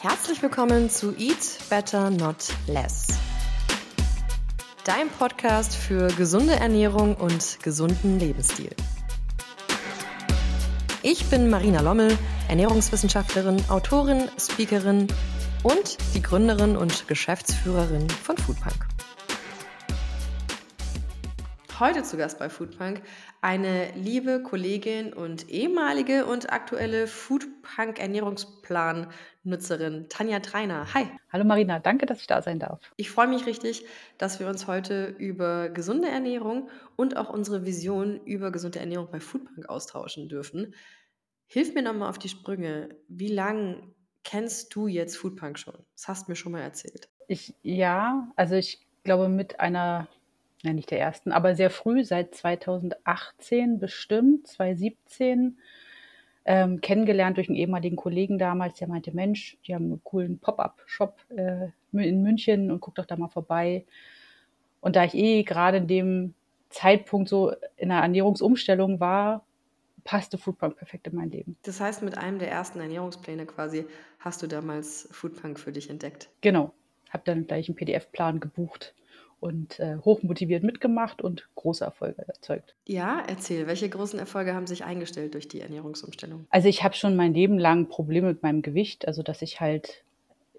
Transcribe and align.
Herzlich 0.00 0.40
willkommen 0.42 0.88
zu 0.90 1.12
Eat 1.16 1.58
Better 1.68 2.10
Not 2.10 2.54
Less. 2.68 3.08
Dein 4.84 5.08
Podcast 5.08 5.74
für 5.74 6.06
gesunde 6.12 6.54
Ernährung 6.54 7.16
und 7.16 7.58
gesunden 7.64 8.20
Lebensstil. 8.20 8.70
Ich 11.02 11.28
bin 11.30 11.50
Marina 11.50 11.80
Lommel, 11.80 12.16
Ernährungswissenschaftlerin, 12.48 13.60
Autorin, 13.68 14.28
Speakerin 14.38 15.08
und 15.64 15.98
die 16.14 16.22
Gründerin 16.22 16.76
und 16.76 17.08
Geschäftsführerin 17.08 18.08
von 18.08 18.36
Foodpunk. 18.36 18.87
Heute 21.80 22.02
zu 22.02 22.16
Gast 22.16 22.40
bei 22.40 22.48
Foodpunk 22.48 23.02
eine 23.40 23.92
liebe 23.94 24.42
Kollegin 24.42 25.12
und 25.12 25.48
ehemalige 25.48 26.26
und 26.26 26.52
aktuelle 26.52 27.06
Foodpunk 27.06 28.00
Ernährungsplan-Nutzerin 28.00 30.08
Tanja 30.08 30.40
Treiner. 30.40 30.92
Hi. 30.92 31.06
Hallo 31.32 31.44
Marina, 31.44 31.78
danke, 31.78 32.06
dass 32.06 32.20
ich 32.20 32.26
da 32.26 32.42
sein 32.42 32.58
darf. 32.58 32.80
Ich 32.96 33.12
freue 33.12 33.28
mich 33.28 33.46
richtig, 33.46 33.86
dass 34.16 34.40
wir 34.40 34.48
uns 34.48 34.66
heute 34.66 35.14
über 35.18 35.68
gesunde 35.68 36.08
Ernährung 36.08 36.68
und 36.96 37.16
auch 37.16 37.30
unsere 37.30 37.64
Vision 37.64 38.18
über 38.24 38.50
gesunde 38.50 38.80
Ernährung 38.80 39.08
bei 39.12 39.20
Foodpunk 39.20 39.68
austauschen 39.68 40.28
dürfen. 40.28 40.74
Hilf 41.46 41.74
mir 41.74 41.82
nochmal 41.82 42.10
auf 42.10 42.18
die 42.18 42.28
Sprünge. 42.28 42.88
Wie 43.06 43.32
lange 43.32 43.84
kennst 44.24 44.74
du 44.74 44.88
jetzt 44.88 45.16
Foodpunk 45.16 45.60
schon? 45.60 45.78
Das 45.94 46.08
hast 46.08 46.26
du 46.26 46.32
mir 46.32 46.36
schon 46.36 46.50
mal 46.50 46.62
erzählt. 46.62 47.08
Ich, 47.28 47.54
ja, 47.62 48.32
also 48.34 48.56
ich 48.56 48.84
glaube 49.04 49.28
mit 49.28 49.60
einer 49.60 50.08
ja 50.62 50.72
nicht 50.72 50.90
der 50.90 51.00
ersten, 51.00 51.32
aber 51.32 51.54
sehr 51.54 51.70
früh, 51.70 52.04
seit 52.04 52.34
2018 52.34 53.78
bestimmt, 53.78 54.46
2017, 54.46 55.58
ähm, 56.44 56.80
kennengelernt 56.80 57.36
durch 57.36 57.48
einen 57.48 57.58
ehemaligen 57.58 57.96
Kollegen 57.96 58.38
damals, 58.38 58.78
der 58.78 58.88
meinte, 58.88 59.12
Mensch, 59.12 59.58
die 59.66 59.74
haben 59.74 59.84
einen 59.84 60.04
coolen 60.04 60.38
Pop-up-Shop 60.38 61.20
äh, 61.36 61.68
in 61.92 62.22
München 62.22 62.70
und 62.70 62.80
guck 62.80 62.94
doch 62.94 63.06
da 63.06 63.16
mal 63.16 63.28
vorbei. 63.28 63.84
Und 64.80 64.96
da 64.96 65.04
ich 65.04 65.14
eh 65.14 65.42
gerade 65.42 65.78
in 65.78 65.86
dem 65.86 66.34
Zeitpunkt 66.70 67.28
so 67.28 67.52
in 67.76 67.90
einer 67.90 68.02
Ernährungsumstellung 68.02 68.98
war, 69.00 69.44
passte 70.04 70.38
Foodpunk 70.38 70.76
perfekt 70.76 71.06
in 71.06 71.16
mein 71.16 71.30
Leben. 71.30 71.56
Das 71.64 71.80
heißt, 71.80 72.02
mit 72.02 72.16
einem 72.16 72.38
der 72.38 72.50
ersten 72.50 72.80
Ernährungspläne 72.80 73.44
quasi 73.44 73.84
hast 74.18 74.42
du 74.42 74.46
damals 74.46 75.08
Foodpunk 75.12 75.60
für 75.60 75.72
dich 75.72 75.90
entdeckt? 75.90 76.30
Genau. 76.40 76.72
Habe 77.10 77.24
dann 77.26 77.46
gleich 77.46 77.68
einen 77.68 77.76
PDF-Plan 77.76 78.40
gebucht 78.40 78.94
und 79.40 79.78
äh, 79.78 79.96
hochmotiviert 80.04 80.64
mitgemacht 80.64 81.22
und 81.22 81.48
große 81.54 81.84
Erfolge 81.84 82.26
erzeugt. 82.26 82.74
Ja, 82.86 83.22
erzähl, 83.26 83.66
welche 83.66 83.88
großen 83.88 84.18
Erfolge 84.18 84.54
haben 84.54 84.66
sich 84.66 84.84
eingestellt 84.84 85.34
durch 85.34 85.48
die 85.48 85.60
Ernährungsumstellung? 85.60 86.46
Also 86.50 86.68
ich 86.68 86.82
habe 86.82 86.94
schon 86.94 87.14
mein 87.14 87.34
Leben 87.34 87.58
lang 87.58 87.88
Probleme 87.88 88.28
mit 88.28 88.42
meinem 88.42 88.62
Gewicht, 88.62 89.06
also 89.06 89.22
dass 89.22 89.42
ich 89.42 89.60
halt 89.60 90.02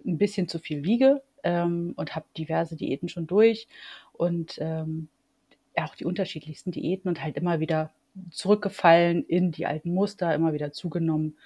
ein 0.06 0.18
bisschen 0.18 0.48
zu 0.48 0.60
viel 0.60 0.86
wiege 0.86 1.22
ähm, 1.44 1.94
und 1.98 2.16
habe 2.16 2.26
diverse 2.38 2.76
Diäten 2.76 3.10
schon 3.10 3.28
durch 3.28 3.68
und 4.14 4.58
ähm, 4.60 5.10
auch 5.76 5.96
die 5.96 6.06
unterschiedlichsten 6.06 6.72
Diäten 6.72 7.10
und 7.10 7.22
halt 7.22 7.38
immer 7.38 7.60
wieder 7.60 7.92
zurückgefallen 8.32 9.26
in 9.26 9.52
die 9.52 9.66
alten 9.66 9.94
Muster, 9.94 10.34
immer 10.34 10.54
wieder 10.54 10.72
zugenommen. 10.72 11.38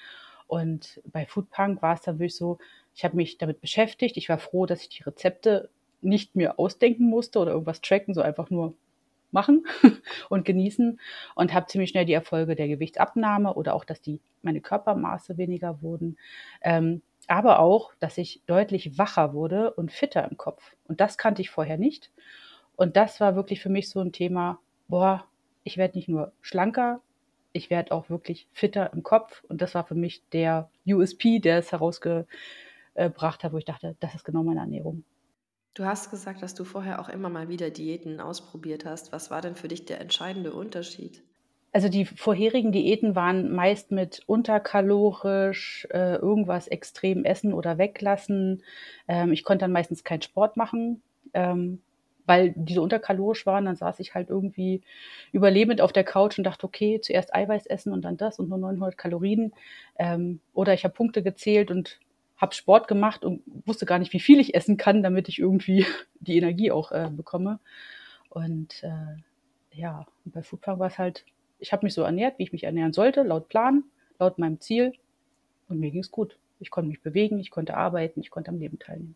Und 0.48 1.02
bei 1.11 1.26
Foodpunk 1.26 1.81
war 1.81 1.95
es 1.95 2.02
dann 2.02 2.20
wirklich 2.20 2.36
so, 2.36 2.58
ich 2.95 3.04
habe 3.04 3.16
mich 3.16 3.38
damit 3.38 3.59
beschäftigt. 3.59 4.17
Ich 4.17 4.30
war 4.30 4.38
froh, 4.38 4.66
dass 4.66 4.81
ich 4.81 4.89
die 4.89 5.04
Rezepte 5.04 5.70
nicht 6.03 6.35
mir 6.35 6.59
ausdenken 6.59 7.09
musste 7.09 7.39
oder 7.39 7.51
irgendwas 7.51 7.81
tracken, 7.81 8.13
so 8.13 8.21
einfach 8.21 8.49
nur 8.49 8.73
machen 9.31 9.65
und 10.29 10.45
genießen 10.45 10.99
und 11.35 11.53
habe 11.53 11.65
ziemlich 11.65 11.89
schnell 11.89 12.05
die 12.05 12.13
Erfolge 12.13 12.55
der 12.55 12.67
Gewichtsabnahme 12.67 13.53
oder 13.53 13.73
auch, 13.73 13.83
dass 13.83 14.01
die 14.01 14.19
meine 14.41 14.61
Körpermaße 14.61 15.37
weniger 15.37 15.81
wurden, 15.81 16.17
ähm, 16.61 17.01
aber 17.27 17.59
auch, 17.59 17.93
dass 17.99 18.17
ich 18.17 18.41
deutlich 18.45 18.97
wacher 18.97 19.33
wurde 19.33 19.73
und 19.73 19.91
fitter 19.91 20.29
im 20.29 20.37
Kopf. 20.37 20.75
Und 20.87 20.99
das 20.99 21.17
kannte 21.17 21.41
ich 21.41 21.49
vorher 21.49 21.77
nicht. 21.77 22.11
Und 22.75 22.97
das 22.97 23.19
war 23.19 23.35
wirklich 23.35 23.61
für 23.61 23.69
mich 23.69 23.89
so 23.89 24.01
ein 24.01 24.11
Thema, 24.11 24.59
boah, 24.87 25.25
ich 25.63 25.77
werde 25.77 25.97
nicht 25.97 26.09
nur 26.09 26.33
schlanker, 26.42 27.02
ich 27.53 27.69
werde 27.69 27.92
auch 27.92 28.09
wirklich 28.09 28.47
fitter 28.52 28.92
im 28.93 29.03
Kopf. 29.03 29.43
Und 29.47 29.61
das 29.61 29.75
war 29.75 29.86
für 29.86 29.95
mich 29.95 30.23
der 30.33 30.69
USP, 30.86 31.39
der 31.39 31.59
es 31.59 31.71
herausgebracht 31.71 32.27
hat, 33.43 33.53
wo 33.53 33.58
ich 33.58 33.65
dachte, 33.65 33.95
das 33.99 34.15
ist 34.15 34.25
genau 34.25 34.43
meine 34.43 34.61
Ernährung. 34.61 35.05
Du 35.73 35.86
hast 35.86 36.11
gesagt, 36.11 36.44
dass 36.44 36.54
du 36.54 36.66
vorher 36.66 37.00
auch 37.00 37.10
immer 37.10 37.30
mal 37.30 37.50
wieder 37.50 37.72
Diäten 37.72 38.20
ausprobiert 38.20 38.86
hast. 38.86 39.11
Was 39.11 39.32
war 39.32 39.42
denn 39.42 39.56
für 39.56 39.67
dich 39.67 39.86
der 39.86 40.00
entscheidende 40.00 40.54
Unterschied? 40.54 41.23
Also 41.72 41.89
die 41.89 42.06
vorherigen 42.06 42.72
Diäten 42.72 43.16
waren 43.16 43.52
meist 43.52 43.92
mit 43.92 44.22
unterkalorisch, 44.28 45.88
äh, 45.89 46.17
irgendwas 46.17 46.67
extrem 46.67 47.26
essen 47.26 47.52
oder 47.52 47.80
weglassen. 47.80 48.61
Ähm, 49.08 49.32
ich 49.34 49.44
konnte 49.44 49.64
dann 49.64 49.72
meistens 49.72 50.04
keinen 50.04 50.22
Sport 50.22 50.56
machen, 50.56 51.02
ähm, 51.34 51.82
weil 52.28 52.54
diese 52.55 52.84
unterkalorisch 52.84 53.48
waren. 53.48 53.66
Dann 53.66 53.76
saß 53.76 54.00
ich 54.00 54.14
halt 54.14 54.30
irgendwie 54.30 54.82
überlebend 55.32 55.82
auf 55.82 55.92
der 55.92 56.04
Couch 56.04 56.38
und 56.38 56.44
dachte, 56.44 56.67
okay, 56.67 57.02
zuerst 57.02 57.34
Eiweiß 57.34 57.66
essen 57.66 57.92
und 57.92 58.04
dann 58.04 58.17
das 58.17 58.38
und 58.38 58.50
nur 58.50 58.60
900 58.60 58.95
Kalorien. 58.95 59.54
Ähm, 59.98 60.40
oder 60.54 60.76
ich 60.76 60.84
habe 60.84 60.94
Punkte 60.94 61.23
gezählt 61.23 61.72
und 61.72 62.00
habe 62.43 62.54
Sport 62.54 62.87
gemacht 62.89 63.23
und 63.23 63.42
wusste 63.65 63.86
gar 63.86 63.99
nicht, 63.99 64.11
wie 64.11 64.20
viel 64.20 64.39
ich 64.39 64.54
essen 64.54 64.76
kann, 64.77 65.02
damit 65.02 65.30
ich 65.30 65.39
irgendwie 65.39 65.86
die 66.20 66.37
Energie 66.37 66.71
auch 66.71 66.92
äh, 66.92 67.09
bekomme. 67.09 67.59
Und 68.30 68.83
äh, 68.83 69.15
ja, 69.71 70.05
bei 70.26 70.43
Foodpunk 70.43 70.80
war 70.80 70.87
es 70.87 70.98
halt, 70.98 71.26
ich 71.59 71.71
habe 71.71 71.86
mich 71.86 71.93
so 71.93 72.04
ernährt, 72.04 72.37
wie 72.37 72.43
ich 72.43 72.52
mich 72.52 72.65
ernähren 72.65 72.93
sollte, 72.93 73.23
laut 73.23 73.48
Plan, 73.48 73.83
laut 74.20 74.37
meinem 74.37 74.59
Ziel. 74.59 74.93
Und 75.70 75.80
mir 75.80 75.89
ging 75.89 76.02
es 76.02 76.11
gut. 76.11 76.37
Ich 76.59 76.70
konnte 76.70 76.89
mich 76.89 77.02
bewegen, 77.02 77.39
ich 77.39 77.49
konnte 77.49 77.76
arbeiten, 77.76 78.20
ich 78.20 78.30
konnte 78.30 78.52
am 78.52 78.60
Leben 78.60 78.77
teilnehmen. 78.77 79.15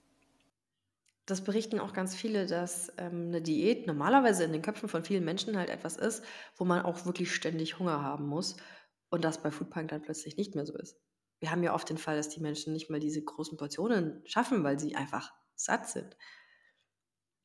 Das 1.26 1.44
berichten 1.44 1.82
auch 1.82 1.92
ganz 1.92 2.16
viele, 2.16 2.46
dass 2.46 2.94
ähm, 2.98 3.28
eine 3.28 3.42
Diät 3.42 3.86
normalerweise 3.86 4.46
in 4.46 4.54
den 4.54 4.62
Köpfen 4.62 4.88
von 4.88 5.04
vielen 5.04 5.26
Menschen 5.26 5.58
halt 5.58 5.70
etwas 5.70 5.98
ist, 5.98 6.24
wo 6.56 6.64
man 6.64 6.84
auch 6.84 7.06
wirklich 7.06 7.34
ständig 7.34 7.80
Hunger 7.80 8.02
haben 8.02 8.28
muss 8.28 8.56
und 9.10 9.26
das 9.26 9.42
bei 9.42 9.52
Foodpunk 9.52 9.90
dann 9.90 10.02
plötzlich 10.02 10.38
nicht 10.38 10.56
mehr 10.56 10.66
so 10.66 10.78
ist 10.78 10.98
wir 11.40 11.52
haben 11.52 11.64
ja 11.64 11.74
oft 11.74 11.90
den 11.90 11.98
Fall, 11.98 12.18
dass 12.18 12.30
die 12.30 12.42
Menschen 12.42 12.74
nicht 12.74 12.90
mal 12.90 13.00
diese 13.00 13.24
großen 13.24 13.58
Portionen 13.58 14.22
schaffen, 14.26 14.64
weil 14.64 14.80
sie 14.80 14.96
einfach 14.96 15.32
satt 15.56 15.90
sind. 15.90 16.18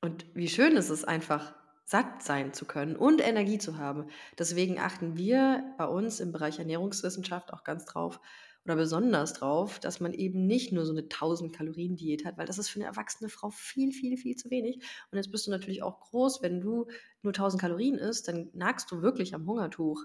Und 0.00 0.26
wie 0.34 0.48
schön 0.48 0.76
ist 0.76 0.91
es 0.91 1.04
einfach, 1.04 1.54
satt 1.84 2.22
sein 2.22 2.52
zu 2.54 2.64
können 2.64 2.97
und 2.97 3.20
Energie 3.20 3.58
zu 3.58 3.76
haben. 3.76 4.08
Deswegen 4.38 4.78
achten 4.78 5.16
wir 5.16 5.75
bei 5.78 5.86
uns 5.86 6.20
im 6.20 6.32
Bereich 6.32 6.58
Ernährungswissenschaft 6.58 7.52
auch 7.52 7.64
ganz 7.64 7.84
drauf 7.84 8.20
oder 8.64 8.76
besonders 8.76 9.32
drauf, 9.32 9.81
dass 9.81 10.00
man 10.00 10.12
eben 10.12 10.47
nicht 10.47 10.72
nur 10.72 10.86
so 10.86 10.92
eine 10.92 11.02
1000 11.02 11.52
Kalorien 11.52 11.97
Diät 11.97 12.25
hat, 12.25 12.38
weil 12.38 12.47
das 12.47 12.58
ist 12.58 12.69
für 12.69 12.78
eine 12.78 12.86
erwachsene 12.86 13.28
Frau 13.28 13.50
viel, 13.50 13.92
viel, 13.92 14.16
viel 14.16 14.36
zu 14.36 14.50
wenig. 14.50 14.76
Und 15.10 15.19
jetzt 15.19 15.32
bist 15.32 15.47
du 15.47 15.50
natürlich 15.50 15.82
auch 15.82 16.00
groß, 16.00 16.42
wenn 16.42 16.60
du 16.60 16.86
nur 17.22 17.32
1000 17.32 17.60
Kalorien 17.60 17.97
isst, 17.97 18.28
dann 18.28 18.50
nagst 18.52 18.91
du 18.91 19.02
wirklich 19.02 19.34
am 19.34 19.47
Hungertuch. 19.47 20.04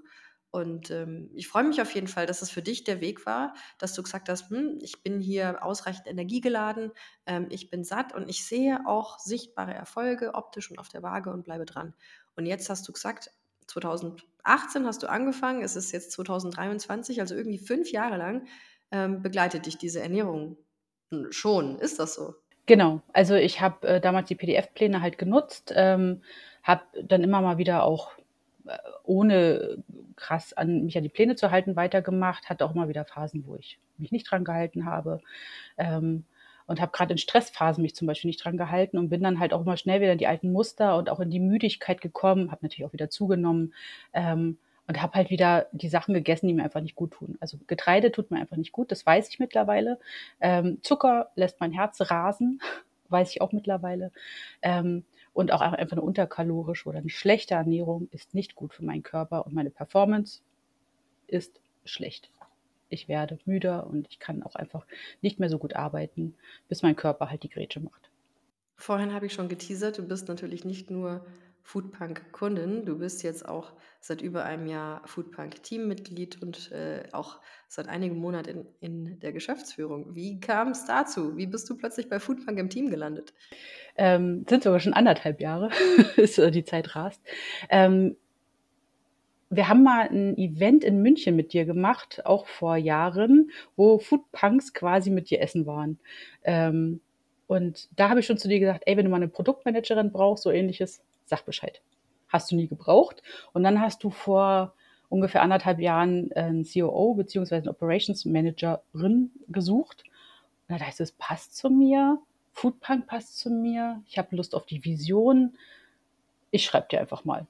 Und 0.51 0.91
ähm, 0.91 1.29
ich 1.35 1.47
freue 1.47 1.65
mich 1.65 1.81
auf 1.81 1.93
jeden 1.93 2.07
Fall, 2.07 2.25
dass 2.25 2.41
es 2.41 2.49
für 2.49 2.61
dich 2.61 2.83
der 2.83 3.01
Weg 3.01 3.25
war, 3.25 3.53
dass 3.77 3.93
du 3.93 4.01
gesagt 4.01 4.29
hast, 4.29 4.49
hm, 4.49 4.79
ich 4.81 5.03
bin 5.03 5.19
hier 5.19 5.63
ausreichend 5.63 6.07
energiegeladen, 6.07 6.91
ähm, 7.25 7.47
ich 7.49 7.69
bin 7.69 7.83
satt 7.83 8.13
und 8.15 8.29
ich 8.29 8.45
sehe 8.45 8.79
auch 8.85 9.19
sichtbare 9.19 9.73
Erfolge 9.73 10.33
optisch 10.33 10.71
und 10.71 10.79
auf 10.79 10.89
der 10.89 11.03
Waage 11.03 11.31
und 11.31 11.43
bleibe 11.43 11.65
dran. 11.65 11.93
Und 12.35 12.45
jetzt 12.45 12.69
hast 12.69 12.87
du 12.87 12.93
gesagt, 12.93 13.31
2018 13.67 14.85
hast 14.85 15.03
du 15.03 15.07
angefangen, 15.07 15.61
es 15.61 15.75
ist 15.75 15.91
jetzt 15.91 16.11
2023, 16.13 17.19
also 17.19 17.35
irgendwie 17.35 17.59
fünf 17.59 17.91
Jahre 17.91 18.17
lang 18.17 18.47
ähm, 18.91 19.21
begleitet 19.21 19.65
dich 19.65 19.77
diese 19.77 19.99
Ernährung 20.01 20.57
schon. 21.29 21.77
Ist 21.79 21.99
das 21.99 22.15
so? 22.15 22.35
Genau, 22.65 23.01
also 23.13 23.35
ich 23.35 23.61
habe 23.61 23.87
äh, 23.87 24.01
damals 24.01 24.27
die 24.27 24.35
PDF-Pläne 24.35 25.01
halt 25.01 25.17
genutzt, 25.17 25.71
ähm, 25.75 26.21
habe 26.63 26.83
dann 27.01 27.23
immer 27.23 27.41
mal 27.41 27.57
wieder 27.57 27.83
auch 27.83 28.11
ohne 29.03 29.83
krass 30.15 30.53
an 30.53 30.85
mich 30.85 30.97
an 30.97 31.03
die 31.03 31.09
Pläne 31.09 31.35
zu 31.35 31.51
halten 31.51 31.75
weitergemacht, 31.75 32.49
hatte 32.49 32.65
auch 32.65 32.73
mal 32.73 32.89
wieder 32.89 33.05
Phasen, 33.05 33.45
wo 33.45 33.55
ich 33.55 33.79
mich 33.97 34.11
nicht 34.11 34.29
dran 34.29 34.43
gehalten 34.43 34.85
habe. 34.85 35.21
Ähm, 35.77 36.25
und 36.67 36.81
habe 36.81 36.91
gerade 36.91 37.13
in 37.13 37.17
Stressphasen 37.17 37.81
mich 37.81 37.95
zum 37.95 38.07
Beispiel 38.07 38.27
nicht 38.27 38.43
dran 38.43 38.57
gehalten 38.57 38.97
und 38.97 39.09
bin 39.09 39.23
dann 39.23 39.39
halt 39.39 39.53
auch 39.53 39.61
immer 39.61 39.77
schnell 39.77 40.01
wieder 40.01 40.11
in 40.11 40.17
die 40.17 40.27
alten 40.27 40.51
Muster 40.51 40.97
und 40.97 41.09
auch 41.09 41.21
in 41.21 41.31
die 41.31 41.39
Müdigkeit 41.39 42.01
gekommen, 42.01 42.51
habe 42.51 42.65
natürlich 42.65 42.85
auch 42.85 42.93
wieder 42.93 43.09
zugenommen 43.09 43.73
ähm, 44.13 44.57
und 44.85 45.01
habe 45.01 45.13
halt 45.13 45.29
wieder 45.29 45.67
die 45.71 45.87
Sachen 45.89 46.13
gegessen, 46.13 46.47
die 46.47 46.53
mir 46.53 46.63
einfach 46.63 46.81
nicht 46.81 46.95
gut 46.95 47.11
tun. 47.11 47.37
Also 47.39 47.57
Getreide 47.67 48.11
tut 48.11 48.31
mir 48.31 48.39
einfach 48.39 48.57
nicht 48.57 48.73
gut, 48.73 48.91
das 48.91 49.05
weiß 49.05 49.29
ich 49.29 49.39
mittlerweile. 49.39 49.97
Ähm, 50.41 50.79
Zucker 50.83 51.31
lässt 51.35 51.59
mein 51.61 51.71
Herz 51.71 52.01
rasen, 52.01 52.59
weiß 53.09 53.31
ich 53.31 53.41
auch 53.41 53.53
mittlerweile. 53.53 54.11
Ähm, 54.61 55.05
und 55.37 55.51
auch 55.51 55.61
einfach 55.61 55.91
eine 55.91 56.01
unterkalorische 56.01 56.89
oder 56.89 56.97
eine 56.97 57.11
schlechte 57.11 57.53
Ernährung 57.53 58.07
ist 58.09 58.33
nicht 58.33 58.55
gut 58.55 58.73
für 58.73 58.83
meinen 58.83 59.03
Körper 59.03 59.45
und 59.45 59.53
meine 59.53 59.69
Performance 59.69 60.41
ist 61.27 61.61
schlecht. 61.85 62.31
Ich 62.89 63.07
werde 63.07 63.37
müder 63.45 63.85
und 63.85 64.07
ich 64.09 64.17
kann 64.17 64.41
auch 64.41 64.55
einfach 64.55 64.87
nicht 65.21 65.39
mehr 65.39 65.49
so 65.49 65.59
gut 65.59 65.75
arbeiten, 65.75 66.33
bis 66.69 66.81
mein 66.81 66.95
Körper 66.95 67.29
halt 67.29 67.43
die 67.43 67.49
Grätsche 67.49 67.79
macht. 67.79 68.09
Vorhin 68.77 69.13
habe 69.13 69.27
ich 69.27 69.33
schon 69.33 69.47
geteasert, 69.47 69.99
du 69.99 70.07
bist 70.07 70.27
natürlich 70.27 70.65
nicht 70.65 70.89
nur 70.89 71.23
Foodpunk-Kundin. 71.67 72.85
Du 72.85 72.97
bist 72.97 73.23
jetzt 73.23 73.45
auch 73.45 73.73
seit 73.99 74.21
über 74.21 74.45
einem 74.45 74.67
Jahr 74.67 75.01
Foodpunk-Teammitglied 75.05 76.41
und 76.41 76.71
äh, 76.71 77.03
auch 77.11 77.41
seit 77.67 77.89
einigen 77.89 78.15
Monaten 78.15 78.65
in, 78.79 79.05
in 79.09 79.19
der 79.19 79.33
Geschäftsführung. 79.33 80.15
Wie 80.15 80.39
kam 80.39 80.69
es 80.69 80.85
dazu? 80.85 81.35
Wie 81.35 81.45
bist 81.45 81.69
du 81.69 81.75
plötzlich 81.75 82.07
bei 82.07 82.21
Foodpunk 82.21 82.57
im 82.57 82.69
Team 82.69 82.89
gelandet? 82.89 83.33
Ähm, 83.97 84.45
sind 84.49 84.63
sogar 84.63 84.79
schon 84.79 84.93
anderthalb 84.93 85.41
Jahre, 85.41 85.69
ist 86.15 86.37
die 86.37 86.63
Zeit 86.63 86.95
rast. 86.95 87.21
Ähm, 87.69 88.15
wir 89.49 89.67
haben 89.67 89.83
mal 89.83 90.07
ein 90.07 90.37
Event 90.37 90.85
in 90.85 91.01
München 91.01 91.35
mit 91.35 91.51
dir 91.51 91.65
gemacht, 91.65 92.25
auch 92.25 92.47
vor 92.47 92.77
Jahren, 92.77 93.51
wo 93.75 93.99
Foodpunks 93.99 94.73
quasi 94.73 95.09
mit 95.09 95.29
dir 95.29 95.41
essen 95.41 95.65
waren. 95.65 95.99
Ähm, 96.45 97.01
und 97.45 97.89
da 97.97 98.07
habe 98.07 98.21
ich 98.21 98.25
schon 98.25 98.37
zu 98.37 98.47
dir 98.47 98.61
gesagt, 98.61 98.83
ey, 98.85 98.95
wenn 98.95 99.03
du 99.03 99.11
mal 99.11 99.17
eine 99.17 99.27
Produktmanagerin 99.27 100.13
brauchst, 100.13 100.43
so 100.43 100.51
ähnliches, 100.51 101.01
sag 101.29 101.45
Bescheid. 101.45 101.81
Hast 102.27 102.51
du 102.51 102.55
nie 102.55 102.67
gebraucht. 102.67 103.21
Und 103.53 103.63
dann 103.63 103.81
hast 103.81 104.03
du 104.03 104.09
vor 104.09 104.73
ungefähr 105.09 105.41
anderthalb 105.41 105.79
Jahren 105.79 106.31
einen 106.33 106.65
COO 106.65 107.13
bzw. 107.13 107.55
eine 107.55 107.69
Operations 107.69 108.25
Managerin 108.25 109.31
gesucht. 109.47 110.03
Und 110.67 110.79
da 110.79 110.87
ich, 110.87 110.99
es 110.99 111.11
passt 111.13 111.55
zu 111.55 111.69
mir. 111.69 112.19
Foodpunk 112.51 113.07
passt 113.07 113.37
zu 113.37 113.49
mir. 113.49 114.01
Ich 114.07 114.17
habe 114.17 114.35
Lust 114.35 114.55
auf 114.55 114.65
die 114.65 114.83
Vision. 114.83 115.57
Ich 116.51 116.65
schreibe 116.65 116.87
dir 116.89 116.99
einfach 116.99 117.23
mal. 117.23 117.47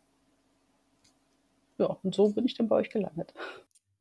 Ja, 1.77 1.97
und 2.03 2.13
so 2.13 2.29
bin 2.29 2.45
ich 2.45 2.56
dann 2.56 2.68
bei 2.68 2.75
euch 2.75 2.89
gelandet. 2.89 3.33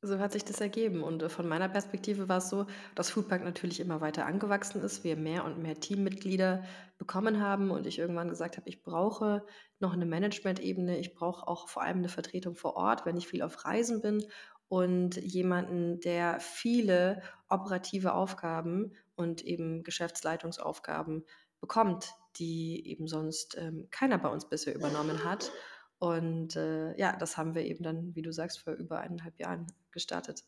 So 0.07 0.21
hat 0.21 0.33
sich 0.33 0.45
das 0.45 0.61
ergeben. 0.61 1.03
Und 1.03 1.23
äh, 1.23 1.29
von 1.29 1.49
meiner 1.49 1.69
Perspektive 1.69 2.29
war 2.29 2.39
es 2.39 2.49
so, 2.49 2.67
dass 2.95 3.11
Foodpark 3.11 3.43
natürlich 3.43 3.81
immer 3.81 4.01
weiter 4.01 4.27
angewachsen 4.27 4.81
ist, 4.83 5.03
wir 5.03 5.17
mehr 5.17 5.45
und 5.45 5.59
mehr 5.59 5.81
Teammitglieder 5.81 6.65
bekommen 6.99 7.41
haben 7.41 7.71
und 7.71 7.87
ich 7.87 7.99
irgendwann 7.99 8.29
gesagt 8.29 8.57
habe, 8.57 8.69
ich 8.69 8.83
brauche 8.83 9.45
noch 9.81 9.93
eine 9.93 10.07
Management-Ebene, 10.07 10.99
ich 10.99 11.15
brauche 11.15 11.47
auch 11.47 11.69
vor 11.69 11.83
allem 11.83 11.99
eine 11.99 12.09
Vertretung 12.09 12.55
vor 12.55 12.77
Ort, 12.77 13.05
wenn 13.05 13.17
ich 13.17 13.27
viel 13.27 13.43
auf 13.43 13.65
Reisen 13.65 14.01
bin 14.01 14.25
und 14.69 15.17
jemanden, 15.17 16.01
der 16.01 16.41
viele 16.41 17.23
operative 17.49 18.15
Aufgaben 18.15 18.93
und 19.17 19.45
eben 19.45 19.83
Geschäftsleitungsaufgaben 19.83 21.25
bekommt, 21.61 22.15
die 22.37 22.87
eben 22.89 23.09
sonst 23.09 23.57
ähm, 23.59 23.89
keiner 23.91 24.19
bei 24.19 24.29
uns 24.29 24.49
bisher 24.49 24.75
übernommen 24.75 25.25
hat. 25.25 25.51
Und 25.99 26.57
äh, 26.57 26.97
ja, 26.99 27.17
das 27.17 27.37
haben 27.37 27.55
wir 27.55 27.65
eben 27.65 27.83
dann, 27.83 28.15
wie 28.15 28.23
du 28.23 28.33
sagst, 28.33 28.61
vor 28.61 28.75
über 28.75 29.01
eineinhalb 29.01 29.39
Jahren 29.39 29.67
gestartet. 29.91 30.45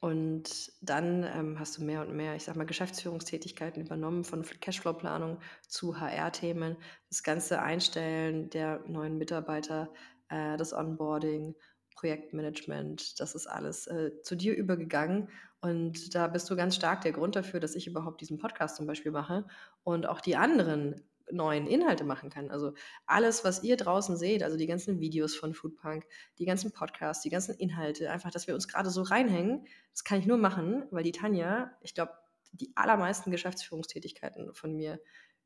Und 0.00 0.72
dann 0.80 1.24
ähm, 1.24 1.58
hast 1.58 1.76
du 1.76 1.84
mehr 1.84 2.02
und 2.02 2.14
mehr, 2.14 2.36
ich 2.36 2.44
sag 2.44 2.54
mal, 2.54 2.64
Geschäftsführungstätigkeiten 2.64 3.84
übernommen, 3.84 4.24
von 4.24 4.42
Cashflow-Planung 4.42 5.38
zu 5.66 5.98
HR-Themen, 5.98 6.76
das 7.08 7.24
ganze 7.24 7.60
Einstellen 7.60 8.48
der 8.50 8.80
neuen 8.86 9.18
Mitarbeiter, 9.18 9.92
äh, 10.28 10.56
das 10.56 10.72
Onboarding, 10.72 11.56
Projektmanagement, 11.96 13.18
das 13.18 13.34
ist 13.34 13.48
alles 13.48 13.88
äh, 13.88 14.12
zu 14.22 14.36
dir 14.36 14.56
übergegangen. 14.56 15.28
Und 15.60 16.14
da 16.14 16.28
bist 16.28 16.48
du 16.48 16.54
ganz 16.54 16.76
stark 16.76 17.00
der 17.00 17.10
Grund 17.10 17.34
dafür, 17.34 17.58
dass 17.58 17.74
ich 17.74 17.88
überhaupt 17.88 18.20
diesen 18.20 18.38
Podcast 18.38 18.76
zum 18.76 18.86
Beispiel 18.86 19.10
mache 19.10 19.44
und 19.82 20.06
auch 20.06 20.20
die 20.20 20.36
anderen 20.36 21.02
neuen 21.30 21.66
Inhalte 21.66 22.04
machen 22.04 22.30
kann. 22.30 22.50
Also 22.50 22.72
alles, 23.06 23.44
was 23.44 23.62
ihr 23.62 23.76
draußen 23.76 24.16
seht, 24.16 24.42
also 24.42 24.56
die 24.56 24.66
ganzen 24.66 25.00
Videos 25.00 25.34
von 25.34 25.54
Foodpunk, 25.54 26.04
die 26.38 26.44
ganzen 26.44 26.72
Podcasts, 26.72 27.22
die 27.22 27.30
ganzen 27.30 27.54
Inhalte, 27.56 28.10
einfach, 28.10 28.30
dass 28.30 28.46
wir 28.46 28.54
uns 28.54 28.68
gerade 28.68 28.90
so 28.90 29.02
reinhängen, 29.02 29.66
das 29.92 30.04
kann 30.04 30.18
ich 30.18 30.26
nur 30.26 30.38
machen, 30.38 30.84
weil 30.90 31.02
die 31.02 31.12
Tanja, 31.12 31.72
ich 31.82 31.94
glaube, 31.94 32.12
die 32.52 32.72
allermeisten 32.74 33.30
Geschäftsführungstätigkeiten 33.30 34.54
von 34.54 34.74
mir 34.74 35.00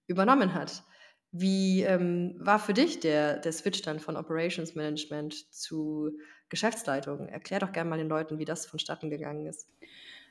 übernommen 0.06 0.54
hat. 0.54 0.84
Wie 1.32 1.82
ähm, 1.82 2.34
war 2.38 2.58
für 2.58 2.74
dich 2.74 3.00
der, 3.00 3.38
der 3.38 3.52
Switch 3.52 3.80
dann 3.82 4.00
von 4.00 4.16
Operations 4.16 4.74
Management 4.74 5.52
zu 5.52 6.18
Geschäftsleitung? 6.50 7.28
Erklär 7.28 7.60
doch 7.60 7.72
gerne 7.72 7.88
mal 7.88 7.98
den 7.98 8.08
Leuten, 8.08 8.38
wie 8.38 8.44
das 8.44 8.66
vonstatten 8.66 9.08
gegangen 9.08 9.46
ist. 9.46 9.66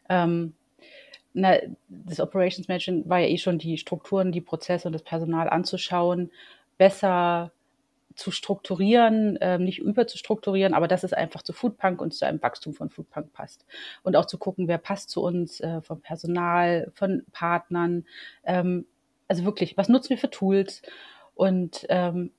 Ähm, 0.09 0.53
na, 1.33 1.57
das 1.87 2.19
Operations 2.19 2.67
Management 2.67 3.07
war 3.09 3.19
ja 3.19 3.27
eh 3.27 3.37
schon 3.37 3.57
die 3.57 3.77
Strukturen, 3.77 4.31
die 4.31 4.41
Prozesse 4.41 4.87
und 4.87 4.93
das 4.93 5.03
Personal 5.03 5.49
anzuschauen, 5.49 6.31
besser 6.77 7.51
zu 8.15 8.31
strukturieren, 8.31 9.37
ähm, 9.41 9.63
nicht 9.63 9.79
überzustrukturieren, 9.79 10.73
aber 10.73 10.87
dass 10.87 11.03
es 11.03 11.13
einfach 11.13 11.41
zu 11.43 11.53
Foodpunk 11.53 12.01
und 12.01 12.13
zu 12.13 12.25
einem 12.25 12.41
Wachstum 12.41 12.73
von 12.73 12.89
Foodpunk 12.89 13.31
passt. 13.33 13.65
Und 14.03 14.15
auch 14.15 14.25
zu 14.25 14.37
gucken, 14.37 14.67
wer 14.67 14.77
passt 14.77 15.09
zu 15.09 15.21
uns 15.21 15.59
äh, 15.61 15.81
vom 15.81 16.01
Personal, 16.01 16.91
von 16.93 17.23
Partnern. 17.31 18.05
Ähm, 18.43 18.85
also 19.27 19.45
wirklich, 19.45 19.77
was 19.77 19.89
nutzen 19.89 20.09
wir 20.09 20.17
für 20.17 20.29
Tools? 20.29 20.81
Und 21.35 21.85
ähm, 21.89 22.31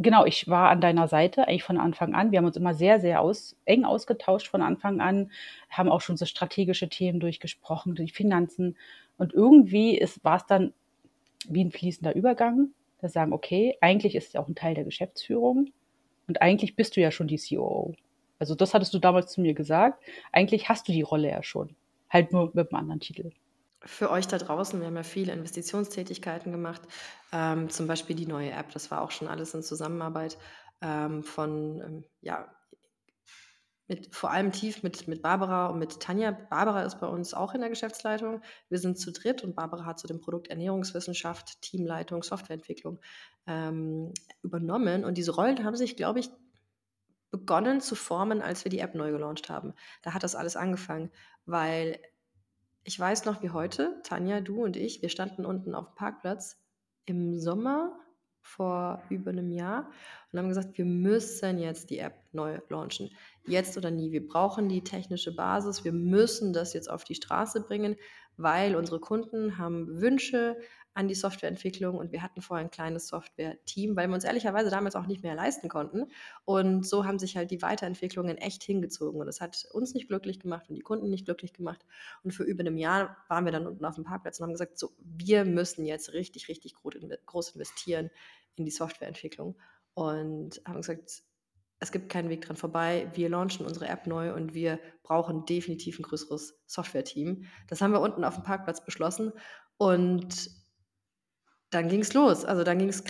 genau, 0.00 0.24
ich 0.24 0.48
war 0.48 0.70
an 0.70 0.80
deiner 0.80 1.08
Seite 1.08 1.46
eigentlich 1.46 1.62
von 1.62 1.78
Anfang 1.78 2.14
an. 2.14 2.32
Wir 2.32 2.38
haben 2.38 2.46
uns 2.46 2.56
immer 2.56 2.74
sehr, 2.74 3.00
sehr 3.00 3.20
aus, 3.20 3.56
eng 3.64 3.84
ausgetauscht 3.84 4.48
von 4.48 4.62
Anfang 4.62 5.00
an, 5.00 5.30
haben 5.68 5.88
auch 5.88 6.00
schon 6.00 6.16
so 6.16 6.26
strategische 6.26 6.88
Themen 6.88 7.20
durchgesprochen, 7.20 7.94
die 7.94 8.08
Finanzen. 8.08 8.76
Und 9.18 9.32
irgendwie 9.32 9.96
ist, 9.96 10.24
war 10.24 10.36
es 10.36 10.46
dann 10.46 10.72
wie 11.48 11.64
ein 11.64 11.70
fließender 11.70 12.14
Übergang. 12.14 12.70
Da 13.00 13.08
sagen, 13.08 13.32
okay, 13.32 13.76
eigentlich 13.80 14.14
ist 14.14 14.28
es 14.28 14.36
auch 14.36 14.48
ein 14.48 14.54
Teil 14.54 14.74
der 14.74 14.84
Geschäftsführung 14.84 15.70
und 16.28 16.42
eigentlich 16.42 16.76
bist 16.76 16.96
du 16.96 17.00
ja 17.00 17.10
schon 17.10 17.28
die 17.28 17.38
COO. 17.38 17.94
Also 18.38 18.54
das 18.54 18.74
hattest 18.74 18.92
du 18.94 18.98
damals 18.98 19.32
zu 19.32 19.40
mir 19.40 19.54
gesagt. 19.54 20.02
Eigentlich 20.32 20.68
hast 20.68 20.88
du 20.88 20.92
die 20.92 21.02
Rolle 21.02 21.30
ja 21.30 21.42
schon, 21.42 21.74
halt 22.08 22.32
nur 22.32 22.50
mit 22.54 22.72
einem 22.72 22.80
anderen 22.80 23.00
Titel 23.00 23.32
für 23.84 24.10
euch 24.10 24.26
da 24.26 24.38
draußen, 24.38 24.78
wir 24.80 24.86
haben 24.86 24.96
ja 24.96 25.02
viele 25.02 25.32
Investitionstätigkeiten 25.32 26.52
gemacht, 26.52 26.82
ähm, 27.32 27.70
zum 27.70 27.86
Beispiel 27.86 28.16
die 28.16 28.26
neue 28.26 28.50
App, 28.50 28.72
das 28.72 28.90
war 28.90 29.02
auch 29.02 29.10
schon 29.10 29.28
alles 29.28 29.54
in 29.54 29.62
Zusammenarbeit 29.62 30.38
ähm, 30.82 31.22
von, 31.22 31.80
ähm, 31.80 32.04
ja, 32.20 32.48
mit, 33.90 34.14
vor 34.14 34.30
allem 34.30 34.52
tief 34.52 34.84
mit, 34.84 35.08
mit 35.08 35.20
Barbara 35.20 35.66
und 35.66 35.80
mit 35.80 35.98
Tanja. 35.98 36.30
Barbara 36.30 36.84
ist 36.84 37.00
bei 37.00 37.08
uns 37.08 37.34
auch 37.34 37.54
in 37.54 37.60
der 37.60 37.70
Geschäftsleitung. 37.70 38.40
Wir 38.68 38.78
sind 38.78 39.00
zu 39.00 39.10
dritt 39.10 39.42
und 39.42 39.56
Barbara 39.56 39.84
hat 39.84 39.98
zu 39.98 40.06
dem 40.06 40.20
Produkt 40.20 40.46
Ernährungswissenschaft, 40.46 41.60
Teamleitung, 41.60 42.22
Softwareentwicklung 42.22 43.00
ähm, 43.48 44.14
übernommen. 44.44 45.04
Und 45.04 45.18
diese 45.18 45.32
Rollen 45.32 45.64
haben 45.64 45.74
sich, 45.74 45.96
glaube 45.96 46.20
ich, 46.20 46.30
begonnen 47.32 47.80
zu 47.80 47.96
formen, 47.96 48.42
als 48.42 48.64
wir 48.64 48.70
die 48.70 48.78
App 48.78 48.94
neu 48.94 49.10
gelauncht 49.10 49.48
haben. 49.50 49.74
Da 50.02 50.14
hat 50.14 50.22
das 50.22 50.36
alles 50.36 50.54
angefangen, 50.54 51.10
weil 51.44 51.98
ich 52.84 52.98
weiß 52.98 53.24
noch 53.24 53.42
wie 53.42 53.50
heute, 53.50 54.00
Tanja, 54.04 54.40
du 54.40 54.62
und 54.62 54.76
ich, 54.76 55.02
wir 55.02 55.08
standen 55.08 55.44
unten 55.44 55.74
auf 55.74 55.86
dem 55.86 55.94
Parkplatz 55.94 56.58
im 57.06 57.38
Sommer 57.38 57.98
vor 58.42 59.02
über 59.10 59.30
einem 59.30 59.50
Jahr 59.50 59.90
und 60.32 60.38
haben 60.38 60.48
gesagt, 60.48 60.78
wir 60.78 60.84
müssen 60.84 61.58
jetzt 61.58 61.90
die 61.90 61.98
App 61.98 62.14
neu 62.32 62.60
launchen. 62.68 63.10
Jetzt 63.46 63.76
oder 63.76 63.90
nie. 63.90 64.12
Wir 64.12 64.26
brauchen 64.26 64.68
die 64.68 64.82
technische 64.82 65.34
Basis. 65.34 65.84
Wir 65.84 65.92
müssen 65.92 66.52
das 66.52 66.72
jetzt 66.72 66.90
auf 66.90 67.04
die 67.04 67.14
Straße 67.14 67.60
bringen, 67.60 67.96
weil 68.36 68.76
unsere 68.76 68.98
Kunden 68.98 69.58
haben 69.58 70.00
Wünsche, 70.00 70.56
an 70.94 71.08
die 71.08 71.14
Softwareentwicklung 71.14 71.96
und 71.96 72.12
wir 72.12 72.22
hatten 72.22 72.42
vorher 72.42 72.64
ein 72.64 72.70
kleines 72.70 73.06
Software-Team, 73.08 73.96
weil 73.96 74.08
wir 74.08 74.14
uns 74.14 74.24
ehrlicherweise 74.24 74.70
damals 74.70 74.96
auch 74.96 75.06
nicht 75.06 75.22
mehr 75.22 75.34
leisten 75.34 75.68
konnten. 75.68 76.10
Und 76.44 76.86
so 76.86 77.04
haben 77.04 77.18
sich 77.18 77.36
halt 77.36 77.50
die 77.50 77.62
Weiterentwicklungen 77.62 78.36
echt 78.38 78.62
hingezogen 78.64 79.20
und 79.20 79.26
das 79.26 79.40
hat 79.40 79.66
uns 79.72 79.94
nicht 79.94 80.08
glücklich 80.08 80.40
gemacht 80.40 80.68
und 80.68 80.74
die 80.74 80.82
Kunden 80.82 81.08
nicht 81.08 81.26
glücklich 81.26 81.52
gemacht. 81.52 81.84
Und 82.24 82.32
für 82.32 82.42
über 82.42 82.60
einem 82.60 82.76
Jahr 82.76 83.16
waren 83.28 83.44
wir 83.44 83.52
dann 83.52 83.66
unten 83.66 83.84
auf 83.84 83.94
dem 83.94 84.04
Parkplatz 84.04 84.40
und 84.40 84.44
haben 84.44 84.52
gesagt, 84.52 84.78
so, 84.78 84.90
wir 84.98 85.44
müssen 85.44 85.84
jetzt 85.84 86.12
richtig, 86.12 86.48
richtig 86.48 86.74
groß 86.74 87.50
investieren 87.54 88.10
in 88.56 88.64
die 88.64 88.70
Softwareentwicklung 88.70 89.56
und 89.94 90.60
haben 90.66 90.80
gesagt, 90.80 91.22
es 91.80 91.92
gibt 91.92 92.10
keinen 92.10 92.28
Weg 92.28 92.42
dran 92.42 92.56
vorbei. 92.56 93.10
Wir 93.14 93.30
launchen 93.30 93.64
unsere 93.64 93.88
App 93.88 94.06
neu 94.06 94.34
und 94.34 94.52
wir 94.52 94.78
brauchen 95.02 95.46
definitiv 95.46 95.98
ein 95.98 96.02
größeres 96.02 96.60
Software-Team. 96.66 97.46
Das 97.68 97.80
haben 97.80 97.92
wir 97.92 98.00
unten 98.00 98.22
auf 98.22 98.34
dem 98.34 98.44
Parkplatz 98.44 98.84
beschlossen 98.84 99.32
und 99.78 100.59
dann 101.70 101.88
ging 101.88 102.00
es 102.00 102.14
los. 102.14 102.44
Also 102.44 102.64
dann 102.64 102.78
ging 102.78 102.88
es 102.88 103.04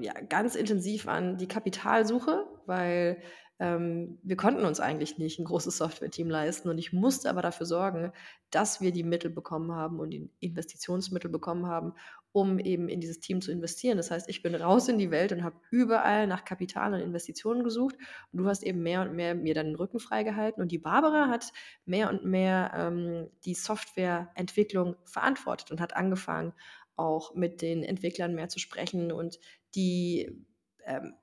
ja, 0.00 0.12
ganz 0.28 0.54
intensiv 0.54 1.06
an 1.06 1.36
die 1.36 1.48
Kapitalsuche, 1.48 2.46
weil 2.66 3.22
ähm, 3.58 4.18
wir 4.22 4.36
konnten 4.36 4.64
uns 4.66 4.80
eigentlich 4.80 5.16
nicht 5.16 5.38
ein 5.38 5.46
großes 5.46 5.78
Software-Team 5.78 6.28
leisten 6.28 6.68
und 6.68 6.76
ich 6.76 6.92
musste 6.92 7.30
aber 7.30 7.40
dafür 7.40 7.64
sorgen, 7.64 8.12
dass 8.50 8.82
wir 8.82 8.92
die 8.92 9.02
Mittel 9.02 9.30
bekommen 9.30 9.72
haben 9.72 9.98
und 9.98 10.10
die 10.10 10.30
Investitionsmittel 10.40 11.30
bekommen 11.30 11.66
haben, 11.66 11.94
um 12.32 12.58
eben 12.58 12.90
in 12.90 13.00
dieses 13.00 13.18
Team 13.18 13.40
zu 13.40 13.50
investieren. 13.50 13.96
Das 13.96 14.10
heißt, 14.10 14.28
ich 14.28 14.42
bin 14.42 14.54
raus 14.54 14.88
in 14.88 14.98
die 14.98 15.10
Welt 15.10 15.32
und 15.32 15.42
habe 15.42 15.56
überall 15.70 16.26
nach 16.26 16.44
Kapital 16.44 16.92
und 16.92 17.00
Investitionen 17.00 17.64
gesucht 17.64 17.96
und 18.30 18.40
du 18.40 18.46
hast 18.46 18.62
eben 18.62 18.82
mehr 18.82 19.00
und 19.00 19.16
mehr 19.16 19.34
mir 19.34 19.54
dann 19.54 19.66
den 19.66 19.76
Rücken 19.76 20.00
freigehalten 20.00 20.62
und 20.62 20.70
die 20.70 20.78
Barbara 20.78 21.28
hat 21.28 21.50
mehr 21.86 22.10
und 22.10 22.26
mehr 22.26 22.72
ähm, 22.74 23.30
die 23.46 23.54
Softwareentwicklung 23.54 24.96
verantwortet 25.04 25.70
und 25.70 25.80
hat 25.80 25.96
angefangen, 25.96 26.52
auch 26.96 27.34
mit 27.34 27.62
den 27.62 27.82
Entwicklern 27.82 28.34
mehr 28.34 28.48
zu 28.48 28.58
sprechen 28.58 29.12
und 29.12 29.38
die, 29.74 30.44
ähm, 30.84 31.14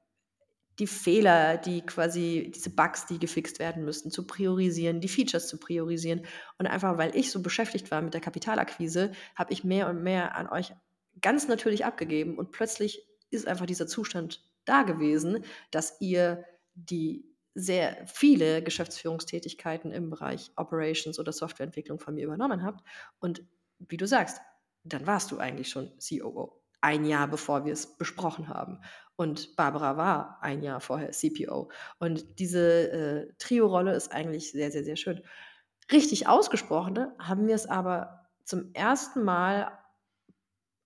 die 0.79 0.87
Fehler, 0.87 1.57
die 1.57 1.81
quasi, 1.81 2.51
diese 2.53 2.71
Bugs, 2.71 3.05
die 3.05 3.19
gefixt 3.19 3.59
werden 3.59 3.85
müssten, 3.85 4.09
zu 4.09 4.25
priorisieren, 4.25 5.01
die 5.01 5.07
Features 5.07 5.47
zu 5.47 5.59
priorisieren. 5.59 6.25
Und 6.57 6.67
einfach, 6.67 6.97
weil 6.97 7.15
ich 7.15 7.29
so 7.29 7.41
beschäftigt 7.41 7.91
war 7.91 8.01
mit 8.01 8.13
der 8.13 8.21
Kapitalakquise, 8.21 9.11
habe 9.35 9.53
ich 9.53 9.63
mehr 9.63 9.89
und 9.89 10.01
mehr 10.01 10.35
an 10.35 10.49
euch 10.49 10.73
ganz 11.21 11.47
natürlich 11.47 11.85
abgegeben 11.85 12.37
und 12.37 12.51
plötzlich 12.51 13.07
ist 13.29 13.47
einfach 13.47 13.65
dieser 13.65 13.87
Zustand 13.87 14.43
da 14.65 14.83
gewesen, 14.83 15.43
dass 15.71 15.99
ihr 15.99 16.45
die 16.73 17.25
sehr 17.55 18.05
viele 18.07 18.63
Geschäftsführungstätigkeiten 18.63 19.91
im 19.91 20.09
Bereich 20.09 20.51
Operations 20.55 21.19
oder 21.19 21.31
Softwareentwicklung 21.31 21.99
von 21.99 22.15
mir 22.15 22.25
übernommen 22.25 22.63
habt. 22.63 22.83
Und 23.19 23.43
wie 23.77 23.97
du 23.97 24.07
sagst, 24.07 24.41
dann 24.83 25.07
warst 25.07 25.31
du 25.31 25.37
eigentlich 25.37 25.69
schon 25.69 25.91
COO. 25.99 26.61
Ein 26.81 27.05
Jahr 27.05 27.27
bevor 27.27 27.65
wir 27.65 27.73
es 27.73 27.97
besprochen 27.97 28.49
haben. 28.49 28.81
Und 29.15 29.55
Barbara 29.55 29.95
war 29.95 30.39
ein 30.41 30.63
Jahr 30.63 30.81
vorher 30.81 31.11
CPO. 31.11 31.71
Und 31.99 32.39
diese 32.39 32.91
äh, 32.91 33.33
Trio-Rolle 33.37 33.93
ist 33.93 34.11
eigentlich 34.11 34.51
sehr, 34.51 34.71
sehr, 34.71 34.83
sehr 34.83 34.97
schön. 34.97 35.21
Richtig 35.91 36.27
ausgesprochene 36.27 37.15
haben 37.19 37.47
wir 37.47 37.55
es 37.55 37.67
aber 37.67 38.27
zum 38.43 38.73
ersten 38.73 39.23
Mal 39.23 39.71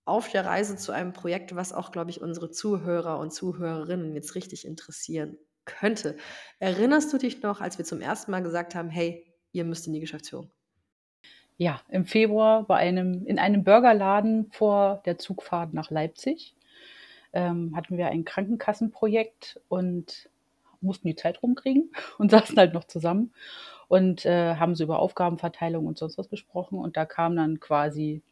auf 0.04 0.30
der 0.30 0.46
Reise 0.46 0.76
zu 0.76 0.92
einem 0.92 1.12
Projekt, 1.12 1.54
was 1.54 1.72
auch, 1.72 1.92
glaube 1.92 2.10
ich, 2.10 2.22
unsere 2.22 2.50
Zuhörer 2.50 3.18
und 3.18 3.32
Zuhörerinnen 3.32 4.14
jetzt 4.14 4.34
richtig 4.34 4.66
interessieren 4.66 5.36
könnte. 5.64 6.16
Erinnerst 6.58 7.12
du 7.12 7.18
dich 7.18 7.42
noch, 7.42 7.60
als 7.60 7.76
wir 7.76 7.84
zum 7.84 8.00
ersten 8.00 8.30
Mal 8.30 8.42
gesagt 8.42 8.74
haben, 8.74 8.88
hey, 8.88 9.26
ihr 9.52 9.64
müsst 9.64 9.86
in 9.86 9.92
die 9.92 10.00
Geschäftsführung? 10.00 10.50
Ja, 11.58 11.80
im 11.88 12.06
Februar 12.06 12.62
bei 12.62 12.76
einem, 12.76 13.26
in 13.26 13.38
einem 13.40 13.64
Burgerladen 13.64 14.48
vor 14.52 15.02
der 15.04 15.18
Zugfahrt 15.18 15.74
nach 15.74 15.90
Leipzig 15.90 16.54
ähm, 17.32 17.74
hatten 17.76 17.98
wir 17.98 18.08
ein 18.08 18.24
Krankenkassenprojekt 18.24 19.60
und 19.68 20.30
mussten 20.80 21.08
die 21.08 21.16
Zeit 21.16 21.42
rumkriegen 21.42 21.90
und 22.18 22.30
saßen 22.30 22.56
halt 22.56 22.74
noch 22.74 22.84
zusammen 22.84 23.32
und 23.88 24.24
äh, 24.24 24.54
haben 24.54 24.76
so 24.76 24.84
über 24.84 25.00
Aufgabenverteilung 25.00 25.86
und 25.86 25.98
sonst 25.98 26.16
was 26.16 26.30
gesprochen. 26.30 26.78
Und 26.78 26.96
da 26.96 27.04
kam 27.06 27.34
dann 27.34 27.58
quasi 27.58 28.22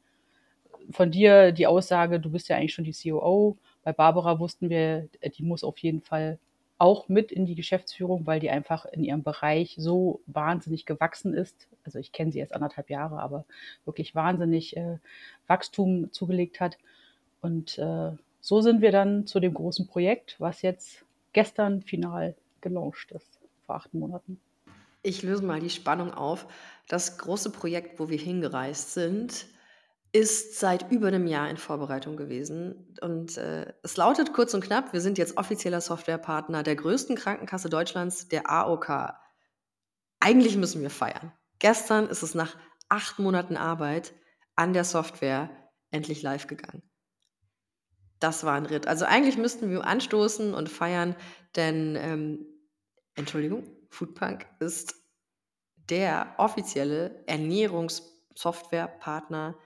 von 0.91 1.11
dir 1.11 1.51
die 1.53 1.67
Aussage, 1.67 2.21
du 2.21 2.31
bist 2.31 2.49
ja 2.49 2.57
eigentlich 2.57 2.75
schon 2.75 2.85
die 2.85 2.95
COO. 2.95 3.59
Bei 3.83 3.93
Barbara 3.93 4.39
wussten 4.39 4.71
wir, 4.71 5.09
die 5.37 5.43
muss 5.43 5.65
auf 5.65 5.79
jeden 5.79 6.01
Fall 6.03 6.39
auch 6.79 7.09
mit 7.09 7.33
in 7.33 7.47
die 7.47 7.55
Geschäftsführung, 7.55 8.27
weil 8.27 8.41
die 8.41 8.51
einfach 8.51 8.85
in 8.85 9.03
ihrem 9.03 9.23
Bereich 9.23 9.77
so 9.79 10.21
wahnsinnig 10.27 10.85
gewachsen 10.85 11.33
ist. 11.33 11.69
Also 11.85 11.99
ich 11.99 12.13
kenne 12.13 12.33
sie 12.33 12.39
erst 12.39 12.55
anderthalb 12.55 12.91
Jahre, 12.91 13.21
aber 13.21 13.45
wirklich 13.85 14.15
wahnsinnig 14.15 14.77
äh, 14.77 14.99
Wachstum 15.47 16.13
zugelegt 16.13 16.61
hat. 16.61 16.77
Und 17.41 17.79
äh, 17.79 18.11
so 18.41 18.61
sind 18.61 18.83
wir 18.83 18.93
dann 18.93 19.27
zu 19.27 19.41
dem 19.41 19.55
großen 19.55 19.87
Projekt, 19.87 20.37
was 20.39 20.63
jetzt 20.63 21.05
gestern 21.33 21.83
final 21.83 22.35
gelauncht 22.61 23.11
ist, 23.13 23.41
vor 23.65 23.77
acht 23.77 23.95
Monaten. 23.95 24.41
Ich 25.03 25.23
löse 25.23 25.45
mal 25.45 25.61
die 25.61 25.71
Spannung 25.71 26.13
auf. 26.13 26.47
Das 26.89 27.17
große 27.19 27.51
Projekt, 27.51 27.99
wo 28.01 28.09
wir 28.09 28.19
hingereist 28.19 28.93
sind, 28.93 29.47
ist 30.13 30.59
seit 30.59 30.91
über 30.91 31.09
einem 31.09 31.27
Jahr 31.27 31.51
in 31.51 31.57
Vorbereitung 31.57 32.17
gewesen. 32.17 32.97
Und 33.01 33.37
äh, 33.37 33.73
es 33.83 33.97
lautet 33.97 34.33
kurz 34.33 34.55
und 34.55 34.65
knapp, 34.65 34.93
wir 34.93 35.01
sind 35.01 35.19
jetzt 35.19 35.37
offizieller 35.37 35.81
Softwarepartner 35.81 36.63
der 36.63 36.77
größten 36.77 37.17
Krankenkasse 37.17 37.69
Deutschlands, 37.69 38.29
der 38.29 38.51
AOK. 38.51 39.15
Eigentlich 40.21 40.57
müssen 40.57 40.83
wir 40.83 40.91
feiern. 40.91 41.33
Gestern 41.59 42.07
ist 42.07 42.23
es 42.23 42.35
nach 42.35 42.57
acht 42.89 43.19
Monaten 43.19 43.57
Arbeit 43.57 44.15
an 44.55 44.73
der 44.73 44.85
Software 44.85 45.51
endlich 45.91 46.23
live 46.23 46.47
gegangen. 46.47 46.83
Das 48.19 48.45
war 48.45 48.55
ein 48.55 48.67
Ritt. 48.67 48.87
Also 48.87 49.05
eigentlich 49.05 49.37
müssten 49.37 49.71
wir 49.71 49.85
anstoßen 49.85 50.55
und 50.55 50.71
feiern, 50.71 51.17
denn, 51.55 51.97
ähm, 51.97 52.47
Entschuldigung, 53.15 53.65
Foodpunk 53.91 54.47
ist 54.59 54.95
der 55.91 56.35
offizielle 56.39 57.23
Ernährungssoftwarepartner 57.27 59.59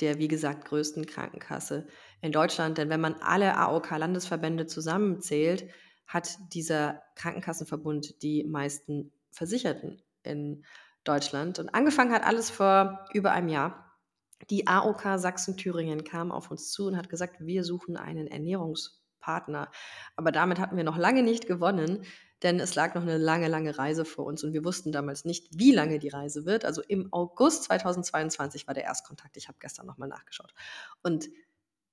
der, 0.00 0.18
wie 0.18 0.28
gesagt, 0.28 0.66
größten 0.66 1.06
Krankenkasse 1.06 1.86
in 2.20 2.32
Deutschland. 2.32 2.78
Denn 2.78 2.90
wenn 2.90 3.00
man 3.00 3.14
alle 3.14 3.56
AOK-Landesverbände 3.56 4.66
zusammenzählt, 4.66 5.68
hat 6.06 6.38
dieser 6.54 7.02
Krankenkassenverbund 7.16 8.22
die 8.22 8.44
meisten 8.44 9.12
Versicherten 9.30 10.02
in 10.22 10.64
Deutschland. 11.04 11.58
Und 11.58 11.74
angefangen 11.74 12.12
hat 12.12 12.24
alles 12.24 12.50
vor 12.50 13.06
über 13.12 13.32
einem 13.32 13.48
Jahr. 13.48 13.96
Die 14.50 14.66
AOK 14.66 15.18
Sachsen-Thüringen 15.18 16.04
kam 16.04 16.32
auf 16.32 16.50
uns 16.50 16.70
zu 16.70 16.86
und 16.86 16.96
hat 16.96 17.08
gesagt, 17.08 17.36
wir 17.40 17.64
suchen 17.64 17.96
einen 17.96 18.26
Ernährungspartner. 18.26 19.70
Aber 20.16 20.32
damit 20.32 20.58
hatten 20.58 20.76
wir 20.76 20.84
noch 20.84 20.96
lange 20.96 21.22
nicht 21.22 21.46
gewonnen, 21.46 22.04
denn 22.42 22.60
es 22.60 22.74
lag 22.74 22.94
noch 22.94 23.02
eine 23.02 23.18
lange, 23.18 23.48
lange 23.48 23.78
Reise 23.78 24.04
vor 24.04 24.24
uns 24.24 24.44
und 24.44 24.52
wir 24.52 24.64
wussten 24.64 24.92
damals 24.92 25.24
nicht, 25.24 25.48
wie 25.50 25.72
lange 25.72 25.98
die 25.98 26.08
Reise 26.08 26.46
wird. 26.46 26.64
Also 26.64 26.82
im 26.82 27.12
August 27.12 27.64
2022 27.64 28.66
war 28.66 28.74
der 28.74 28.84
Erstkontakt. 28.84 29.36
Ich 29.36 29.48
habe 29.48 29.58
gestern 29.60 29.86
nochmal 29.86 30.08
nachgeschaut. 30.08 30.54
Und 31.02 31.28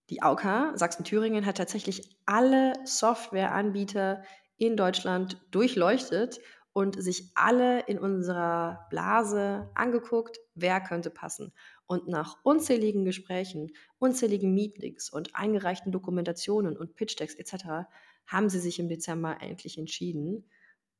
die 0.09 0.21
AOK 0.21 0.77
Sachsen-Thüringen 0.77 1.45
hat 1.47 1.57
tatsächlich 1.57 2.15
alle 2.27 2.73
Softwareanbieter 2.85 4.23
in 4.57 4.77
Deutschland 4.77 5.41
durchleuchtet 5.49 6.39
und 6.73 7.01
sich 7.01 7.31
alle 7.35 7.79
in 7.87 7.97
unserer 7.97 8.85
Blase 8.89 9.71
angeguckt, 9.73 10.39
wer 10.53 10.79
könnte 10.81 11.09
passen. 11.09 11.53
Und 11.87 12.07
nach 12.07 12.37
unzähligen 12.43 13.03
Gesprächen, 13.03 13.71
unzähligen 13.97 14.53
Meetings 14.53 15.09
und 15.09 15.35
eingereichten 15.35 15.91
Dokumentationen 15.91 16.77
und 16.77 16.95
Pitch-Decks 16.95 17.35
etc 17.35 17.87
haben 18.27 18.49
sie 18.49 18.59
sich 18.59 18.79
im 18.79 18.89
Dezember 18.89 19.37
endlich 19.41 19.77
entschieden, 19.77 20.49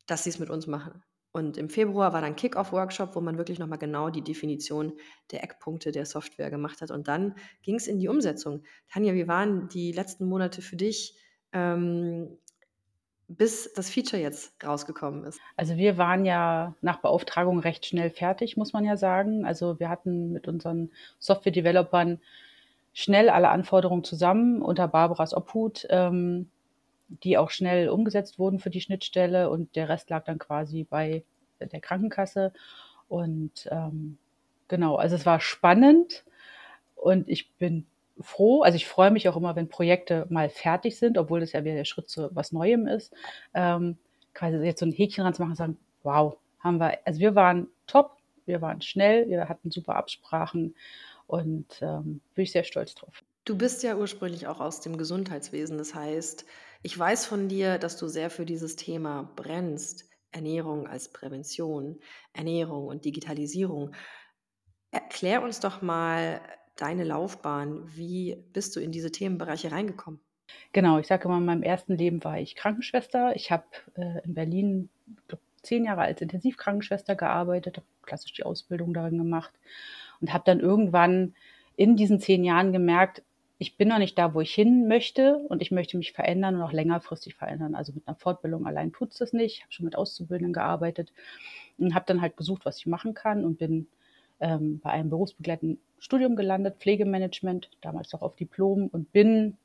dass 0.05 0.24
sie 0.24 0.29
es 0.29 0.39
mit 0.39 0.50
uns 0.50 0.67
machen. 0.67 1.03
Und 1.36 1.58
im 1.58 1.70
Februar 1.70 2.13
war 2.13 2.22
dann 2.22 2.38
Kick-Off-Workshop, 2.38 3.13
wo 3.13 3.20
man 3.20 3.38
wirklich 3.38 3.60
nochmal 3.60 3.77
genau 3.77 4.10
die 4.10 4.22
Definition 4.22 4.94
der 5.32 5.44
Eckpunkte 5.44 5.91
der 5.91 6.05
Software 6.05 6.50
gemacht 6.50 6.79
hat. 6.79 6.91
Und 6.91 7.10
dann 7.10 7.36
ging 7.62 7.75
es 7.75 7.88
in 7.88 8.00
die 8.00 8.08
Umsetzung. 8.08 8.63
Tanja, 8.89 9.13
wie 9.13 9.27
waren 9.27 9.67
die 9.67 9.91
letzten 9.91 10.27
Monate 10.27 10.62
für 10.62 10.77
dich, 10.77 11.17
ähm, 11.51 12.38
bis 13.27 13.74
das 13.74 13.89
Feature 13.89 14.22
jetzt 14.22 14.55
rausgekommen 14.63 15.25
ist? 15.25 15.41
Also 15.58 15.75
wir 15.75 15.98
waren 15.98 16.24
ja 16.24 16.74
nach 16.79 17.01
Beauftragung 17.01 17.60
recht 17.60 17.86
schnell 17.86 18.12
fertig, 18.12 18.55
muss 18.55 18.72
man 18.72 18.86
ja 18.86 18.96
sagen. 18.96 19.46
Also 19.46 19.77
wir 19.77 19.89
hatten 19.89 20.32
mit 20.32 20.48
unseren 20.48 20.91
Software-Developern 21.20 22.22
schnell 22.94 23.27
alle 23.27 23.50
Anforderungen 23.50 24.05
zusammen 24.05 24.62
unter 24.62 24.88
Barbaras 24.88 25.34
Obhut. 25.34 25.86
Ähm, 25.89 26.50
die 27.07 27.38
auch 27.38 27.50
schnell 27.50 27.89
umgesetzt 27.89 28.39
wurden 28.39 28.59
für 28.59 28.69
die 28.69 28.81
Schnittstelle 28.81 29.50
und 29.50 29.75
der 29.75 29.89
Rest 29.89 30.09
lag 30.09 30.25
dann 30.25 30.39
quasi 30.39 30.83
bei 30.83 31.24
der 31.59 31.79
Krankenkasse. 31.79 32.51
Und 33.07 33.67
ähm, 33.71 34.17
genau, 34.67 34.95
also 34.95 35.15
es 35.15 35.25
war 35.25 35.39
spannend 35.39 36.24
und 36.95 37.29
ich 37.29 37.51
bin 37.53 37.85
froh, 38.19 38.62
also 38.63 38.75
ich 38.75 38.88
freue 38.88 39.12
mich 39.12 39.27
auch 39.29 39.35
immer, 39.35 39.55
wenn 39.55 39.69
Projekte 39.69 40.25
mal 40.29 40.50
fertig 40.50 40.97
sind, 40.97 41.17
obwohl 41.17 41.41
das 41.41 41.51
ja 41.51 41.63
wieder 41.63 41.75
der 41.75 41.85
Schritt 41.85 42.09
zu 42.09 42.29
was 42.33 42.51
Neuem 42.51 42.88
ist, 42.88 43.13
ähm, 43.53 43.97
quasi 44.33 44.57
jetzt 44.57 44.79
so 44.79 44.85
ein 44.85 44.91
Häkchen 44.91 45.24
ranzumachen 45.24 45.51
und 45.51 45.57
sagen, 45.57 45.77
wow, 46.03 46.38
haben 46.59 46.79
wir, 46.79 46.97
also 47.05 47.19
wir 47.19 47.35
waren 47.35 47.67
top, 47.88 48.17
wir 48.45 48.62
waren 48.62 48.81
schnell, 48.81 49.29
wir 49.29 49.47
hatten 49.50 49.71
super 49.71 49.95
Absprachen 49.95 50.75
und 51.27 51.81
ähm, 51.81 52.21
bin 52.33 52.43
ich 52.43 52.51
sehr 52.51 52.63
stolz 52.63 52.95
drauf. 52.95 53.24
Du 53.46 53.56
bist 53.56 53.84
ja 53.84 53.96
ursprünglich 53.96 54.48
auch 54.48 54.60
aus 54.60 54.82
dem 54.82 54.98
Gesundheitswesen, 54.98 55.78
das 55.78 55.94
heißt, 55.94 56.46
ich 56.82 56.98
weiß 56.98 57.28
von 57.28 57.48
dir, 57.48 57.78
dass 57.78 57.96
du 57.96 58.08
sehr 58.08 58.32
für 58.32 58.46
dieses 58.46 58.75
Thema 58.75 59.32
brennst. 59.36 60.10
Ernährung 60.32 60.88
als 60.88 61.10
Prävention, 61.10 62.00
Ernährung 62.34 62.88
und 62.88 63.06
Digitalisierung. 63.06 63.96
Erklär 64.92 65.44
uns 65.44 65.62
doch 65.62 65.82
mal 65.82 66.42
deine 66.75 67.06
Laufbahn. 67.06 67.84
Wie 67.96 68.44
bist 68.52 68.75
du 68.75 68.82
in 68.82 68.92
diese 68.92 69.12
Themenbereiche 69.12 69.72
reingekommen? 69.72 70.20
Genau, 70.74 71.00
ich 71.00 71.08
sage 71.08 71.25
immer, 71.25 71.38
in 71.38 71.46
meinem 71.46 71.64
ersten 71.64 71.96
Leben 71.96 72.24
war 72.24 72.40
ich 72.40 72.56
Krankenschwester. 72.56 73.36
Ich 73.36 73.52
habe 73.52 73.66
äh, 73.96 74.25
in 74.25 74.34
Berlin 74.34 74.90
glaub, 75.28 75.40
zehn 75.62 75.86
Jahre 75.86 76.02
als 76.02 76.20
Intensivkrankenschwester 76.20 77.16
gearbeitet, 77.16 77.78
habe 77.78 77.88
klassisch 78.02 78.34
die 78.34 78.44
Ausbildung 78.44 78.94
darin 78.94 79.18
gemacht 79.18 79.54
und 80.20 80.34
habe 80.34 80.44
dann 80.46 80.60
irgendwann 80.60 81.34
in 81.78 81.96
diesen 81.96 82.20
zehn 82.20 82.44
Jahren 82.44 82.74
gemerkt, 82.74 83.24
ich 83.57 83.77
bin 83.77 83.88
noch 83.88 84.00
nicht 84.00 84.17
da, 84.17 84.33
wo 84.33 84.41
ich 84.41 84.53
hin 84.53 84.88
möchte 84.88 85.38
und 85.38 85.62
ich 85.62 85.71
möchte 85.71 85.97
mich 85.97 86.12
verändern 86.12 86.55
und 86.55 86.62
auch 86.62 86.74
längerfristig 86.74 87.35
verändern. 87.35 87.74
Also 87.75 87.93
mit 87.93 88.07
einer 88.07 88.17
Fortbildung 88.17 88.67
allein 88.67 88.91
tut 88.91 89.12
es 89.12 89.17
das 89.17 89.33
nicht. 89.33 89.57
Ich 89.57 89.63
habe 89.63 89.71
schon 89.71 89.85
mit 89.85 89.97
Auszubildenden 89.97 90.53
gearbeitet 90.53 91.13
und 91.77 91.95
habe 91.95 92.05
dann 92.05 92.21
halt 92.21 92.35
gesucht, 92.35 92.65
was 92.65 92.77
ich 92.77 92.85
machen 92.85 93.13
kann 93.13 93.45
und 93.45 93.57
bin 93.57 93.88
ähm, 94.41 94.79
bei 94.79 94.89
einem 94.89 95.09
berufsbegleitenden 95.09 95.79
Studium 96.00 96.35
gelandet, 96.35 96.77
Pflegemanagement, 96.79 97.69
damals 97.81 98.13
auch 98.13 98.21
auf 98.21 98.35
Diplom 98.35 98.88
und 98.88 99.12
bin 99.13 99.57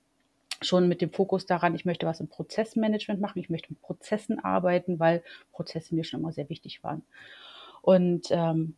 schon 0.63 0.89
mit 0.89 1.01
dem 1.01 1.11
Fokus 1.11 1.47
daran, 1.47 1.75
ich 1.75 1.85
möchte 1.85 2.07
was 2.07 2.21
im 2.21 2.29
Prozessmanagement 2.29 3.21
machen, 3.21 3.39
ich 3.39 3.51
möchte 3.51 3.73
mit 3.73 3.81
Prozessen 3.81 4.39
arbeiten, 4.39 5.01
weil 5.01 5.23
Prozesse 5.53 5.95
mir 5.95 6.05
schon 6.05 6.21
immer 6.21 6.33
sehr 6.33 6.49
wichtig 6.49 6.85
waren. 6.85 7.03
Und 7.83 8.29
ähm, 8.31 8.77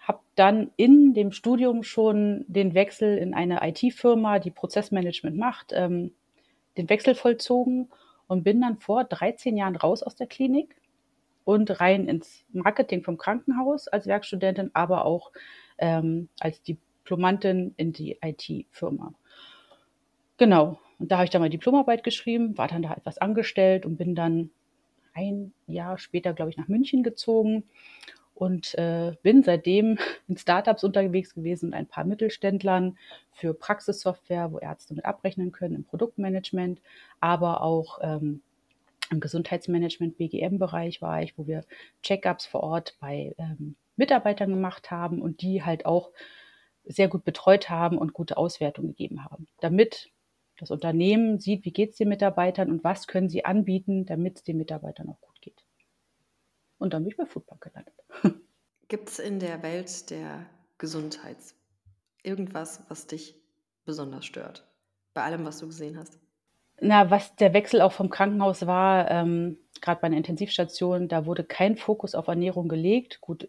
habe 0.00 0.20
dann 0.34 0.70
in 0.76 1.14
dem 1.14 1.32
Studium 1.32 1.82
schon 1.82 2.44
den 2.48 2.74
Wechsel 2.74 3.18
in 3.18 3.34
eine 3.34 3.60
IT-Firma, 3.62 4.38
die 4.38 4.50
Prozessmanagement 4.50 5.36
macht, 5.36 5.72
ähm, 5.72 6.12
den 6.76 6.88
Wechsel 6.88 7.14
vollzogen 7.14 7.90
und 8.26 8.42
bin 8.42 8.60
dann 8.60 8.78
vor 8.78 9.04
13 9.04 9.56
Jahren 9.56 9.76
raus 9.76 10.02
aus 10.02 10.16
der 10.16 10.26
Klinik 10.26 10.76
und 11.44 11.80
rein 11.80 12.08
ins 12.08 12.44
Marketing 12.52 13.02
vom 13.02 13.18
Krankenhaus 13.18 13.88
als 13.88 14.06
Werkstudentin, 14.06 14.70
aber 14.72 15.04
auch 15.04 15.32
ähm, 15.78 16.28
als 16.38 16.62
Diplomantin 16.62 17.74
in 17.76 17.92
die 17.92 18.18
IT-Firma. 18.22 19.12
Genau. 20.38 20.78
Und 20.98 21.10
da 21.10 21.16
habe 21.16 21.24
ich 21.24 21.30
dann 21.30 21.42
mal 21.42 21.50
Diplomarbeit 21.50 22.04
geschrieben, 22.04 22.56
war 22.56 22.68
dann 22.68 22.82
da 22.82 22.92
etwas 22.94 23.18
angestellt 23.18 23.84
und 23.84 23.96
bin 23.96 24.14
dann 24.14 24.50
ein 25.12 25.52
Jahr 25.66 25.98
später, 25.98 26.32
glaube 26.32 26.50
ich, 26.50 26.56
nach 26.56 26.68
München 26.68 27.02
gezogen 27.02 27.64
und 28.40 28.74
äh, 28.78 29.12
bin 29.22 29.42
seitdem 29.42 29.98
in 30.28 30.36
Startups 30.38 30.82
unterwegs 30.82 31.34
gewesen 31.34 31.66
und 31.66 31.74
ein 31.74 31.86
paar 31.86 32.04
Mittelständlern 32.04 32.96
für 33.32 33.52
Praxissoftware, 33.52 34.50
wo 34.50 34.58
Ärzte 34.58 34.94
mit 34.94 35.04
abrechnen 35.04 35.52
können 35.52 35.76
im 35.76 35.84
Produktmanagement, 35.84 36.80
aber 37.20 37.62
auch 37.62 37.98
ähm, 38.02 38.40
im 39.10 39.20
Gesundheitsmanagement, 39.20 40.16
BGM-Bereich 40.16 41.02
war 41.02 41.22
ich, 41.22 41.36
wo 41.36 41.46
wir 41.46 41.64
Checkups 42.02 42.46
vor 42.46 42.62
Ort 42.62 42.96
bei 42.98 43.34
ähm, 43.36 43.76
Mitarbeitern 43.96 44.50
gemacht 44.50 44.90
haben 44.90 45.20
und 45.20 45.42
die 45.42 45.62
halt 45.62 45.84
auch 45.84 46.10
sehr 46.84 47.08
gut 47.08 47.24
betreut 47.24 47.68
haben 47.68 47.98
und 47.98 48.14
gute 48.14 48.38
Auswertungen 48.38 48.88
gegeben 48.88 49.24
haben, 49.24 49.48
damit 49.60 50.10
das 50.58 50.70
Unternehmen 50.70 51.40
sieht, 51.40 51.66
wie 51.66 51.72
geht 51.72 51.90
es 51.90 51.96
den 51.96 52.08
Mitarbeitern 52.08 52.70
und 52.70 52.84
was 52.84 53.06
können 53.06 53.28
sie 53.28 53.44
anbieten, 53.44 54.06
damit 54.06 54.36
es 54.36 54.42
den 54.44 54.56
Mitarbeitern 54.56 55.10
auch 55.10 55.20
gut. 55.20 55.29
Und 56.80 56.94
dann 56.94 57.04
bin 57.04 57.10
ich 57.10 57.16
bei 57.16 57.26
Foodbank 57.26 57.60
gelandet. 57.60 57.94
Gibt 58.88 59.10
es 59.10 59.18
in 59.18 59.38
der 59.38 59.62
Welt 59.62 60.10
der 60.10 60.46
Gesundheit 60.78 61.36
irgendwas, 62.22 62.82
was 62.88 63.06
dich 63.06 63.36
besonders 63.84 64.24
stört? 64.24 64.66
Bei 65.12 65.22
allem, 65.22 65.44
was 65.44 65.58
du 65.58 65.66
gesehen 65.66 65.98
hast? 65.98 66.18
Na, 66.80 67.10
was 67.10 67.36
der 67.36 67.52
Wechsel 67.52 67.82
auch 67.82 67.92
vom 67.92 68.08
Krankenhaus 68.08 68.66
war, 68.66 69.10
ähm, 69.10 69.58
gerade 69.82 70.00
bei 70.00 70.06
einer 70.06 70.16
Intensivstation, 70.16 71.08
da 71.08 71.26
wurde 71.26 71.44
kein 71.44 71.76
Fokus 71.76 72.14
auf 72.14 72.28
Ernährung 72.28 72.68
gelegt. 72.68 73.20
Gut, 73.20 73.46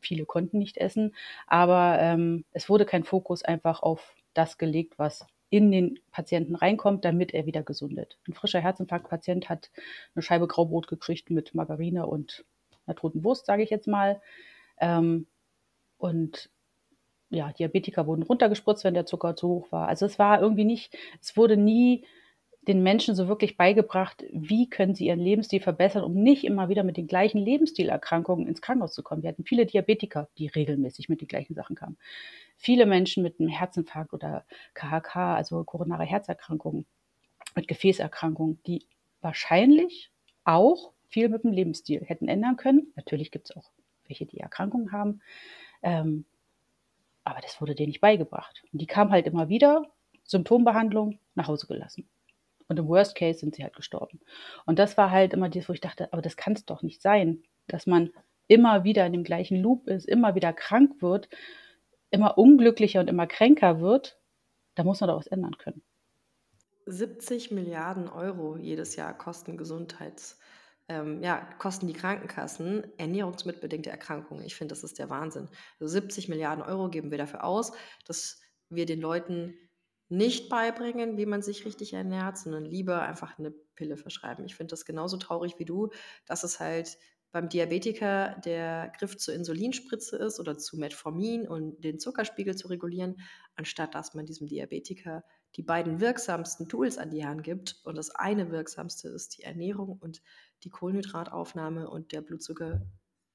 viele 0.00 0.26
konnten 0.26 0.58
nicht 0.58 0.76
essen, 0.76 1.14
aber 1.46 1.98
ähm, 2.00 2.44
es 2.50 2.68
wurde 2.68 2.84
kein 2.84 3.04
Fokus 3.04 3.44
einfach 3.44 3.80
auf 3.80 4.16
das 4.34 4.58
gelegt, 4.58 4.98
was 4.98 5.24
in 5.50 5.70
den 5.70 6.00
Patienten 6.10 6.56
reinkommt, 6.56 7.04
damit 7.04 7.32
er 7.32 7.46
wieder 7.46 7.62
gesundet. 7.62 8.18
Ein 8.26 8.32
frischer 8.32 8.60
Herzinfarktpatient 8.60 9.48
hat 9.48 9.70
eine 10.16 10.22
Scheibe 10.22 10.48
Graubrot 10.48 10.88
gekriegt 10.88 11.30
mit 11.30 11.54
Margarine 11.54 12.06
und 12.06 12.44
einer 12.86 12.96
toten 12.96 13.24
Wurst, 13.24 13.46
sage 13.46 13.62
ich 13.62 13.70
jetzt 13.70 13.88
mal. 13.88 14.20
Ähm, 14.78 15.26
und 15.98 16.50
ja, 17.30 17.52
Diabetiker 17.52 18.06
wurden 18.06 18.22
runtergespritzt, 18.22 18.84
wenn 18.84 18.94
der 18.94 19.06
Zucker 19.06 19.36
zu 19.36 19.48
hoch 19.48 19.72
war. 19.72 19.88
Also 19.88 20.04
es 20.06 20.18
war 20.18 20.40
irgendwie 20.40 20.64
nicht, 20.64 20.96
es 21.20 21.36
wurde 21.36 21.56
nie 21.56 22.04
den 22.68 22.82
Menschen 22.82 23.16
so 23.16 23.26
wirklich 23.26 23.56
beigebracht, 23.56 24.24
wie 24.30 24.68
können 24.70 24.94
sie 24.94 25.06
ihren 25.06 25.18
Lebensstil 25.18 25.60
verbessern, 25.60 26.04
um 26.04 26.14
nicht 26.14 26.44
immer 26.44 26.68
wieder 26.68 26.84
mit 26.84 26.96
den 26.96 27.08
gleichen 27.08 27.38
Lebensstilerkrankungen 27.38 28.46
ins 28.46 28.62
Krankenhaus 28.62 28.94
zu 28.94 29.02
kommen. 29.02 29.22
Wir 29.22 29.30
hatten 29.30 29.44
viele 29.44 29.66
Diabetiker, 29.66 30.28
die 30.38 30.46
regelmäßig 30.46 31.08
mit 31.08 31.20
den 31.20 31.28
gleichen 31.28 31.54
Sachen 31.54 31.74
kamen. 31.74 31.98
Viele 32.56 32.86
Menschen 32.86 33.24
mit 33.24 33.40
einem 33.40 33.48
Herzinfarkt 33.48 34.12
oder 34.12 34.44
KHK, 34.74 35.16
also 35.16 35.64
koronare 35.64 36.04
Herzerkrankungen, 36.04 36.86
mit 37.56 37.66
Gefäßerkrankungen, 37.66 38.60
die 38.64 38.86
wahrscheinlich 39.20 40.12
auch 40.44 40.92
viel 41.12 41.28
mit 41.28 41.44
dem 41.44 41.52
Lebensstil 41.52 42.02
hätten 42.04 42.28
ändern 42.28 42.56
können. 42.56 42.92
Natürlich 42.96 43.30
gibt 43.30 43.50
es 43.50 43.56
auch 43.56 43.70
welche, 44.06 44.26
die 44.26 44.40
Erkrankungen 44.40 44.92
haben. 44.92 45.20
Ähm, 45.82 46.24
aber 47.24 47.40
das 47.40 47.60
wurde 47.60 47.74
denen 47.74 47.88
nicht 47.88 48.00
beigebracht. 48.00 48.64
Und 48.72 48.80
die 48.80 48.86
kamen 48.86 49.12
halt 49.12 49.26
immer 49.26 49.48
wieder, 49.48 49.84
Symptombehandlung, 50.24 51.18
nach 51.34 51.48
Hause 51.48 51.66
gelassen. 51.66 52.08
Und 52.68 52.78
im 52.78 52.88
Worst 52.88 53.14
Case 53.14 53.40
sind 53.40 53.54
sie 53.54 53.62
halt 53.62 53.76
gestorben. 53.76 54.20
Und 54.66 54.78
das 54.78 54.96
war 54.96 55.10
halt 55.10 55.34
immer 55.34 55.48
das, 55.48 55.68
wo 55.68 55.72
ich 55.72 55.80
dachte, 55.80 56.12
aber 56.12 56.22
das 56.22 56.36
kann 56.36 56.54
es 56.54 56.64
doch 56.64 56.82
nicht 56.82 57.02
sein, 57.02 57.42
dass 57.68 57.86
man 57.86 58.10
immer 58.48 58.84
wieder 58.84 59.06
in 59.06 59.12
dem 59.12 59.24
gleichen 59.24 59.58
Loop 59.58 59.88
ist, 59.88 60.06
immer 60.06 60.34
wieder 60.34 60.52
krank 60.52 61.00
wird, 61.00 61.28
immer 62.10 62.38
unglücklicher 62.38 63.00
und 63.00 63.08
immer 63.08 63.26
kränker 63.26 63.80
wird. 63.80 64.18
Da 64.74 64.84
muss 64.84 65.00
man 65.00 65.08
doch 65.08 65.18
was 65.18 65.26
ändern 65.26 65.58
können. 65.58 65.82
70 66.86 67.52
Milliarden 67.52 68.08
Euro 68.08 68.56
jedes 68.56 68.96
Jahr 68.96 69.16
kosten 69.16 69.56
Gesundheits, 69.56 70.38
ähm, 70.88 71.22
ja, 71.22 71.48
kosten 71.58 71.86
die 71.86 71.92
Krankenkassen 71.92 72.84
ernährungsmitbedingte 72.98 73.90
Erkrankungen. 73.90 74.44
Ich 74.44 74.54
finde, 74.54 74.72
das 74.72 74.84
ist 74.84 74.98
der 74.98 75.10
Wahnsinn. 75.10 75.48
Also 75.80 75.92
70 75.92 76.28
Milliarden 76.28 76.62
Euro 76.62 76.88
geben 76.88 77.10
wir 77.10 77.18
dafür 77.18 77.44
aus, 77.44 77.72
dass 78.06 78.40
wir 78.68 78.86
den 78.86 79.00
Leuten 79.00 79.54
nicht 80.08 80.50
beibringen, 80.50 81.16
wie 81.16 81.26
man 81.26 81.40
sich 81.40 81.64
richtig 81.64 81.94
ernährt, 81.94 82.36
sondern 82.36 82.64
lieber 82.64 83.02
einfach 83.02 83.38
eine 83.38 83.50
Pille 83.50 83.96
verschreiben. 83.96 84.44
Ich 84.44 84.56
finde 84.56 84.72
das 84.72 84.84
genauso 84.84 85.16
traurig 85.16 85.58
wie 85.58 85.64
du, 85.64 85.90
dass 86.26 86.44
es 86.44 86.60
halt 86.60 86.98
beim 87.32 87.48
Diabetiker 87.48 88.38
der 88.44 88.92
Griff 88.98 89.16
zur 89.16 89.34
Insulinspritze 89.34 90.16
ist 90.16 90.38
oder 90.38 90.58
zu 90.58 90.76
Metformin 90.76 91.48
und 91.48 91.82
den 91.82 91.98
Zuckerspiegel 91.98 92.54
zu 92.56 92.68
regulieren, 92.68 93.16
anstatt 93.56 93.94
dass 93.94 94.12
man 94.12 94.26
diesem 94.26 94.48
Diabetiker 94.48 95.24
die 95.56 95.62
beiden 95.62 96.00
wirksamsten 96.00 96.68
Tools 96.68 96.98
an 96.98 97.10
die 97.10 97.24
Hand 97.24 97.42
gibt. 97.42 97.80
Und 97.84 97.96
das 97.96 98.10
eine 98.10 98.50
wirksamste 98.50 99.08
ist 99.08 99.38
die 99.38 99.44
Ernährung 99.44 99.98
und 99.98 100.22
die 100.64 100.70
Kohlenhydrataufnahme 100.70 101.88
und 101.88 102.12
der 102.12 102.20
Blutzucker, 102.20 102.82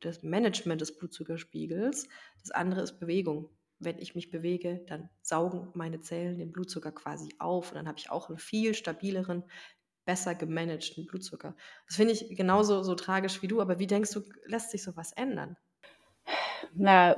das 0.02 0.24
Management 0.24 0.82
des 0.82 0.96
Blutzuckerspiegels. 0.98 2.08
Das 2.42 2.52
andere 2.52 2.82
ist 2.82 3.00
Bewegung 3.00 3.50
wenn 3.80 4.00
ich 4.00 4.16
mich 4.16 4.32
bewege, 4.32 4.82
dann 4.88 5.10
saugen 5.22 5.70
meine 5.74 6.02
Zellen 6.02 6.38
den 6.38 6.52
Blutzucker 6.52 6.92
quasi 6.92 7.30
auf 7.40 7.72
und 7.72 7.76
dann 7.76 7.88
habe 7.88 8.00
ich 8.00 8.10
auch 8.10 8.30
einen 8.30 8.40
viel 8.40 8.74
stabileren, 8.74 9.44
besser 10.06 10.36
gemanagten 10.36 11.06
Blutzucker. 11.06 11.56
Das 11.88 11.98
finde 11.98 12.14
ich 12.14 12.36
genauso 12.36 12.82
so 12.84 12.96
tragisch 12.96 13.42
wie 13.42 13.48
du, 13.48 13.62
aber 13.62 13.78
wie 13.78 13.88
denkst 13.88 14.12
du, 14.14 14.22
lässt 14.46 14.72
sich 14.72 14.84
sowas 14.84 15.12
ändern? 15.12 15.58
Na, 16.74 17.18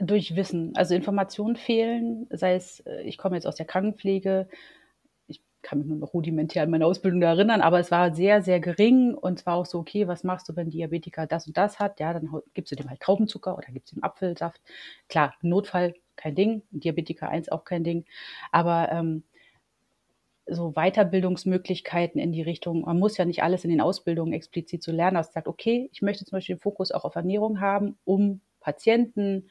durch 0.00 0.34
Wissen. 0.36 0.74
Also 0.76 0.94
Informationen 0.94 1.56
fehlen, 1.56 2.26
sei 2.30 2.54
es, 2.54 2.80
äh, 2.80 3.02
ich 3.02 3.18
komme 3.18 3.36
jetzt 3.36 3.46
aus 3.46 3.56
der 3.56 3.66
Krankenpflege, 3.66 4.48
kann 5.64 5.78
mich 5.78 5.88
nur 5.88 5.98
noch 5.98 6.14
rudimentär 6.14 6.62
an 6.62 6.70
meine 6.70 6.86
Ausbildung 6.86 7.22
erinnern, 7.22 7.60
aber 7.60 7.80
es 7.80 7.90
war 7.90 8.14
sehr, 8.14 8.42
sehr 8.42 8.60
gering 8.60 9.14
und 9.14 9.40
es 9.40 9.46
war 9.46 9.56
auch 9.56 9.66
so, 9.66 9.80
okay, 9.80 10.06
was 10.06 10.22
machst 10.22 10.48
du, 10.48 10.54
wenn 10.56 10.70
Diabetiker 10.70 11.26
das 11.26 11.46
und 11.48 11.56
das 11.56 11.80
hat? 11.80 11.98
Ja, 11.98 12.12
dann 12.12 12.30
gibst 12.54 12.70
du 12.70 12.76
dem 12.76 12.88
halt 12.90 13.00
Traubenzucker 13.00 13.56
oder 13.56 13.66
gibst 13.72 13.92
ihm 13.92 14.02
Apfelsaft. 14.02 14.60
Klar, 15.08 15.34
Notfall 15.42 15.94
kein 16.16 16.36
Ding, 16.36 16.62
Diabetiker 16.70 17.28
1 17.28 17.48
auch 17.48 17.64
kein 17.64 17.82
Ding, 17.82 18.04
aber 18.52 18.92
ähm, 18.92 19.24
so 20.46 20.72
Weiterbildungsmöglichkeiten 20.72 22.20
in 22.20 22.32
die 22.32 22.42
Richtung, 22.42 22.82
man 22.82 22.98
muss 22.98 23.16
ja 23.16 23.24
nicht 23.24 23.42
alles 23.42 23.64
in 23.64 23.70
den 23.70 23.80
Ausbildungen 23.80 24.34
explizit 24.34 24.82
so 24.82 24.92
lernen, 24.92 25.16
dass 25.16 25.32
sagt, 25.32 25.48
okay, 25.48 25.88
ich 25.92 26.02
möchte 26.02 26.24
zum 26.24 26.36
Beispiel 26.36 26.56
den 26.56 26.60
Fokus 26.62 26.92
auch 26.92 27.04
auf 27.04 27.16
Ernährung 27.16 27.60
haben, 27.60 27.96
um 28.04 28.40
Patienten, 28.60 29.48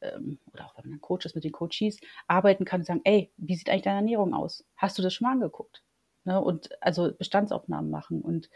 ähm, 0.00 0.38
oder 0.52 0.66
auch 0.66 0.76
wenn 0.76 0.84
man 0.84 0.92
dann 0.92 1.00
Coaches 1.00 1.34
mit 1.34 1.44
den 1.44 1.52
Coaches 1.52 1.98
arbeiten 2.26 2.64
kann 2.64 2.80
und 2.80 2.86
sagen, 2.86 3.00
ey, 3.04 3.32
wie 3.36 3.54
sieht 3.54 3.68
eigentlich 3.68 3.82
deine 3.82 3.96
Ernährung 3.96 4.34
aus? 4.34 4.64
Hast 4.76 4.98
du 4.98 5.02
das 5.02 5.14
schon 5.14 5.26
mal 5.26 5.32
angeguckt? 5.32 5.82
Ne? 6.24 6.40
Und 6.40 6.70
also 6.82 7.12
Bestandsaufnahmen 7.12 7.90
machen. 7.90 8.22
Und 8.22 8.50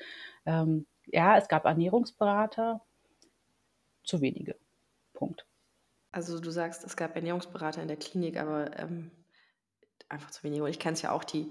ähm, 0.47 0.87
ja, 1.07 1.37
es 1.37 1.49
gab 1.49 1.65
Ernährungsberater, 1.65 2.81
zu 4.05 4.21
wenige. 4.21 4.57
Punkt. 5.15 5.47
Also 6.13 6.39
du 6.39 6.51
sagst, 6.51 6.85
es 6.85 6.97
gab 6.97 7.17
Ernährungsberater 7.17 7.83
in 7.83 7.89
der 7.89 7.97
Klinik, 7.97 8.37
aber 8.37 8.79
ähm, 8.79 9.11
einfach 10.09 10.31
zu 10.31 10.43
wenige. 10.45 10.65
Und 10.65 10.71
ich 10.71 10.79
kenne 10.79 10.95
es 10.95 11.03
ja 11.03 11.11
auch, 11.11 11.25
die 11.25 11.51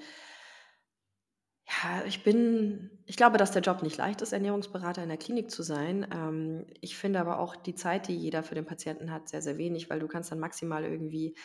ja, 1.82 2.04
ich 2.06 2.24
bin 2.24 2.92
ich 3.06 3.18
glaube, 3.18 3.38
dass 3.38 3.52
der 3.52 3.62
Job 3.62 3.84
nicht 3.84 3.98
leicht 3.98 4.22
ist, 4.22 4.32
Ernährungsberater 4.34 5.04
in 5.04 5.10
der 5.10 5.18
Klinik 5.18 5.52
zu 5.52 5.64
sein. 5.64 6.08
Ähm, 6.14 6.66
ich 6.82 6.96
finde 6.98 7.20
aber 7.20 7.40
auch 7.40 7.56
die 7.56 7.76
Zeit, 7.76 8.08
die 8.08 8.18
jeder 8.18 8.44
für 8.44 8.56
den 8.56 8.66
Patienten 8.66 9.12
hat, 9.12 9.30
sehr, 9.30 9.42
sehr 9.42 9.58
wenig, 9.58 9.90
weil 9.90 10.00
du 10.00 10.08
kannst 10.08 10.32
dann 10.32 10.40
maximal 10.40 10.84
irgendwie 10.84 11.36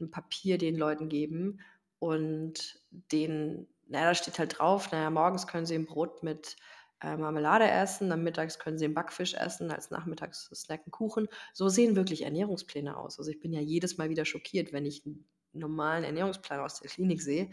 ein 0.00 0.10
Papier 0.10 0.58
den 0.58 0.76
Leuten 0.76 1.08
geben 1.08 1.60
und 1.98 2.80
denen 2.90 3.68
na 3.88 4.02
da 4.02 4.14
steht 4.14 4.38
halt 4.38 4.58
drauf, 4.58 4.88
na 4.90 5.02
ja, 5.02 5.10
morgens 5.10 5.46
können 5.46 5.66
sie 5.66 5.76
ein 5.76 5.86
Brot 5.86 6.22
mit, 6.22 6.56
äh, 7.02 7.16
Marmelade 7.16 7.70
essen, 7.70 8.10
dann 8.10 8.24
mittags 8.24 8.58
können 8.58 8.78
sie 8.78 8.86
einen 8.86 8.94
Backfisch 8.94 9.34
essen, 9.34 9.70
als 9.70 9.90
nachmittags 9.90 10.50
snacken 10.54 10.90
Kuchen. 10.90 11.28
So 11.52 11.68
sehen 11.68 11.96
wirklich 11.96 12.22
Ernährungspläne 12.22 12.96
aus. 12.96 13.18
Also, 13.18 13.30
ich 13.30 13.40
bin 13.40 13.52
ja 13.52 13.60
jedes 13.60 13.98
Mal 13.98 14.10
wieder 14.10 14.24
schockiert, 14.24 14.72
wenn 14.72 14.86
ich 14.86 15.04
einen 15.04 15.28
normalen 15.52 16.04
Ernährungsplan 16.04 16.60
aus 16.60 16.80
der 16.80 16.90
Klinik 16.90 17.22
sehe, 17.22 17.50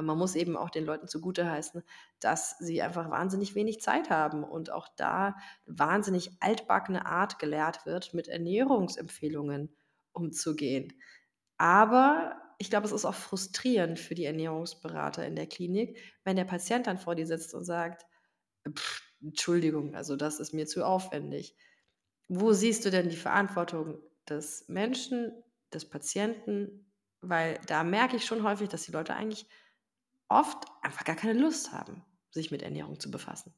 man 0.00 0.18
muss 0.18 0.34
eben 0.34 0.56
auch 0.56 0.70
den 0.70 0.84
Leuten 0.84 1.08
zugute 1.08 1.50
heißen, 1.50 1.82
dass 2.20 2.56
sie 2.58 2.82
einfach 2.82 3.10
wahnsinnig 3.10 3.54
wenig 3.54 3.80
Zeit 3.80 4.10
haben 4.10 4.44
und 4.44 4.70
auch 4.70 4.88
da 4.96 5.36
wahnsinnig 5.66 6.30
altbackene 6.40 7.04
Art 7.06 7.38
gelehrt 7.38 7.84
wird, 7.84 8.14
mit 8.14 8.28
Ernährungsempfehlungen 8.28 9.74
umzugehen. 10.12 10.92
Aber 11.58 12.40
ich 12.58 12.70
glaube, 12.70 12.86
es 12.86 12.92
ist 12.92 13.04
auch 13.04 13.14
frustrierend 13.14 13.98
für 13.98 14.14
die 14.14 14.24
Ernährungsberater 14.24 15.26
in 15.26 15.36
der 15.36 15.46
Klinik, 15.46 15.98
wenn 16.24 16.36
der 16.36 16.44
Patient 16.44 16.86
dann 16.86 16.98
vor 16.98 17.14
dir 17.14 17.26
sitzt 17.26 17.54
und 17.54 17.64
sagt, 17.64 18.06
Entschuldigung, 19.20 19.94
also 19.94 20.16
das 20.16 20.40
ist 20.40 20.54
mir 20.54 20.66
zu 20.66 20.86
aufwendig. 20.86 21.56
Wo 22.28 22.52
siehst 22.52 22.84
du 22.84 22.90
denn 22.90 23.08
die 23.08 23.16
Verantwortung 23.16 24.00
des 24.28 24.68
Menschen, 24.68 25.32
des 25.72 25.88
Patienten? 25.88 26.92
Weil 27.20 27.60
da 27.66 27.84
merke 27.84 28.16
ich 28.16 28.24
schon 28.24 28.42
häufig, 28.42 28.68
dass 28.68 28.84
die 28.84 28.92
Leute 28.92 29.14
eigentlich 29.14 29.46
oft 30.40 30.66
einfach 30.82 31.04
gar 31.04 31.16
keine 31.16 31.38
Lust 31.38 31.72
haben, 31.72 32.02
sich 32.30 32.50
mit 32.50 32.62
Ernährung 32.62 32.98
zu 32.98 33.10
befassen. 33.10 33.54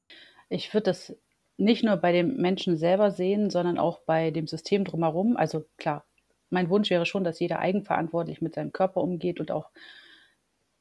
Ich 0.48 0.72
würde 0.74 0.84
das 0.84 1.16
nicht 1.56 1.84
nur 1.84 1.96
bei 1.96 2.12
dem 2.12 2.36
Menschen 2.36 2.76
selber 2.76 3.10
sehen, 3.10 3.50
sondern 3.50 3.78
auch 3.78 4.00
bei 4.00 4.30
dem 4.30 4.46
System 4.46 4.84
drumherum. 4.84 5.36
Also 5.36 5.64
klar, 5.76 6.04
mein 6.50 6.68
Wunsch 6.70 6.90
wäre 6.90 7.06
schon, 7.06 7.24
dass 7.24 7.40
jeder 7.40 7.58
eigenverantwortlich 7.60 8.40
mit 8.40 8.54
seinem 8.54 8.72
Körper 8.72 9.00
umgeht 9.00 9.40
und 9.40 9.50
auch 9.50 9.70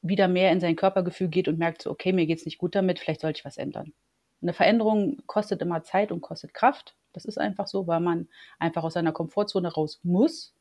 wieder 0.02 0.28
mehr 0.28 0.52
in 0.52 0.60
sein 0.60 0.76
Körpergefühl 0.76 1.30
geht 1.30 1.48
und 1.48 1.58
merkt 1.58 1.82
so, 1.82 1.92
okay, 1.92 2.12
mir 2.12 2.26
geht's 2.26 2.46
nicht 2.46 2.58
gut 2.58 2.76
damit, 2.76 3.00
vielleicht 3.00 3.22
sollte 3.22 3.40
ich 3.40 3.46
was 3.46 3.58
ändern. 3.58 3.94
Eine 4.42 4.54
Veränderung 4.54 5.22
kostet 5.26 5.62
immer 5.62 5.84
Zeit 5.84 6.12
und 6.12 6.22
kostet 6.22 6.54
Kraft. 6.54 6.96
Das 7.14 7.24
ist 7.24 7.38
einfach 7.38 7.68
so, 7.68 7.88
weil 7.88 8.02
man 8.02 8.28
einfach 8.60 8.84
aus 8.84 8.94
seiner 8.94 9.14
Komfortzone 9.14 9.72
raus 9.72 10.02
muss, 10.04 10.54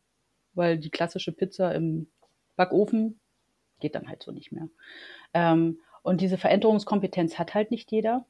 weil 0.55 0.79
die 0.79 0.91
klassische 0.91 1.33
Pizza 1.33 1.75
im 1.75 2.09
Backofen 2.55 3.19
geht 3.83 3.95
dann 3.95 4.09
halt 4.09 4.23
so 4.23 4.33
nicht 4.33 4.53
mehr. 4.53 4.69
Ähm, 5.35 5.81
und 6.03 6.21
diese 6.21 6.39
Veränderungskompetenz 6.39 7.39
hat 7.39 7.55
halt 7.55 7.71
nicht 7.71 7.93
jeder. 7.93 8.25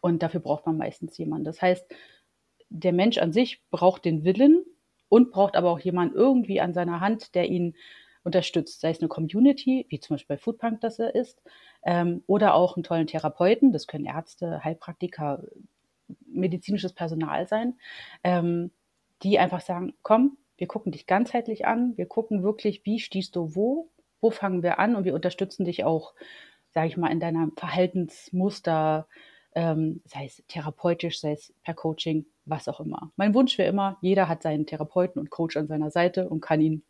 Und 0.00 0.22
dafür 0.22 0.40
braucht 0.40 0.66
man 0.66 0.76
meistens 0.76 1.16
jemanden. 1.16 1.44
Das 1.44 1.62
heißt, 1.62 1.86
der 2.68 2.92
Mensch 2.92 3.18
an 3.18 3.32
sich 3.32 3.62
braucht 3.70 4.04
den 4.04 4.24
Willen 4.24 4.64
und 5.08 5.30
braucht 5.30 5.56
aber 5.56 5.70
auch 5.70 5.78
jemanden 5.78 6.16
irgendwie 6.16 6.60
an 6.60 6.74
seiner 6.74 7.00
Hand, 7.00 7.34
der 7.34 7.48
ihn 7.48 7.76
unterstützt, 8.24 8.80
sei 8.80 8.90
es 8.90 9.00
eine 9.00 9.08
Community, 9.08 9.86
wie 9.88 10.00
zum 10.00 10.14
Beispiel 10.14 10.36
bei 10.36 10.42
Foodpunk 10.42 10.80
das 10.80 10.98
er 10.98 11.14
ist, 11.14 11.42
ähm, 11.84 12.24
oder 12.26 12.54
auch 12.54 12.76
einen 12.76 12.82
tollen 12.82 13.06
Therapeuten, 13.06 13.70
das 13.70 13.86
können 13.86 14.06
Ärzte, 14.06 14.64
Heilpraktiker, 14.64 15.44
medizinisches 16.26 16.94
Personal 16.94 17.46
sein, 17.46 17.78
ähm, 18.24 18.70
die 19.22 19.38
einfach 19.38 19.60
sagen, 19.60 19.94
komm, 20.02 20.38
wir 20.56 20.66
gucken 20.66 20.92
dich 20.92 21.06
ganzheitlich 21.06 21.66
an, 21.66 21.96
wir 21.96 22.06
gucken 22.06 22.42
wirklich, 22.42 22.84
wie 22.84 22.98
stehst 22.98 23.36
du 23.36 23.54
wo, 23.54 23.90
wo 24.24 24.30
fangen 24.30 24.62
wir 24.62 24.78
an 24.78 24.96
und 24.96 25.04
wir 25.04 25.12
unterstützen 25.12 25.66
dich 25.66 25.84
auch, 25.84 26.14
sage 26.70 26.88
ich 26.88 26.96
mal, 26.96 27.12
in 27.12 27.20
deinem 27.20 27.52
Verhaltensmuster, 27.58 29.06
ähm, 29.54 30.00
sei 30.06 30.24
es 30.24 30.42
therapeutisch, 30.48 31.20
sei 31.20 31.32
es 31.32 31.52
per 31.62 31.74
Coaching, 31.74 32.24
was 32.46 32.66
auch 32.66 32.80
immer. 32.80 33.12
Mein 33.16 33.34
Wunsch 33.34 33.58
wäre 33.58 33.68
immer, 33.68 33.98
jeder 34.00 34.26
hat 34.26 34.42
seinen 34.42 34.64
Therapeuten 34.64 35.20
und 35.20 35.28
Coach 35.28 35.58
an 35.58 35.66
seiner 35.66 35.90
Seite 35.90 36.26
und 36.30 36.40
kann 36.40 36.62
ihn 36.62 36.84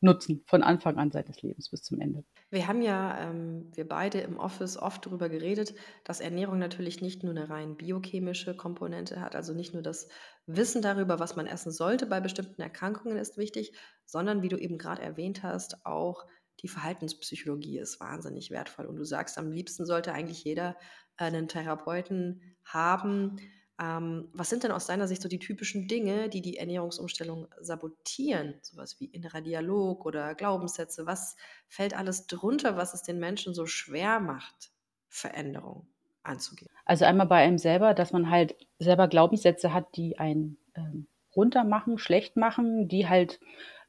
nutzen, 0.00 0.44
von 0.46 0.62
Anfang 0.62 0.98
an 0.98 1.10
seines 1.10 1.40
Lebens 1.40 1.70
bis 1.70 1.82
zum 1.82 1.98
Ende. 2.02 2.22
Wir 2.50 2.68
haben 2.68 2.82
ja, 2.82 3.18
ähm, 3.18 3.70
wir 3.74 3.88
beide 3.88 4.20
im 4.20 4.38
Office 4.38 4.76
oft 4.76 5.06
darüber 5.06 5.30
geredet, 5.30 5.74
dass 6.04 6.20
Ernährung 6.20 6.58
natürlich 6.58 7.00
nicht 7.00 7.22
nur 7.24 7.32
eine 7.32 7.48
rein 7.48 7.76
biochemische 7.76 8.54
Komponente 8.54 9.22
hat, 9.22 9.34
also 9.34 9.54
nicht 9.54 9.72
nur 9.72 9.82
das 9.82 10.08
Wissen 10.46 10.82
darüber, 10.82 11.18
was 11.18 11.34
man 11.34 11.46
essen 11.46 11.72
sollte 11.72 12.04
bei 12.04 12.20
bestimmten 12.20 12.60
Erkrankungen 12.60 13.16
ist 13.16 13.38
wichtig, 13.38 13.72
sondern 14.04 14.42
wie 14.42 14.48
du 14.48 14.58
eben 14.58 14.76
gerade 14.76 15.00
erwähnt 15.00 15.42
hast, 15.42 15.86
auch 15.86 16.26
die 16.60 16.68
Verhaltenspsychologie 16.68 17.78
ist 17.78 18.00
wahnsinnig 18.00 18.50
wertvoll. 18.50 18.86
Und 18.86 18.96
du 18.96 19.04
sagst, 19.04 19.38
am 19.38 19.52
liebsten 19.52 19.86
sollte 19.86 20.12
eigentlich 20.12 20.44
jeder 20.44 20.76
einen 21.16 21.48
Therapeuten 21.48 22.56
haben, 22.64 23.38
ähm, 23.80 24.28
was 24.32 24.50
sind 24.50 24.62
denn 24.62 24.70
aus 24.70 24.86
deiner 24.86 25.08
Sicht 25.08 25.20
so 25.20 25.28
die 25.28 25.40
typischen 25.40 25.88
Dinge, 25.88 26.28
die 26.28 26.42
die 26.42 26.58
Ernährungsumstellung 26.58 27.48
sabotieren? 27.60 28.54
Sowas 28.62 29.00
wie 29.00 29.06
innerer 29.06 29.40
Dialog 29.40 30.06
oder 30.06 30.34
Glaubenssätze. 30.34 31.06
Was 31.06 31.36
fällt 31.68 31.96
alles 31.96 32.26
drunter, 32.26 32.76
was 32.76 32.94
es 32.94 33.02
den 33.02 33.18
Menschen 33.18 33.52
so 33.52 33.66
schwer 33.66 34.20
macht, 34.20 34.70
Veränderung 35.08 35.88
anzugehen? 36.22 36.70
Also 36.84 37.04
einmal 37.04 37.26
bei 37.26 37.42
einem 37.42 37.58
selber, 37.58 37.94
dass 37.94 38.12
man 38.12 38.30
halt 38.30 38.54
selber 38.78 39.08
Glaubenssätze 39.08 39.72
hat, 39.72 39.96
die 39.96 40.18
einen 40.18 40.56
ähm, 40.76 41.08
runtermachen, 41.34 41.98
schlecht 41.98 42.36
machen, 42.36 42.86
die 42.86 43.08
halt 43.08 43.40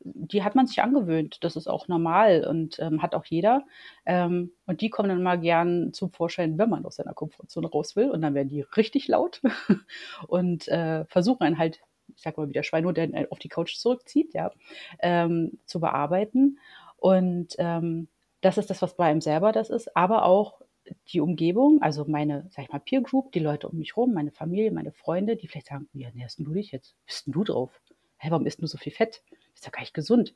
die 0.05 0.43
hat 0.43 0.55
man 0.55 0.67
sich 0.67 0.81
angewöhnt. 0.81 1.43
Das 1.43 1.55
ist 1.55 1.67
auch 1.67 1.87
normal 1.87 2.45
und 2.47 2.79
ähm, 2.79 3.01
hat 3.01 3.15
auch 3.15 3.25
jeder. 3.25 3.65
Ähm, 4.05 4.51
und 4.67 4.81
die 4.81 4.89
kommen 4.89 5.09
dann 5.09 5.23
mal 5.23 5.39
gern 5.39 5.93
zum 5.93 6.11
Vorschein, 6.11 6.57
wenn 6.57 6.69
man 6.69 6.85
aus 6.85 6.97
seiner 6.97 7.13
Komfortzone 7.13 7.67
raus 7.67 7.95
will. 7.95 8.11
Und 8.11 8.21
dann 8.21 8.35
werden 8.35 8.49
die 8.49 8.61
richtig 8.61 9.07
laut 9.07 9.41
und 10.27 10.67
äh, 10.67 11.05
versuchen 11.05 11.43
einen 11.43 11.57
halt, 11.57 11.81
ich 12.15 12.21
sag 12.21 12.37
mal, 12.37 12.47
wie 12.47 12.53
der 12.53 12.63
Schweinhund, 12.63 12.97
der 12.97 13.27
auf 13.31 13.39
die 13.39 13.49
Couch 13.49 13.75
zurückzieht, 13.77 14.33
ja, 14.33 14.51
ähm, 14.99 15.57
zu 15.65 15.79
bearbeiten. 15.79 16.59
Und 16.97 17.55
ähm, 17.57 18.07
das 18.41 18.57
ist 18.59 18.69
das, 18.69 18.81
was 18.81 18.95
bei 18.95 19.05
einem 19.05 19.21
selber 19.21 19.51
das 19.51 19.69
ist, 19.71 19.97
aber 19.97 20.25
auch 20.25 20.61
die 21.07 21.19
Umgebung, 21.19 21.81
also 21.81 22.05
meine, 22.05 22.47
sag 22.51 22.65
ich 22.65 22.71
mal, 22.71 22.79
Peer 22.79 23.01
Group, 23.01 23.31
die 23.31 23.39
Leute 23.39 23.67
um 23.67 23.77
mich 23.77 23.97
rum, 23.97 24.13
meine 24.13 24.31
Familie, 24.31 24.71
meine 24.71 24.91
Freunde, 24.91 25.35
die 25.35 25.47
vielleicht 25.47 25.67
sagen, 25.67 25.89
wie 25.93 26.03
ernährst 26.03 26.39
du 26.39 26.53
dich 26.53 26.71
jetzt? 26.71 26.95
Bist 27.07 27.25
denn 27.25 27.33
du 27.33 27.43
drauf? 27.43 27.81
Hä, 28.17 28.29
warum 28.29 28.45
isst 28.45 28.61
du 28.61 28.67
so 28.67 28.77
viel 28.77 28.93
Fett? 28.93 29.23
Ist 29.55 29.65
doch 29.65 29.71
gar 29.71 29.81
nicht 29.81 29.93
gesund. 29.93 30.35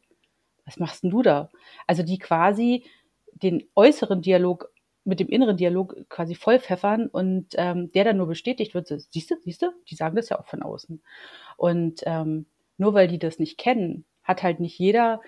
Was 0.66 0.78
machst 0.78 1.04
denn 1.04 1.12
du 1.12 1.22
da? 1.22 1.50
Also 1.88 2.04
die 2.04 2.18
quasi 2.18 2.86
den 3.34 3.64
äußeren 3.76 4.22
Dialog 4.22 4.72
mit 5.04 5.20
dem 5.20 5.30
inneren 5.30 5.58
Dialog 5.58 5.96
quasi 6.10 6.36
vollpfeffern 6.36 7.08
und 7.08 7.48
ähm, 7.54 7.92
der 7.92 8.04
dann 8.04 8.18
nur 8.18 8.28
bestätigt 8.28 8.74
wird, 8.74 8.88
siehst 8.88 9.32
du, 9.32 9.36
siehst 9.42 9.62
du, 9.62 9.72
die 9.90 9.96
sagen 9.96 10.16
das 10.16 10.30
ja 10.30 10.40
auch 10.40 10.48
von 10.48 10.62
außen. 10.62 11.02
Und 11.58 12.02
ähm, 12.06 12.46
nur 12.78 12.94
weil 12.94 13.08
die 13.08 13.20
das 13.20 13.40
nicht 13.40 13.58
kennen, 13.58 14.06
hat 14.24 14.44
halt 14.44 14.60
nicht 14.60 14.78
jeder 14.78 15.22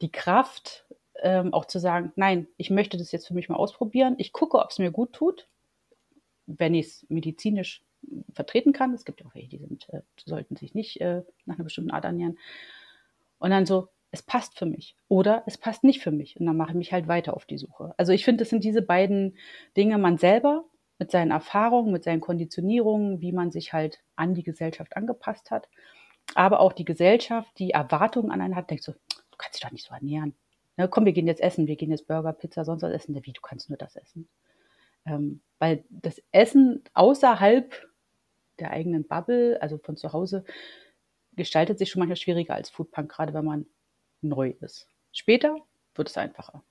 die 0.00 0.10
Kraft, 0.10 0.86
ähm, 1.22 1.52
auch 1.52 1.66
zu 1.66 1.78
sagen, 1.78 2.12
nein, 2.16 2.48
ich 2.56 2.70
möchte 2.70 2.96
das 2.96 3.12
jetzt 3.12 3.28
für 3.28 3.34
mich 3.34 3.48
mal 3.48 3.56
ausprobieren. 3.56 4.16
Ich 4.18 4.32
gucke, 4.32 4.58
ob 4.58 4.70
es 4.70 4.78
mir 4.78 4.90
gut 4.90 5.12
tut, 5.12 5.48
wenn 6.46 6.74
ich 6.74 6.86
es 6.86 7.06
medizinisch 7.08 7.84
vertreten 8.32 8.72
kann. 8.72 8.94
Es 8.94 9.04
gibt 9.04 9.20
ja 9.20 9.26
auch 9.26 9.34
welche, 9.34 9.48
die 9.48 9.58
sind, 9.58 9.88
äh, 9.90 10.02
sollten 10.24 10.56
sich 10.56 10.74
nicht 10.74 11.00
äh, 11.00 11.22
nach 11.44 11.56
einer 11.56 11.64
bestimmten 11.64 11.90
Art 11.90 12.04
ernähren. 12.04 12.38
Und 13.40 13.50
dann 13.50 13.66
so, 13.66 13.88
es 14.12 14.22
passt 14.22 14.58
für 14.58 14.66
mich 14.66 14.96
oder 15.08 15.42
es 15.46 15.58
passt 15.58 15.82
nicht 15.82 16.00
für 16.00 16.12
mich. 16.12 16.38
Und 16.38 16.46
dann 16.46 16.56
mache 16.56 16.70
ich 16.70 16.76
mich 16.76 16.92
halt 16.92 17.08
weiter 17.08 17.34
auf 17.34 17.46
die 17.46 17.58
Suche. 17.58 17.94
Also 17.96 18.12
ich 18.12 18.24
finde, 18.24 18.42
das 18.42 18.50
sind 18.50 18.62
diese 18.62 18.82
beiden 18.82 19.36
Dinge, 19.76 19.98
man 19.98 20.18
selber 20.18 20.64
mit 20.98 21.10
seinen 21.10 21.30
Erfahrungen, 21.30 21.92
mit 21.92 22.04
seinen 22.04 22.20
Konditionierungen, 22.20 23.20
wie 23.20 23.32
man 23.32 23.50
sich 23.50 23.72
halt 23.72 24.00
an 24.16 24.34
die 24.34 24.42
Gesellschaft 24.42 24.96
angepasst 24.96 25.50
hat, 25.50 25.68
aber 26.34 26.60
auch 26.60 26.72
die 26.72 26.84
Gesellschaft, 26.84 27.58
die 27.58 27.70
Erwartungen 27.70 28.30
an 28.30 28.40
einen 28.40 28.56
hat, 28.56 28.70
denkt 28.70 28.84
so, 28.84 28.92
du 28.92 29.36
kannst 29.38 29.56
dich 29.56 29.62
doch 29.62 29.72
nicht 29.72 29.86
so 29.86 29.94
ernähren. 29.94 30.34
Ne, 30.76 30.88
komm, 30.88 31.04
wir 31.04 31.12
gehen 31.12 31.26
jetzt 31.26 31.40
essen, 31.40 31.66
wir 31.66 31.76
gehen 31.76 31.90
jetzt 31.90 32.06
Burger, 32.06 32.32
Pizza, 32.32 32.64
sonst 32.64 32.82
was 32.82 32.92
essen. 32.92 33.14
Wie, 33.14 33.32
du 33.32 33.40
kannst 33.40 33.68
nur 33.68 33.78
das 33.78 33.96
essen. 33.96 34.28
Ähm, 35.06 35.40
weil 35.58 35.84
das 35.88 36.22
Essen 36.32 36.84
außerhalb 36.94 37.74
der 38.58 38.70
eigenen 38.70 39.06
Bubble, 39.06 39.60
also 39.60 39.78
von 39.78 39.96
zu 39.96 40.12
Hause, 40.12 40.44
gestaltet 41.32 41.78
sich 41.78 41.90
schon 41.90 42.00
manchmal 42.00 42.16
schwieriger 42.16 42.54
als 42.54 42.70
Foodpunk, 42.70 43.10
gerade 43.10 43.34
wenn 43.34 43.44
man 43.44 43.66
neu 44.22 44.54
ist. 44.60 44.88
Später 45.12 45.56
wird 45.94 46.08
es 46.08 46.16
einfacher. 46.16 46.62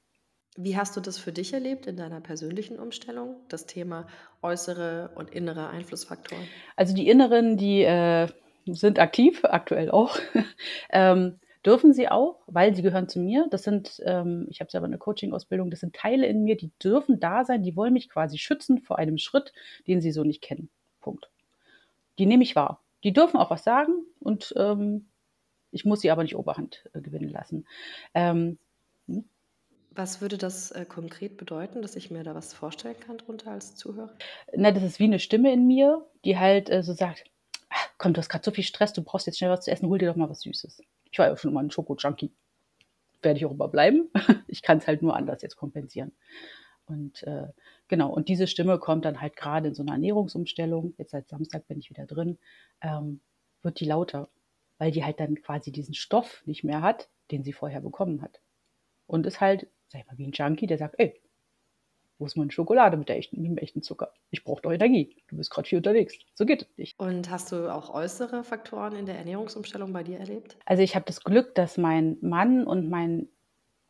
Wie 0.57 0.75
hast 0.75 0.97
du 0.97 1.01
das 1.01 1.17
für 1.17 1.31
dich 1.31 1.53
erlebt 1.53 1.87
in 1.87 1.95
deiner 1.95 2.21
persönlichen 2.21 2.79
Umstellung, 2.79 3.37
das 3.49 3.65
Thema 3.65 4.07
äußere 4.41 5.11
und 5.15 5.29
innere 5.29 5.69
Einflussfaktoren? 5.69 6.43
Also 6.75 6.93
die 6.93 7.07
inneren, 7.07 7.55
die 7.55 7.83
äh, 7.83 8.27
sind 8.65 8.99
aktiv, 8.99 9.45
aktuell 9.45 9.91
auch. 9.91 10.17
ähm, 10.89 11.39
dürfen 11.65 11.93
sie 11.93 12.09
auch, 12.09 12.41
weil 12.47 12.75
sie 12.75 12.81
gehören 12.81 13.07
zu 13.07 13.19
mir. 13.19 13.47
Das 13.51 13.63
sind, 13.63 14.01
ähm, 14.05 14.47
ich 14.49 14.59
habe 14.59 14.71
selber 14.71 14.87
eine 14.87 14.97
Coaching-Ausbildung, 14.97 15.69
das 15.69 15.81
sind 15.81 15.95
Teile 15.95 16.25
in 16.25 16.43
mir, 16.43 16.57
die 16.57 16.71
dürfen 16.83 17.19
da 17.19 17.45
sein, 17.45 17.63
die 17.63 17.75
wollen 17.75 17.93
mich 17.93 18.09
quasi 18.09 18.37
schützen 18.37 18.79
vor 18.79 18.97
einem 18.97 19.17
Schritt, 19.17 19.53
den 19.87 20.01
sie 20.01 20.11
so 20.11 20.23
nicht 20.23 20.41
kennen. 20.41 20.69
Punkt. 20.99 21.29
Die 22.17 22.25
nehme 22.25 22.43
ich 22.43 22.55
wahr. 22.55 22.81
Die 23.03 23.13
dürfen 23.13 23.37
auch 23.37 23.49
was 23.49 23.63
sagen 23.63 24.05
und 24.19 24.53
ähm, 24.57 25.09
ich 25.71 25.85
muss 25.85 26.01
sie 26.01 26.11
aber 26.11 26.23
nicht 26.23 26.35
Oberhand 26.35 26.85
äh, 26.93 27.01
gewinnen 27.01 27.29
lassen. 27.29 27.67
Ähm, 28.13 28.57
hm? 29.07 29.25
Was 29.91 30.21
würde 30.21 30.37
das 30.37 30.71
äh, 30.71 30.85
konkret 30.85 31.37
bedeuten, 31.37 31.81
dass 31.81 31.95
ich 31.95 32.11
mir 32.11 32.23
da 32.23 32.35
was 32.35 32.53
vorstellen 32.53 32.99
kann 32.99 33.17
drunter 33.17 33.51
als 33.51 33.75
Zuhörer? 33.75 34.15
Na, 34.55 34.71
das 34.71 34.83
ist 34.83 34.99
wie 34.99 35.05
eine 35.05 35.19
Stimme 35.19 35.51
in 35.51 35.67
mir, 35.67 36.05
die 36.25 36.37
halt 36.37 36.69
äh, 36.69 36.83
so 36.83 36.93
sagt, 36.93 37.25
ach, 37.69 37.89
komm, 37.97 38.13
du 38.13 38.19
hast 38.19 38.29
gerade 38.29 38.43
so 38.43 38.51
viel 38.51 38.63
Stress, 38.63 38.93
du 38.93 39.01
brauchst 39.01 39.27
jetzt 39.27 39.37
schnell 39.37 39.49
was 39.49 39.65
zu 39.65 39.71
essen, 39.71 39.89
hol 39.89 39.97
dir 39.97 40.07
doch 40.07 40.15
mal 40.15 40.29
was 40.29 40.41
Süßes. 40.41 40.81
Ich 41.11 41.19
war 41.19 41.27
ja 41.27 41.37
schon 41.37 41.51
immer 41.51 41.61
ein 41.61 41.71
Schoko-Junkie. 41.71 42.31
Werde 43.21 43.37
ich 43.37 43.45
auch 43.45 43.51
immer 43.51 43.67
bleiben. 43.67 44.09
ich 44.47 44.61
kann 44.61 44.77
es 44.77 44.87
halt 44.87 45.01
nur 45.01 45.15
anders 45.15 45.41
jetzt 45.41 45.57
kompensieren. 45.57 46.13
Und 46.89 47.23
äh, 47.23 47.47
genau, 47.87 48.11
und 48.11 48.27
diese 48.29 48.47
Stimme 48.47 48.79
kommt 48.79 49.05
dann 49.05 49.21
halt 49.21 49.35
gerade 49.35 49.69
in 49.69 49.75
so 49.75 49.83
einer 49.83 49.93
Ernährungsumstellung, 49.93 50.95
jetzt 50.97 51.11
seit 51.11 51.29
Samstag 51.29 51.67
bin 51.67 51.77
ich 51.77 51.89
wieder 51.91 52.05
drin, 52.05 52.39
ähm, 52.81 53.21
wird 53.61 53.79
die 53.79 53.85
lauter, 53.85 54.27
weil 54.79 54.91
die 54.91 55.05
halt 55.05 55.19
dann 55.19 55.35
quasi 55.35 55.71
diesen 55.71 55.93
Stoff 55.93 56.41
nicht 56.45 56.63
mehr 56.63 56.81
hat, 56.81 57.07
den 57.31 57.43
sie 57.43 57.53
vorher 57.53 57.81
bekommen 57.81 58.21
hat. 58.21 58.41
Und 59.05 59.27
ist 59.27 59.39
halt, 59.39 59.67
sag 59.87 60.01
ich 60.01 60.07
mal, 60.07 60.17
wie 60.17 60.25
ein 60.25 60.31
Junkie, 60.31 60.67
der 60.67 60.79
sagt, 60.79 60.95
ey, 60.97 61.21
wo 62.17 62.25
ist 62.25 62.35
meine 62.35 62.51
Schokolade 62.51 62.97
mit, 62.97 63.07
der 63.07 63.17
echten, 63.17 63.41
mit 63.41 63.51
dem 63.51 63.57
echten 63.57 63.81
Zucker? 63.81 64.11
Ich 64.31 64.43
brauche 64.43 64.61
doch 64.61 64.71
Energie. 64.71 65.15
Du 65.27 65.37
bist 65.37 65.51
gerade 65.51 65.69
hier 65.69 65.77
unterwegs. 65.77 66.15
So 66.33 66.45
geht 66.45 66.63
es 66.63 66.67
nicht. 66.77 66.99
Und 66.99 67.29
hast 67.29 67.51
du 67.51 67.73
auch 67.73 67.93
äußere 67.93 68.43
Faktoren 68.43 68.95
in 68.95 69.05
der 69.05 69.17
Ernährungsumstellung 69.17 69.93
bei 69.93 70.03
dir 70.03 70.19
erlebt? 70.19 70.57
Also 70.65 70.83
ich 70.83 70.95
habe 70.95 71.05
das 71.05 71.23
Glück, 71.23 71.55
dass 71.55 71.77
mein 71.77 72.17
Mann 72.21 72.65
und 72.65 72.89
mein 72.89 73.29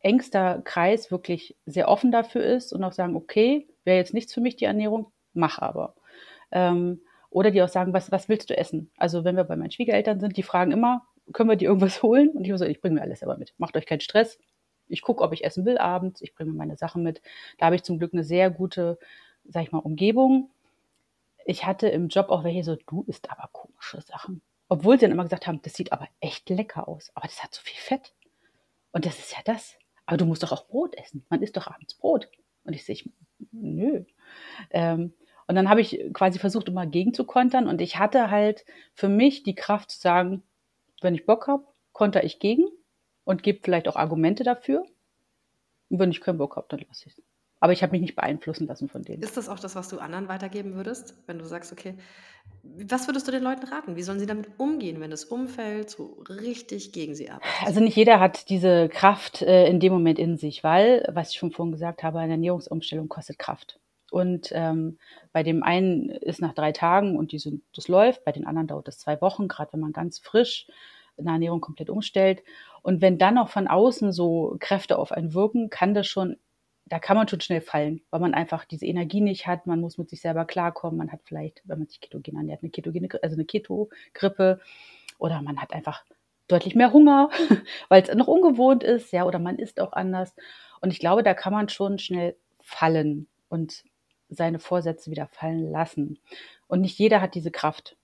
engster 0.00 0.62
Kreis 0.64 1.10
wirklich 1.10 1.56
sehr 1.66 1.88
offen 1.88 2.10
dafür 2.10 2.42
ist 2.42 2.72
und 2.72 2.82
auch 2.84 2.92
sagen, 2.92 3.16
okay, 3.16 3.68
wäre 3.84 3.98
jetzt 3.98 4.14
nichts 4.14 4.32
für 4.34 4.40
mich 4.40 4.56
die 4.56 4.64
Ernährung, 4.64 5.12
mach 5.32 5.58
aber. 5.58 5.94
Ähm, 6.50 7.00
oder 7.30 7.50
die 7.50 7.62
auch 7.62 7.68
sagen, 7.68 7.92
was, 7.92 8.10
was 8.10 8.28
willst 8.28 8.50
du 8.50 8.56
essen? 8.56 8.90
Also 8.96 9.24
wenn 9.24 9.36
wir 9.36 9.44
bei 9.44 9.56
meinen 9.56 9.70
Schwiegereltern 9.70 10.18
sind, 10.18 10.36
die 10.36 10.42
fragen 10.42 10.72
immer, 10.72 11.06
können 11.32 11.48
wir 11.48 11.56
dir 11.56 11.68
irgendwas 11.68 12.02
holen? 12.02 12.30
Und 12.30 12.44
ich 12.44 12.56
so, 12.56 12.64
ich 12.64 12.80
bringe 12.80 12.96
mir 12.96 13.02
alles 13.02 13.20
selber 13.20 13.36
mit. 13.36 13.54
Macht 13.58 13.76
euch 13.76 13.86
keinen 13.86 14.00
Stress. 14.00 14.38
Ich 14.88 15.02
gucke, 15.02 15.22
ob 15.22 15.32
ich 15.32 15.44
essen 15.44 15.64
will 15.64 15.78
abends. 15.78 16.20
Ich 16.22 16.34
bringe 16.34 16.50
mir 16.50 16.56
meine 16.56 16.76
Sachen 16.76 17.02
mit. 17.02 17.22
Da 17.58 17.66
habe 17.66 17.76
ich 17.76 17.84
zum 17.84 17.98
Glück 17.98 18.12
eine 18.12 18.24
sehr 18.24 18.50
gute, 18.50 18.98
sag 19.44 19.62
ich 19.62 19.72
mal, 19.72 19.78
Umgebung. 19.78 20.50
Ich 21.44 21.64
hatte 21.64 21.88
im 21.88 22.08
Job 22.08 22.30
auch 22.30 22.42
welche 22.42 22.64
so, 22.64 22.76
du 22.86 23.04
isst 23.06 23.30
aber 23.30 23.48
komische 23.52 24.00
Sachen. 24.00 24.42
Obwohl 24.68 24.96
sie 24.96 25.02
dann 25.02 25.12
immer 25.12 25.22
gesagt 25.22 25.46
haben, 25.46 25.62
das 25.62 25.74
sieht 25.74 25.92
aber 25.92 26.08
echt 26.20 26.48
lecker 26.50 26.88
aus. 26.88 27.10
Aber 27.14 27.26
das 27.26 27.42
hat 27.42 27.54
so 27.54 27.60
viel 27.62 27.78
Fett. 27.78 28.12
Und 28.92 29.06
das 29.06 29.18
ist 29.18 29.32
ja 29.32 29.38
das. 29.44 29.76
Aber 30.06 30.16
du 30.16 30.26
musst 30.26 30.42
doch 30.42 30.52
auch 30.52 30.66
Brot 30.66 30.96
essen. 30.96 31.24
Man 31.28 31.42
isst 31.42 31.56
doch 31.56 31.66
abends 31.66 31.94
Brot. 31.94 32.28
Und 32.64 32.74
ich 32.74 32.84
sehe, 32.84 32.98
nö. 33.52 34.04
Ähm, 34.70 35.14
und 35.46 35.54
dann 35.56 35.68
habe 35.68 35.80
ich 35.80 36.00
quasi 36.12 36.38
versucht, 36.38 36.68
immer 36.68 36.86
gegenzukontern. 36.86 37.66
Und 37.66 37.80
ich 37.80 37.98
hatte 37.98 38.30
halt 38.30 38.64
für 38.94 39.08
mich 39.08 39.42
die 39.42 39.54
Kraft 39.54 39.90
zu 39.90 39.98
sagen, 39.98 40.42
wenn 41.00 41.14
ich 41.14 41.26
Bock 41.26 41.46
habe, 41.48 41.64
konter 41.92 42.24
ich 42.24 42.38
gegen 42.38 42.64
und 43.24 43.42
gebe 43.42 43.60
vielleicht 43.62 43.88
auch 43.88 43.96
Argumente 43.96 44.44
dafür. 44.44 44.84
Und 45.88 45.98
wenn 45.98 46.10
ich 46.10 46.20
keinen 46.20 46.38
Bock 46.38 46.56
habe, 46.56 46.66
dann 46.68 46.80
lasse 46.86 47.08
ich 47.08 47.18
es. 47.18 47.22
Aber 47.60 47.72
ich 47.72 47.82
habe 47.82 47.92
mich 47.92 48.00
nicht 48.00 48.16
beeinflussen 48.16 48.66
lassen 48.66 48.88
von 48.88 49.02
denen. 49.02 49.22
Ist 49.22 49.36
das 49.36 49.48
auch 49.48 49.58
das, 49.58 49.76
was 49.76 49.88
du 49.88 49.98
anderen 49.98 50.28
weitergeben 50.28 50.74
würdest, 50.74 51.14
wenn 51.26 51.38
du 51.38 51.44
sagst, 51.44 51.72
okay, 51.72 51.94
was 52.62 53.06
würdest 53.06 53.28
du 53.28 53.32
den 53.32 53.42
Leuten 53.42 53.66
raten? 53.66 53.96
Wie 53.96 54.02
sollen 54.02 54.18
sie 54.18 54.26
damit 54.26 54.48
umgehen, 54.58 55.00
wenn 55.00 55.10
das 55.10 55.24
Umfeld 55.24 55.90
so 55.90 56.22
richtig 56.28 56.92
gegen 56.92 57.14
sie 57.14 57.30
arbeitet? 57.30 57.66
Also 57.66 57.80
nicht 57.80 57.96
jeder 57.96 58.18
hat 58.18 58.48
diese 58.48 58.88
Kraft 58.88 59.42
äh, 59.42 59.68
in 59.68 59.78
dem 59.78 59.92
Moment 59.92 60.18
in 60.18 60.36
sich, 60.36 60.64
weil, 60.64 61.06
was 61.12 61.30
ich 61.30 61.36
schon 61.38 61.52
vorhin 61.52 61.72
gesagt 61.72 62.02
habe, 62.02 62.18
eine 62.18 62.32
Ernährungsumstellung 62.32 63.08
kostet 63.08 63.38
Kraft. 63.38 63.78
Und 64.10 64.50
ähm, 64.52 64.98
bei 65.32 65.42
dem 65.42 65.62
einen 65.62 66.08
ist 66.08 66.40
nach 66.40 66.54
drei 66.54 66.72
Tagen 66.72 67.16
und 67.16 67.32
die 67.32 67.38
sind, 67.38 67.62
das 67.74 67.88
läuft, 67.88 68.24
bei 68.24 68.32
den 68.32 68.46
anderen 68.46 68.68
dauert 68.68 68.88
es 68.88 68.98
zwei 68.98 69.20
Wochen, 69.20 69.48
gerade 69.48 69.72
wenn 69.72 69.80
man 69.80 69.92
ganz 69.92 70.18
frisch 70.18 70.66
eine 71.16 71.30
Ernährung 71.30 71.60
komplett 71.60 71.90
umstellt. 71.90 72.42
Und 72.82 73.02
wenn 73.02 73.18
dann 73.18 73.34
noch 73.34 73.50
von 73.50 73.68
außen 73.68 74.12
so 74.12 74.56
Kräfte 74.58 74.98
auf 74.98 75.12
einen 75.12 75.34
wirken, 75.34 75.70
kann 75.70 75.94
das 75.94 76.06
schon 76.06 76.36
da 76.90 76.98
kann 76.98 77.16
man 77.16 77.28
schon 77.28 77.40
schnell 77.40 77.60
fallen, 77.60 78.02
weil 78.10 78.18
man 78.18 78.34
einfach 78.34 78.64
diese 78.64 78.84
Energie 78.84 79.20
nicht 79.20 79.46
hat. 79.46 79.66
Man 79.66 79.80
muss 79.80 79.96
mit 79.96 80.10
sich 80.10 80.20
selber 80.20 80.44
klarkommen. 80.44 80.98
Man 80.98 81.12
hat 81.12 81.20
vielleicht, 81.24 81.62
wenn 81.64 81.78
man 81.78 81.88
sich 81.88 82.00
ketogen 82.00 82.36
ernährt, 82.36 82.62
eine 82.62 82.70
ketogene, 82.70 83.08
also 83.22 83.36
eine 83.36 83.44
Keto-Grippe 83.44 84.60
oder 85.18 85.40
man 85.40 85.62
hat 85.62 85.72
einfach 85.72 86.04
deutlich 86.48 86.74
mehr 86.74 86.92
Hunger, 86.92 87.30
weil 87.88 88.02
es 88.02 88.12
noch 88.12 88.26
ungewohnt 88.26 88.82
ist, 88.82 89.12
ja, 89.12 89.24
oder 89.24 89.38
man 89.38 89.56
isst 89.56 89.80
auch 89.80 89.92
anders. 89.92 90.34
Und 90.80 90.92
ich 90.92 90.98
glaube, 90.98 91.22
da 91.22 91.32
kann 91.32 91.52
man 91.52 91.68
schon 91.68 92.00
schnell 92.00 92.34
fallen 92.60 93.28
und 93.48 93.84
seine 94.28 94.58
Vorsätze 94.58 95.12
wieder 95.12 95.28
fallen 95.28 95.70
lassen. 95.70 96.18
Und 96.66 96.80
nicht 96.80 96.98
jeder 96.98 97.20
hat 97.20 97.36
diese 97.36 97.52
Kraft. 97.52 97.96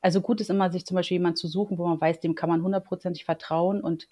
Also 0.00 0.22
gut 0.22 0.40
ist 0.40 0.48
immer, 0.48 0.70
sich 0.70 0.86
zum 0.86 0.94
Beispiel 0.94 1.16
jemanden 1.16 1.36
zu 1.36 1.48
suchen, 1.48 1.76
wo 1.76 1.86
man 1.86 2.00
weiß, 2.00 2.20
dem 2.20 2.34
kann 2.34 2.48
man 2.48 2.62
hundertprozentig 2.62 3.26
vertrauen 3.26 3.82
und 3.82 4.08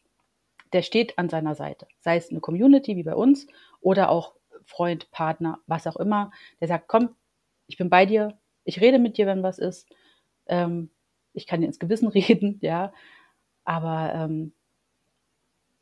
der 0.72 0.82
steht 0.82 1.18
an 1.18 1.28
seiner 1.28 1.54
Seite. 1.54 1.86
Sei 2.00 2.16
es 2.16 2.30
eine 2.30 2.40
Community 2.40 2.96
wie 2.96 3.02
bei 3.02 3.14
uns 3.14 3.46
oder 3.80 4.10
auch 4.10 4.34
Freund, 4.64 5.10
Partner, 5.10 5.60
was 5.66 5.86
auch 5.86 5.96
immer, 5.96 6.30
der 6.60 6.68
sagt, 6.68 6.88
komm, 6.88 7.14
ich 7.66 7.76
bin 7.76 7.90
bei 7.90 8.06
dir, 8.06 8.38
ich 8.64 8.80
rede 8.80 8.98
mit 8.98 9.18
dir, 9.18 9.26
wenn 9.26 9.42
was 9.42 9.58
ist, 9.58 9.88
ähm, 10.46 10.90
ich 11.32 11.46
kann 11.46 11.60
dir 11.60 11.66
ins 11.66 11.78
Gewissen 11.78 12.08
reden, 12.08 12.58
ja, 12.62 12.92
aber 13.64 14.12
ähm, 14.14 14.52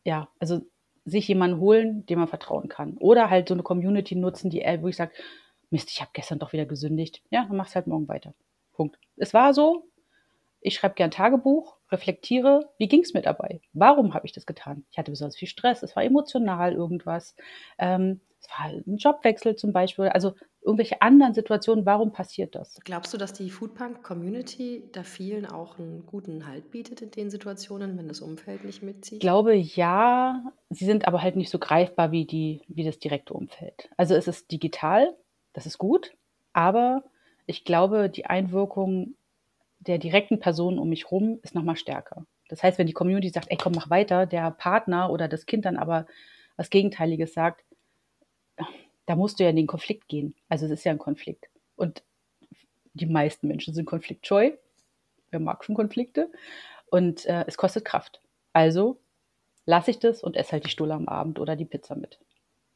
ja, 0.05 0.29
also 0.39 0.63
sich 1.05 1.29
jemanden 1.29 1.59
holen, 1.61 2.07
dem 2.07 2.19
man 2.19 2.29
vertrauen 2.29 2.69
kann. 2.69 2.97
Oder 2.99 3.31
halt 3.31 3.49
so 3.49 3.55
eine 3.55 3.63
Community 3.63 4.15
nutzen, 4.15 4.51
die, 4.51 4.61
wo 4.81 4.89
ich 4.89 4.97
sage, 4.97 5.13
Mist, 5.71 5.91
ich 5.91 6.01
habe 6.01 6.11
gestern 6.13 6.39
doch 6.39 6.53
wieder 6.53 6.67
gesündigt. 6.67 7.23
Ja, 7.31 7.45
dann 7.47 7.57
machst 7.57 7.75
halt 7.75 7.87
morgen 7.87 8.09
weiter. 8.09 8.35
Punkt. 8.73 8.99
Es 9.17 9.33
war 9.35 9.55
so, 9.55 9.90
ich 10.61 10.75
schreibe 10.75 10.95
gern 10.95 11.11
Tagebuch, 11.11 11.77
reflektiere, 11.91 12.71
wie 12.79 12.89
ging 12.89 13.01
es 13.01 13.15
mir 13.15 13.23
dabei? 13.23 13.61
Warum 13.73 14.15
habe 14.15 14.27
ich 14.27 14.33
das 14.33 14.47
getan? 14.47 14.85
Ich 14.91 14.99
hatte 14.99 15.11
besonders 15.11 15.37
viel 15.37 15.49
Stress, 15.49 15.83
es 15.83 15.97
war 15.97 16.05
emotional 16.05 16.75
irgendwas, 16.75 17.35
ähm, 17.79 18.21
es 18.41 18.49
war 18.51 18.67
ein 18.67 18.97
Jobwechsel 18.97 19.57
zum 19.57 19.73
Beispiel, 19.73 20.09
also 20.09 20.35
irgendwelche 20.63 21.01
anderen 21.01 21.35
Situationen, 21.35 21.87
warum 21.87 22.13
passiert 22.13 22.55
das? 22.55 22.79
Glaubst 22.85 23.13
du, 23.13 23.19
dass 23.19 23.33
die 23.33 23.51
Foodpunk-Community 23.51 24.89
da 24.93 25.03
vielen 25.03 25.47
auch 25.47 25.79
einen 25.79 26.05
guten 26.07 26.47
Halt 26.47 26.71
bietet 26.71 27.01
in 27.01 27.11
den 27.11 27.31
Situationen, 27.31 27.97
wenn 27.97 28.09
das 28.09 28.21
Umfeld 28.21 28.65
nicht 28.65 28.83
mitzieht? 28.83 29.15
Ich 29.15 29.21
glaube 29.21 29.55
ja, 29.55 30.43
sie 30.69 30.85
sind 30.85 31.07
aber 31.07 31.23
halt 31.23 31.37
nicht 31.37 31.51
so 31.51 31.59
greifbar 31.59 32.13
wie, 32.13 32.27
die, 32.27 32.63
wie 32.69 32.85
das 32.85 32.99
direkte 32.99 33.33
Umfeld. 33.33 33.91
Also 33.97 34.15
es 34.15 34.29
ist 34.29 34.51
digital, 34.53 35.17
das 35.53 35.67
ist 35.67 35.79
gut, 35.79 36.13
aber 36.53 37.05
ich 37.47 37.65
glaube, 37.65 38.11
die 38.11 38.27
Einwirkung 38.27 39.15
der 39.81 39.99
direkten 39.99 40.39
Personen 40.39 40.79
um 40.79 40.89
mich 40.89 41.11
rum 41.11 41.41
ist 41.43 41.55
nochmal 41.55 41.77
stärker. 41.77 42.27
Das 42.49 42.63
heißt, 42.63 42.79
wenn 42.79 42.87
die 42.87 42.93
Community 42.93 43.31
sagt, 43.31 43.51
ey, 43.51 43.57
komm, 43.57 43.73
mach 43.75 43.91
weiter, 43.91 44.27
der 44.27 44.51
Partner 44.51 45.11
oder 45.11 45.29
das 45.29 45.47
Kind 45.47 45.65
dann 45.65 45.77
aber 45.77 46.07
was 46.57 46.71
Gegenteiliges 46.71 47.33
sagt, 47.33 47.65
da 49.07 49.17
musst 49.17 49.41
du 49.41 49.45
ja 49.45 49.51
in 49.51 49.57
den 49.57 49.67
Konflikt 49.67 50.09
gehen. 50.09 50.35
Also 50.49 50.67
es 50.67 50.73
ist 50.73 50.85
ja 50.85 50.93
ein 50.93 50.99
Konflikt. 50.99 51.49
Und 51.77 52.05
die 52.93 53.07
meisten 53.07 53.49
Menschen 53.49 53.73
sind 53.73 53.87
konfliktscheu. 53.87 54.53
Wer 55.31 55.41
mag 55.41 55.65
schon 55.65 55.75
Konflikte? 55.75 56.31
Und 56.91 57.25
äh, 57.27 57.45
es 57.47 57.57
kostet 57.57 57.85
Kraft. 57.85 58.21
Also 58.53 59.01
lasse 59.65 59.93
ich 59.93 59.99
das 59.99 60.23
und 60.23 60.37
esse 60.37 60.53
halt 60.53 60.67
die 60.67 60.71
Stulle 60.71 60.95
am 60.95 61.09
Abend 61.09 61.39
oder 61.39 61.57
die 61.57 61.65
Pizza 61.65 61.95
mit, 61.95 62.19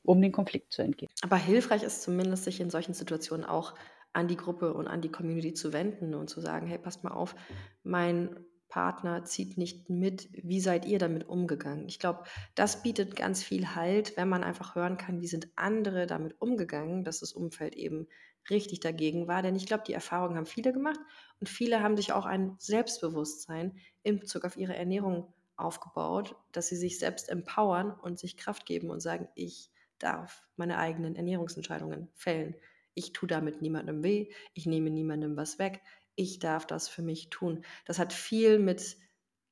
um 0.04 0.22
den 0.22 0.32
Konflikt 0.32 0.72
zu 0.72 0.82
entgehen. 0.82 1.10
Aber 1.22 1.36
hilfreich 1.36 1.82
ist 1.82 2.02
zumindest, 2.02 2.44
sich 2.44 2.60
in 2.60 2.70
solchen 2.70 2.94
Situationen 2.94 3.44
auch 3.44 3.74
an 4.14 4.28
die 4.28 4.36
Gruppe 4.36 4.72
und 4.74 4.86
an 4.86 5.02
die 5.02 5.10
Community 5.10 5.54
zu 5.54 5.72
wenden 5.72 6.14
und 6.14 6.30
zu 6.30 6.40
sagen, 6.40 6.66
hey, 6.66 6.78
passt 6.78 7.04
mal 7.04 7.12
auf, 7.12 7.34
mein 7.82 8.36
Partner 8.68 9.24
zieht 9.24 9.56
nicht 9.58 9.88
mit, 9.88 10.28
wie 10.32 10.60
seid 10.60 10.84
ihr 10.84 10.98
damit 10.98 11.28
umgegangen? 11.28 11.86
Ich 11.86 11.98
glaube, 11.98 12.24
das 12.54 12.82
bietet 12.82 13.14
ganz 13.14 13.42
viel 13.42 13.74
Halt, 13.76 14.16
wenn 14.16 14.28
man 14.28 14.42
einfach 14.42 14.74
hören 14.74 14.96
kann, 14.96 15.20
wie 15.20 15.26
sind 15.26 15.48
andere 15.54 16.06
damit 16.06 16.40
umgegangen, 16.40 17.04
dass 17.04 17.20
das 17.20 17.32
Umfeld 17.32 17.76
eben 17.76 18.08
richtig 18.50 18.80
dagegen 18.80 19.28
war. 19.28 19.42
Denn 19.42 19.56
ich 19.56 19.66
glaube, 19.66 19.84
die 19.86 19.92
Erfahrung 19.92 20.36
haben 20.36 20.46
viele 20.46 20.72
gemacht 20.72 20.98
und 21.40 21.48
viele 21.48 21.82
haben 21.82 21.96
sich 21.96 22.12
auch 22.12 22.26
ein 22.26 22.56
Selbstbewusstsein 22.58 23.78
in 24.02 24.18
Bezug 24.18 24.44
auf 24.44 24.56
ihre 24.56 24.74
Ernährung 24.74 25.32
aufgebaut, 25.56 26.36
dass 26.52 26.68
sie 26.68 26.76
sich 26.76 26.98
selbst 26.98 27.28
empowern 27.28 27.92
und 27.92 28.18
sich 28.18 28.36
Kraft 28.36 28.66
geben 28.66 28.90
und 28.90 29.00
sagen, 29.00 29.28
ich 29.34 29.70
darf 29.98 30.42
meine 30.56 30.78
eigenen 30.78 31.16
Ernährungsentscheidungen 31.16 32.08
fällen. 32.14 32.56
Ich 32.94 33.12
tue 33.12 33.28
damit 33.28 33.60
niemandem 33.62 34.02
weh, 34.04 34.30
ich 34.54 34.66
nehme 34.66 34.90
niemandem 34.90 35.36
was 35.36 35.58
weg, 35.58 35.82
ich 36.16 36.38
darf 36.38 36.66
das 36.66 36.88
für 36.88 37.02
mich 37.02 37.30
tun. 37.30 37.64
Das 37.86 37.98
hat 37.98 38.12
viel 38.12 38.58
mit 38.58 38.96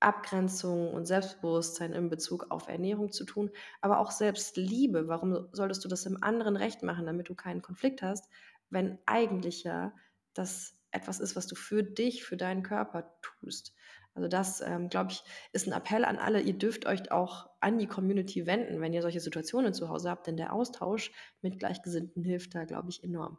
Abgrenzung 0.00 0.92
und 0.92 1.06
Selbstbewusstsein 1.06 1.92
in 1.92 2.08
Bezug 2.10 2.46
auf 2.50 2.68
Ernährung 2.68 3.12
zu 3.12 3.24
tun, 3.24 3.50
aber 3.80 3.98
auch 4.00 4.10
Selbstliebe. 4.10 5.06
Warum 5.08 5.48
solltest 5.52 5.84
du 5.84 5.88
das 5.88 6.06
im 6.06 6.22
anderen 6.22 6.56
recht 6.56 6.82
machen, 6.82 7.06
damit 7.06 7.28
du 7.28 7.34
keinen 7.34 7.62
Konflikt 7.62 8.02
hast, 8.02 8.28
wenn 8.70 8.98
eigentlich 9.06 9.62
ja 9.64 9.94
das 10.34 10.76
etwas 10.90 11.20
ist, 11.20 11.36
was 11.36 11.46
du 11.46 11.54
für 11.54 11.82
dich, 11.84 12.24
für 12.24 12.36
deinen 12.36 12.62
Körper 12.62 13.14
tust? 13.22 13.74
Also 14.14 14.28
das, 14.28 14.60
ähm, 14.60 14.88
glaube 14.88 15.12
ich, 15.12 15.24
ist 15.52 15.66
ein 15.66 15.72
Appell 15.72 16.04
an 16.04 16.18
alle. 16.18 16.40
Ihr 16.40 16.52
dürft 16.52 16.86
euch 16.86 17.10
auch 17.10 17.48
an 17.60 17.78
die 17.78 17.86
Community 17.86 18.46
wenden, 18.46 18.80
wenn 18.80 18.92
ihr 18.92 19.02
solche 19.02 19.20
Situationen 19.20 19.72
zu 19.72 19.88
Hause 19.88 20.10
habt, 20.10 20.26
denn 20.26 20.36
der 20.36 20.52
Austausch 20.52 21.12
mit 21.40 21.58
Gleichgesinnten 21.58 22.22
hilft 22.22 22.54
da, 22.54 22.64
glaube 22.64 22.90
ich, 22.90 23.02
enorm. 23.02 23.38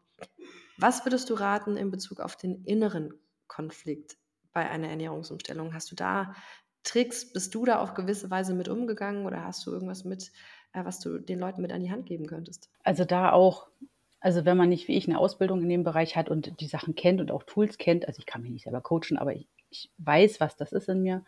Was 0.77 1.05
würdest 1.05 1.29
du 1.29 1.35
raten 1.35 1.77
in 1.77 1.91
Bezug 1.91 2.19
auf 2.19 2.35
den 2.35 2.63
inneren 2.65 3.13
Konflikt 3.47 4.17
bei 4.51 4.67
einer 4.67 4.89
Ernährungsumstellung? 4.89 5.73
Hast 5.73 5.91
du 5.91 5.95
da 5.95 6.33
Tricks? 6.83 7.31
Bist 7.31 7.53
du 7.53 7.65
da 7.65 7.79
auf 7.79 7.93
gewisse 7.93 8.31
Weise 8.31 8.55
mit 8.55 8.67
umgegangen 8.67 9.25
oder 9.27 9.45
hast 9.45 9.65
du 9.67 9.71
irgendwas 9.71 10.03
mit, 10.03 10.31
äh, 10.73 10.83
was 10.83 10.99
du 10.99 11.19
den 11.19 11.39
Leuten 11.39 11.61
mit 11.61 11.71
an 11.71 11.83
die 11.83 11.91
Hand 11.91 12.07
geben 12.07 12.25
könntest? 12.25 12.71
Also 12.83 13.05
da 13.05 13.31
auch 13.31 13.67
also 14.23 14.45
wenn 14.45 14.55
man 14.55 14.69
nicht 14.69 14.87
wie 14.87 14.95
ich 14.95 15.05
eine 15.05 15.19
Ausbildung 15.19 15.61
in 15.61 15.69
dem 15.69 15.83
Bereich 15.83 16.15
hat 16.15 16.29
und 16.29 16.61
die 16.61 16.67
Sachen 16.67 16.95
kennt 16.95 17.19
und 17.19 17.29
auch 17.29 17.43
Tools 17.43 17.77
kennt, 17.77 18.07
also 18.07 18.19
ich 18.19 18.25
kann 18.25 18.41
mich 18.41 18.51
nicht 18.51 18.63
selber 18.63 18.79
coachen, 18.79 19.17
aber 19.17 19.35
ich, 19.35 19.47
ich 19.73 19.91
weiß, 19.97 20.39
was 20.39 20.55
das 20.55 20.71
ist 20.71 20.87
in 20.87 21.01
mir, 21.01 21.25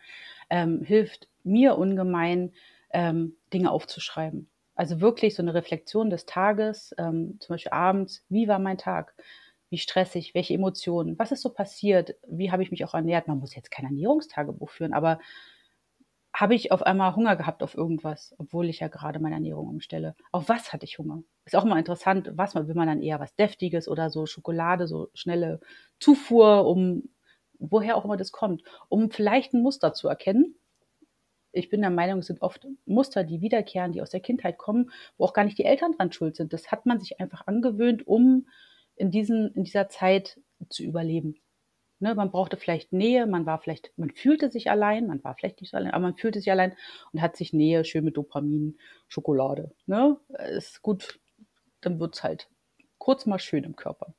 ähm, 0.50 0.82
hilft 0.82 1.28
mir 1.44 1.76
ungemein, 1.76 2.52
ähm, 2.90 3.36
Dinge 3.52 3.70
aufzuschreiben. 3.70 4.48
Also 4.74 5.00
wirklich 5.00 5.34
so 5.34 5.42
eine 5.42 5.54
Reflexion 5.54 6.10
des 6.10 6.26
Tages, 6.26 6.94
ähm, 6.98 7.38
zum 7.40 7.54
Beispiel 7.54 7.72
abends, 7.72 8.24
wie 8.28 8.46
war 8.48 8.58
mein 8.58 8.78
Tag? 8.78 9.14
Wie 9.68 9.78
stressig, 9.78 10.34
welche 10.34 10.54
Emotionen, 10.54 11.18
was 11.18 11.32
ist 11.32 11.42
so 11.42 11.50
passiert, 11.50 12.14
wie 12.28 12.52
habe 12.52 12.62
ich 12.62 12.70
mich 12.70 12.84
auch 12.84 12.94
ernährt? 12.94 13.26
Man 13.26 13.38
muss 13.40 13.54
jetzt 13.56 13.70
kein 13.70 13.86
Ernährungstagebuch 13.86 14.70
führen, 14.70 14.92
aber 14.92 15.18
habe 16.36 16.54
ich 16.54 16.70
auf 16.70 16.82
einmal 16.82 17.16
Hunger 17.16 17.34
gehabt 17.34 17.62
auf 17.62 17.74
irgendwas, 17.74 18.34
obwohl 18.36 18.68
ich 18.68 18.80
ja 18.80 18.88
gerade 18.88 19.18
meine 19.18 19.36
Ernährung 19.36 19.68
umstelle. 19.68 20.14
Auf 20.32 20.50
was 20.50 20.72
hatte 20.72 20.84
ich 20.84 20.98
Hunger? 20.98 21.22
Ist 21.46 21.56
auch 21.56 21.64
mal 21.64 21.78
interessant, 21.78 22.30
was 22.34 22.54
will 22.54 22.74
man 22.74 22.88
dann 22.88 23.02
eher 23.02 23.20
was 23.20 23.34
Deftiges 23.36 23.88
oder 23.88 24.10
so 24.10 24.26
Schokolade, 24.26 24.86
so 24.86 25.08
schnelle 25.14 25.60
Zufuhr, 25.98 26.66
um 26.66 27.04
woher 27.58 27.96
auch 27.96 28.04
immer 28.04 28.16
das 28.16 28.32
kommt, 28.32 28.62
um 28.88 29.10
vielleicht 29.10 29.54
ein 29.54 29.62
Muster 29.62 29.92
zu 29.92 30.08
erkennen. 30.08 30.56
Ich 31.52 31.70
bin 31.70 31.80
der 31.80 31.90
Meinung, 31.90 32.18
es 32.18 32.26
sind 32.26 32.42
oft 32.42 32.66
Muster, 32.84 33.24
die 33.24 33.40
wiederkehren, 33.40 33.92
die 33.92 34.02
aus 34.02 34.10
der 34.10 34.20
Kindheit 34.20 34.58
kommen, 34.58 34.90
wo 35.16 35.24
auch 35.24 35.32
gar 35.32 35.44
nicht 35.44 35.58
die 35.58 35.64
Eltern 35.64 35.92
dran 35.92 36.12
schuld 36.12 36.36
sind. 36.36 36.52
Das 36.52 36.70
hat 36.70 36.84
man 36.84 37.00
sich 37.00 37.18
einfach 37.20 37.46
angewöhnt, 37.46 38.06
um 38.06 38.46
in, 38.94 39.10
diesen, 39.10 39.52
in 39.54 39.64
dieser 39.64 39.88
Zeit 39.88 40.40
zu 40.68 40.82
überleben. 40.82 41.36
Ne, 41.98 42.14
man 42.14 42.30
brauchte 42.30 42.58
vielleicht 42.58 42.92
Nähe, 42.92 43.26
man 43.26 43.46
war 43.46 43.58
vielleicht, 43.58 43.90
man 43.96 44.10
fühlte 44.10 44.50
sich 44.50 44.70
allein, 44.70 45.06
man 45.06 45.24
war 45.24 45.34
vielleicht 45.34 45.62
nicht 45.62 45.70
so 45.70 45.78
allein, 45.78 45.92
aber 45.92 46.02
man 46.02 46.16
fühlte 46.16 46.40
sich 46.40 46.50
allein 46.50 46.76
und 47.12 47.22
hat 47.22 47.36
sich 47.36 47.54
Nähe, 47.54 47.86
schön 47.86 48.04
mit 48.04 48.18
Dopamin, 48.18 48.76
Schokolade. 49.08 49.72
Ne? 49.86 50.18
Ist 50.50 50.82
gut, 50.82 51.18
dann 51.80 51.98
wird 51.98 52.14
es 52.14 52.22
halt 52.22 52.50
kurz 52.98 53.24
mal 53.24 53.38
schön 53.38 53.64
im 53.64 53.76
Körper. 53.76 54.14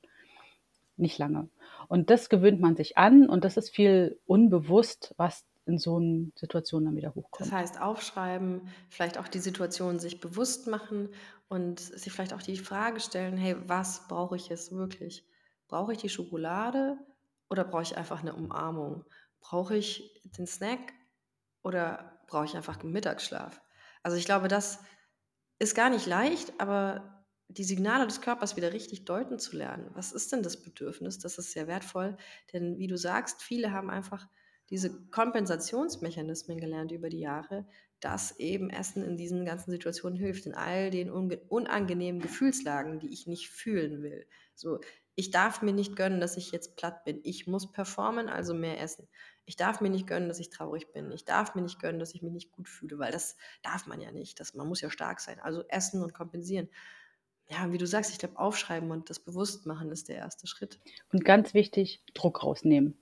Nicht 0.98 1.18
lange. 1.18 1.50
Und 1.88 2.10
das 2.10 2.30
gewöhnt 2.30 2.60
man 2.60 2.76
sich 2.76 2.98
an 2.98 3.30
und 3.30 3.44
das 3.44 3.56
ist 3.56 3.70
viel 3.70 4.20
unbewusst, 4.26 5.14
was 5.18 5.46
in 5.68 5.78
so 5.78 5.98
einer 5.98 6.28
Situation 6.36 6.86
dann 6.86 6.96
wieder 6.96 7.14
hochkommt. 7.14 7.40
Das 7.40 7.52
heißt, 7.52 7.82
aufschreiben, 7.82 8.68
vielleicht 8.90 9.18
auch 9.18 9.28
die 9.28 9.40
Situation 9.40 10.00
sich 10.00 10.20
bewusst 10.20 10.68
machen 10.68 11.10
und 11.50 11.80
sich 11.80 12.12
vielleicht 12.12 12.34
auch 12.34 12.42
die 12.42 12.58
Frage 12.58 13.00
stellen, 13.00 13.38
hey, 13.38 13.56
was 13.68 14.08
brauche 14.08 14.36
ich 14.36 14.50
jetzt 14.50 14.72
wirklich? 14.72 15.26
Brauche 15.68 15.92
ich 15.92 16.00
die 16.00 16.10
Schokolade 16.10 16.98
oder 17.50 17.64
brauche 17.64 17.84
ich 17.84 17.98
einfach 17.98 18.22
eine 18.22 18.34
Umarmung? 18.34 19.04
Brauche 19.42 19.76
ich 19.76 20.22
den 20.38 20.48
Snack 20.48 20.94
oder 21.62 22.20
brauche 22.28 22.46
ich 22.46 22.56
einfach 22.56 22.82
Mittagsschlaf? 22.82 23.62
Also 24.04 24.18
ich 24.18 24.26
glaube, 24.26 24.48
das 24.48 24.80
ist 25.60 25.76
gar 25.76 25.90
nicht 25.90 26.06
leicht, 26.06 26.60
aber 26.60 27.17
die 27.50 27.64
Signale 27.64 28.06
des 28.06 28.22
Körpers 28.22 28.56
wieder 28.56 28.74
richtig 28.74 29.06
deuten 29.06 29.40
zu 29.40 29.56
lernen. 29.56 29.90
Was 29.94 30.12
ist 30.12 30.32
denn 30.32 30.44
das 30.44 30.62
Bedürfnis? 30.62 31.20
Das 31.20 31.38
ist 31.38 31.52
sehr 31.52 31.68
wertvoll, 31.68 32.18
denn 32.54 32.78
wie 32.78 32.88
du 32.88 32.98
sagst, 32.98 33.42
viele 33.42 33.72
haben 33.72 33.90
einfach 33.90 34.28
diese 34.70 34.92
Kompensationsmechanismen 35.10 36.60
gelernt 36.60 36.92
über 36.92 37.10
die 37.10 37.22
Jahre, 37.22 37.66
dass 38.00 38.38
eben 38.38 38.70
Essen 38.70 39.04
in 39.04 39.18
diesen 39.18 39.46
ganzen 39.46 39.72
Situationen 39.72 40.18
hilft, 40.18 40.46
in 40.46 40.54
all 40.54 40.92
den 40.92 41.10
unangenehmen 41.10 42.22
Gefühlslagen, 42.22 43.00
die 43.00 43.12
ich 43.12 43.28
nicht 43.28 43.50
fühlen 43.50 44.04
will. 44.04 44.28
So, 44.54 44.80
ich 45.16 45.32
darf 45.32 45.62
mir 45.62 45.74
nicht 45.74 45.96
gönnen, 45.96 46.20
dass 46.20 46.38
ich 46.38 46.52
jetzt 46.52 46.76
platt 46.76 47.06
bin. 47.06 47.22
Ich 47.24 47.48
muss 47.48 47.72
performen, 47.72 48.30
also 48.30 48.54
mehr 48.54 48.80
essen. 48.80 49.08
Ich 49.46 49.56
darf 49.56 49.82
mir 49.82 49.90
nicht 49.90 50.06
gönnen, 50.06 50.28
dass 50.28 50.40
ich 50.40 50.50
traurig 50.50 50.92
bin. 50.92 51.12
Ich 51.12 51.26
darf 51.26 51.56
mir 51.56 51.62
nicht 51.62 51.80
gönnen, 51.80 52.00
dass 52.00 52.14
ich 52.14 52.22
mich 52.22 52.34
nicht 52.34 52.52
gut 52.52 52.68
fühle, 52.68 53.00
weil 53.00 53.12
das 53.12 53.36
darf 53.64 53.88
man 53.88 54.00
ja 54.00 54.12
nicht. 54.12 54.40
Das, 54.40 54.54
man 54.54 54.68
muss 54.68 54.82
ja 54.82 54.92
stark 54.92 55.20
sein. 55.20 55.40
Also 55.40 55.64
essen 55.70 56.04
und 56.04 56.14
kompensieren. 56.14 56.70
Ja, 57.50 57.72
wie 57.72 57.78
du 57.78 57.88
sagst, 57.88 58.12
ich 58.12 58.20
glaube, 58.20 58.38
aufschreiben 58.38 58.92
und 58.92 59.10
das 59.10 59.20
bewusst 59.20 59.66
machen 59.66 59.90
ist 59.90 60.10
der 60.10 60.18
erste 60.18 60.48
Schritt. 60.48 60.80
Und 61.14 61.24
ganz 61.24 61.54
wichtig, 61.54 62.02
Druck 62.14 62.44
rausnehmen. 62.44 62.98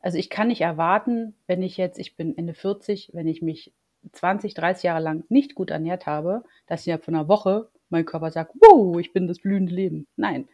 Also 0.00 0.18
ich 0.18 0.28
kann 0.28 0.48
nicht 0.48 0.60
erwarten, 0.60 1.34
wenn 1.46 1.62
ich 1.62 1.76
jetzt, 1.76 1.98
ich 1.98 2.16
bin 2.16 2.36
Ende 2.36 2.54
40, 2.54 3.10
wenn 3.12 3.26
ich 3.26 3.42
mich 3.42 3.72
20, 4.12 4.54
30 4.54 4.84
Jahre 4.84 5.02
lang 5.02 5.24
nicht 5.28 5.54
gut 5.54 5.70
ernährt 5.70 6.06
habe, 6.06 6.42
dass 6.66 6.86
innerhalb 6.86 7.04
von 7.04 7.14
einer 7.14 7.28
Woche 7.28 7.68
mein 7.88 8.04
Körper 8.04 8.30
sagt, 8.30 8.54
wow, 8.60 8.98
ich 8.98 9.12
bin 9.12 9.28
das 9.28 9.38
blühende 9.38 9.74
Leben. 9.74 10.06
Nein. 10.16 10.48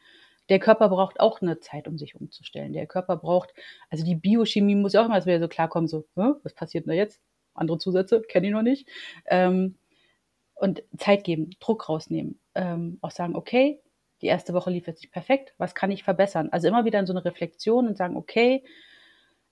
Der 0.49 0.59
Körper 0.59 0.89
braucht 0.89 1.21
auch 1.21 1.41
eine 1.41 1.61
Zeit, 1.61 1.89
um 1.89 1.97
sich 1.99 2.15
umzustellen. 2.15 2.73
Der 2.73 2.87
Körper 2.87 3.17
braucht, 3.17 3.55
also 3.91 4.05
die 4.05 4.17
Biochemie 4.17 4.75
muss 4.75 4.93
ja 4.93 5.03
auch 5.03 5.07
immer 5.07 5.25
wieder 5.25 5.41
so 5.41 5.49
klarkommen, 5.49 5.89
so, 5.89 6.05
was 6.15 6.53
passiert 6.55 6.85
denn 6.85 6.91
da 6.91 6.97
jetzt? 6.97 7.21
Andere 7.55 7.79
Zusätze, 7.79 8.23
kenne 8.23 8.49
ich 8.49 8.53
noch 8.53 8.63
nicht. 8.63 8.89
Ähm, 9.27 9.77
und 10.63 10.85
Zeit 10.97 11.25
geben, 11.25 11.51
Druck 11.59 11.89
rausnehmen. 11.89 12.39
Ähm, 12.55 12.99
auch 13.01 13.11
sagen, 13.11 13.35
okay, 13.35 13.81
die 14.21 14.29
erste 14.29 14.55
Woche 14.55 14.71
lief 14.71 14.87
jetzt 14.87 15.03
nicht 15.03 15.11
perfekt, 15.11 15.55
was 15.59 15.75
kann 15.75 15.91
ich 15.91 16.05
verbessern? 16.05 16.51
Also 16.53 16.69
immer 16.69 16.85
wieder 16.85 17.01
in 17.01 17.07
so 17.07 17.13
eine 17.13 17.25
Reflexion 17.25 17.89
und 17.89 17.97
sagen, 17.97 18.17
okay, 18.17 18.63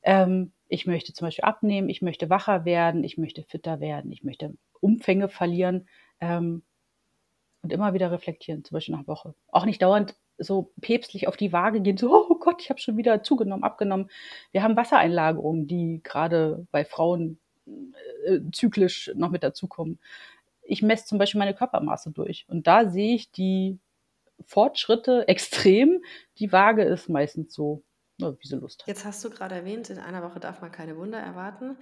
ähm, 0.02 0.52
ich 0.68 0.86
möchte 0.86 1.12
zum 1.12 1.26
Beispiel 1.26 1.44
abnehmen, 1.44 1.88
ich 1.88 2.00
möchte 2.00 2.30
wacher 2.30 2.64
werden, 2.64 3.02
ich 3.02 3.18
möchte 3.18 3.42
fitter 3.42 3.80
werden, 3.80 4.12
ich 4.12 4.22
möchte 4.22 4.54
Umfänge 4.78 5.28
verlieren 5.28 5.88
ähm, 6.20 6.62
und 7.62 7.72
immer 7.72 7.92
wieder 7.92 8.12
reflektieren, 8.12 8.62
zum 8.62 8.76
Beispiel 8.76 8.94
nach 8.94 9.08
Woche. 9.08 9.34
Auch 9.48 9.64
nicht 9.64 9.82
dauernd 9.82 10.14
so 10.38 10.72
päpstlich 10.80 11.26
auf 11.26 11.36
die 11.36 11.52
Waage 11.52 11.80
gehen, 11.80 11.96
so, 11.96 12.12
oh 12.30 12.38
Gott, 12.38 12.62
ich 12.62 12.70
habe 12.70 12.78
schon 12.78 12.96
wieder 12.96 13.24
zugenommen, 13.24 13.64
abgenommen. 13.64 14.08
Wir 14.52 14.62
haben 14.62 14.76
Wassereinlagerungen, 14.76 15.66
die 15.66 16.02
gerade 16.04 16.68
bei 16.70 16.84
Frauen 16.84 17.40
äh, 17.66 18.38
zyklisch 18.52 19.10
noch 19.16 19.30
mit 19.30 19.42
dazukommen. 19.42 19.98
Ich 20.70 20.82
messe 20.82 21.06
zum 21.06 21.18
Beispiel 21.18 21.38
meine 21.38 21.54
Körpermaße 21.54 22.12
durch 22.12 22.46
und 22.48 22.66
da 22.66 22.88
sehe 22.88 23.14
ich 23.14 23.32
die 23.32 23.80
Fortschritte 24.46 25.26
extrem. 25.28 26.02
Die 26.38 26.52
Waage 26.52 26.84
ist 26.84 27.08
meistens 27.08 27.54
so 27.54 27.84
wie 28.18 28.46
sie 28.46 28.56
Lust 28.56 28.82
hat. 28.82 28.88
Jetzt 28.88 29.06
hast 29.06 29.24
du 29.24 29.30
gerade 29.30 29.54
erwähnt, 29.54 29.88
in 29.88 29.98
einer 29.98 30.22
Woche 30.22 30.40
darf 30.40 30.60
man 30.60 30.70
keine 30.70 30.96
Wunder 30.98 31.18
erwarten. 31.18 31.76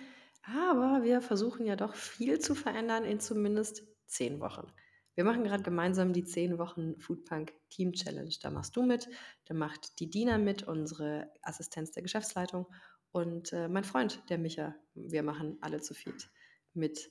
Aber 0.45 1.03
wir 1.03 1.21
versuchen 1.21 1.67
ja 1.67 1.75
doch 1.75 1.95
viel 1.95 2.39
zu 2.39 2.55
verändern 2.55 3.05
in 3.05 3.19
zumindest 3.19 3.83
zehn 4.07 4.41
Wochen. 4.41 4.73
Wir 5.17 5.25
machen 5.25 5.43
gerade 5.43 5.65
gemeinsam 5.65 6.13
die 6.13 6.23
zehn 6.23 6.59
Wochen 6.59 6.99
Foodpunk 7.01 7.53
Team 7.71 7.93
Challenge. 7.93 8.33
Da 8.41 8.51
machst 8.51 8.77
du 8.77 8.83
mit, 8.83 9.09
da 9.47 9.55
macht 9.55 9.99
die 9.99 10.09
Dina 10.09 10.39
mit, 10.39 10.63
unsere 10.63 11.33
Assistenz 11.43 11.91
der 11.91 12.05
Geschäftsleitung 12.05 12.67
und 13.11 13.53
äh, 13.53 13.69
mein 13.69 13.85
Freund, 13.85 14.23
der 14.31 14.39
Micha. 14.39 14.77
Wir 14.95 15.25
machen 15.25 15.59
alle 15.61 15.81
zu 15.81 15.93
viel 15.93 16.15
mit. 16.73 17.11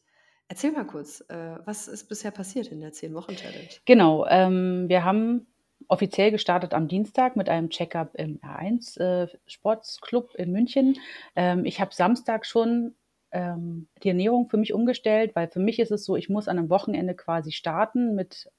Erzähl 0.49 0.71
mal 0.71 0.85
kurz, 0.85 1.21
äh, 1.29 1.57
was 1.65 1.87
ist 1.87 2.07
bisher 2.07 2.31
passiert 2.31 2.67
in 2.67 2.79
der 2.79 2.93
zehn 2.93 3.13
Wochen 3.13 3.35
Challenge? 3.35 3.67
Genau, 3.85 4.25
ähm, 4.27 4.87
wir 4.87 5.03
haben 5.03 5.45
offiziell 5.87 6.31
gestartet 6.31 6.73
am 6.73 6.87
Dienstag 6.87 7.35
mit 7.35 7.49
einem 7.49 7.69
Checkup 7.69 8.15
im 8.15 8.39
R1 8.39 8.99
äh, 8.99 9.27
Sportsclub 9.45 10.35
in 10.35 10.51
München. 10.51 10.97
Ähm, 11.35 11.65
ich 11.65 11.81
habe 11.81 11.93
Samstag 11.93 12.45
schon 12.45 12.95
ähm, 13.31 13.87
die 14.03 14.09
Ernährung 14.09 14.49
für 14.49 14.57
mich 14.57 14.73
umgestellt, 14.73 15.35
weil 15.35 15.49
für 15.49 15.59
mich 15.59 15.79
ist 15.79 15.91
es 15.91 16.05
so, 16.05 16.15
ich 16.15 16.29
muss 16.29 16.47
an 16.47 16.57
einem 16.57 16.69
Wochenende 16.69 17.13
quasi 17.13 17.51
starten 17.51 18.15
mit 18.15 18.49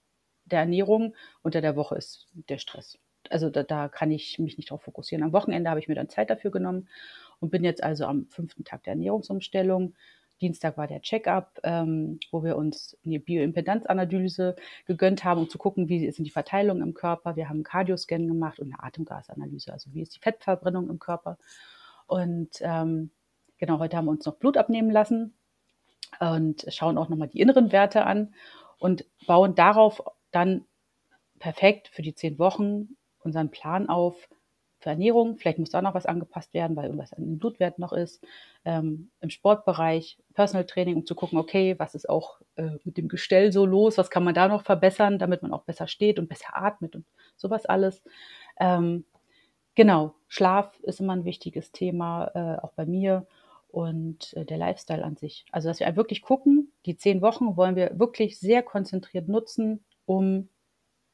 der 0.45 0.61
Ernährung. 0.61 1.15
Unter 1.43 1.61
der 1.61 1.77
Woche 1.77 1.97
ist 1.97 2.29
der 2.33 2.59
Stress. 2.59 2.99
Also 3.31 3.51
da, 3.51 3.63
da 3.63 3.89
kann 3.89 4.11
ich 4.11 4.39
mich 4.39 4.57
nicht 4.57 4.71
darauf 4.71 4.83
fokussieren. 4.83 5.25
Am 5.25 5.33
Wochenende 5.33 5.71
habe 5.71 5.81
ich 5.81 5.89
mir 5.89 5.95
dann 5.95 6.09
Zeit 6.09 6.31
dafür 6.31 6.51
genommen 6.51 6.89
und 7.41 7.51
bin 7.51 7.65
jetzt 7.65 7.83
also 7.83 8.05
am 8.05 8.27
fünften 8.27 8.65
Tag 8.65 8.85
der 8.85 8.93
Ernährungsumstellung 8.93 9.95
Dienstag 10.41 10.77
war 10.77 10.87
der 10.87 11.03
Check-up, 11.03 11.61
ähm, 11.65 12.21
wo 12.31 12.43
wir 12.45 12.57
uns 12.57 12.97
eine 13.05 13.21
Bioimpedanzanalyse 13.21 14.57
gegönnt 14.87 15.25
haben, 15.25 15.41
um 15.41 15.49
zu 15.49 15.59
gucken, 15.59 15.89
wie 15.89 16.11
sind 16.11 16.25
die 16.25 16.31
Verteilungen 16.31 16.83
im 16.83 16.95
Körper. 16.95 17.37
Wir 17.37 17.49
haben 17.49 17.59
einen 17.59 17.65
Cardioscan 17.65 18.27
gemacht 18.27 18.61
und 18.61 18.73
eine 18.73 18.83
Atemgasanalyse, 18.83 19.73
also 19.73 19.93
wie 19.93 20.03
ist 20.03 20.15
die 20.15 20.21
Fettverbrennung 20.21 20.89
im 20.89 20.99
Körper. 20.99 21.39
Und 22.07 22.51
ähm, 22.61 23.11
genau, 23.59 23.79
heute 23.79 23.97
haben 23.97 24.07
wir 24.07 24.13
uns 24.13 24.27
noch 24.27 24.37
Blut 24.37 24.57
abnehmen 24.57 24.91
lassen 24.91 25.35
und 26.21 26.65
schauen 26.69 26.99
auch 26.99 27.09
nochmal 27.09 27.29
die 27.29 27.41
inneren 27.41 27.73
Werte 27.73 28.05
an 28.05 28.35
und 28.79 29.05
bauen 29.27 29.55
darauf 29.55 30.03
dann 30.31 30.65
perfekt 31.39 31.89
für 31.89 32.03
die 32.03 32.15
zehn 32.15 32.39
Wochen 32.39 32.97
unseren 33.21 33.51
Plan 33.51 33.89
auf, 33.89 34.29
für 34.79 34.91
Ernährung. 34.91 35.37
Vielleicht 35.39 35.59
muss 35.59 35.71
da 35.71 35.83
noch 35.83 35.95
was 35.95 36.07
angepasst 36.07 36.55
werden, 36.55 36.77
weil 36.77 36.87
irgendwas 36.87 37.13
an 37.13 37.25
den 37.25 37.39
Blutwerten 37.39 37.83
noch 37.83 37.93
ist. 37.93 38.25
Ähm, 38.65 39.11
Im 39.21 39.31
Sportbereich 39.31 40.19
Personal 40.35 40.67
Training, 40.67 40.97
um 40.97 41.07
zu 41.07 41.15
gucken, 41.15 41.39
okay, 41.39 41.75
was 41.79 41.95
ist 41.95 42.09
auch 42.09 42.41
äh, 42.57 42.79
mit 42.85 42.97
dem 42.97 43.09
Gestell 43.09 43.53
so 43.53 43.67
los, 43.67 43.99
was 43.99 44.11
kann 44.11 44.25
man 44.25 44.35
da 44.35 44.49
noch 44.49 44.63
verbessern, 44.63 45.19
damit 45.19 45.43
man 45.43 45.53
auch 45.53 45.65
besser 45.65 45.89
steht 45.89 46.19
und 46.19 46.29
besser 46.29 46.57
atmet 46.57 46.95
und 46.95 47.05
sowas 47.37 47.67
alles. 47.67 48.03
Ähm, 48.61 49.05
genau, 49.75 50.15
Schlaf 50.29 50.79
ist 50.81 51.01
immer 51.01 51.15
ein 51.15 51.25
wichtiges 51.25 51.73
Thema, 51.73 52.31
äh, 52.35 52.65
auch 52.65 52.73
bei 52.73 52.87
mir 52.87 53.27
und 53.69 54.35
äh, 54.35 54.45
der 54.45 54.59
Lifestyle 54.59 55.05
an 55.05 55.17
sich. 55.17 55.45
Also, 55.53 55.69
dass 55.69 55.81
wir 55.81 55.97
wirklich 55.97 56.23
gucken, 56.23 56.73
die 56.87 56.97
zehn 56.97 57.21
Wochen 57.23 57.57
wollen 57.57 57.77
wir 57.77 57.99
wirklich 57.99 58.39
sehr 58.39 58.63
konzentriert 58.63 59.29
nutzen, 59.29 59.85
um 60.07 60.49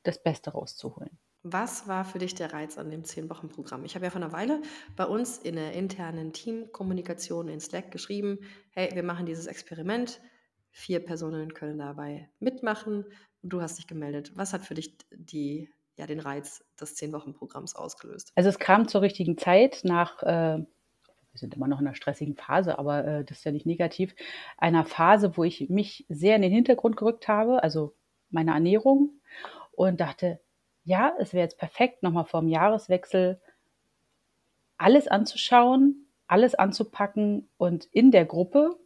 das 0.02 0.22
Beste 0.22 0.52
rauszuholen. 0.52 1.18
Was 1.46 1.86
war 1.86 2.06
für 2.06 2.18
dich 2.18 2.34
der 2.34 2.54
Reiz 2.54 2.78
an 2.78 2.90
dem 2.90 3.02
10-Wochen-Programm? 3.02 3.84
Ich 3.84 3.94
habe 3.94 4.06
ja 4.06 4.10
vor 4.10 4.22
einer 4.22 4.32
Weile 4.32 4.62
bei 4.96 5.04
uns 5.04 5.36
in 5.36 5.56
der 5.56 5.74
internen 5.74 6.32
Teamkommunikation 6.32 7.48
in 7.48 7.60
Slack 7.60 7.90
geschrieben, 7.90 8.38
hey, 8.70 8.88
wir 8.94 9.02
machen 9.02 9.26
dieses 9.26 9.46
Experiment, 9.46 10.22
vier 10.70 11.04
Personen 11.04 11.52
können 11.52 11.76
dabei 11.76 12.30
mitmachen 12.40 13.04
und 13.42 13.52
du 13.52 13.60
hast 13.60 13.76
dich 13.76 13.86
gemeldet. 13.86 14.32
Was 14.36 14.54
hat 14.54 14.62
für 14.62 14.72
dich 14.72 14.96
die, 15.10 15.68
ja, 15.96 16.06
den 16.06 16.18
Reiz 16.18 16.64
des 16.80 16.96
10-Wochen-Programms 16.96 17.76
ausgelöst? 17.76 18.32
Also 18.36 18.48
es 18.48 18.58
kam 18.58 18.88
zur 18.88 19.02
richtigen 19.02 19.36
Zeit 19.36 19.82
nach, 19.84 20.22
äh, 20.22 20.56
wir 20.56 21.38
sind 21.38 21.54
immer 21.54 21.68
noch 21.68 21.82
in 21.82 21.86
einer 21.86 21.94
stressigen 21.94 22.36
Phase, 22.36 22.78
aber 22.78 23.04
äh, 23.04 23.22
das 23.22 23.38
ist 23.38 23.44
ja 23.44 23.52
nicht 23.52 23.66
negativ, 23.66 24.14
einer 24.56 24.86
Phase, 24.86 25.36
wo 25.36 25.44
ich 25.44 25.68
mich 25.68 26.06
sehr 26.08 26.36
in 26.36 26.42
den 26.42 26.52
Hintergrund 26.52 26.96
gerückt 26.96 27.28
habe, 27.28 27.62
also 27.62 27.94
meine 28.30 28.52
Ernährung 28.52 29.20
und 29.72 30.00
dachte, 30.00 30.40
ja, 30.84 31.14
es 31.18 31.32
wäre 31.32 31.44
jetzt 31.44 31.58
perfekt, 31.58 32.02
nochmal 32.02 32.24
vor 32.24 32.40
dem 32.40 32.48
Jahreswechsel 32.48 33.40
alles 34.76 35.08
anzuschauen, 35.08 36.06
alles 36.26 36.54
anzupacken 36.54 37.48
und 37.56 37.86
in 37.86 38.10
der 38.10 38.24
Gruppe, 38.24 38.76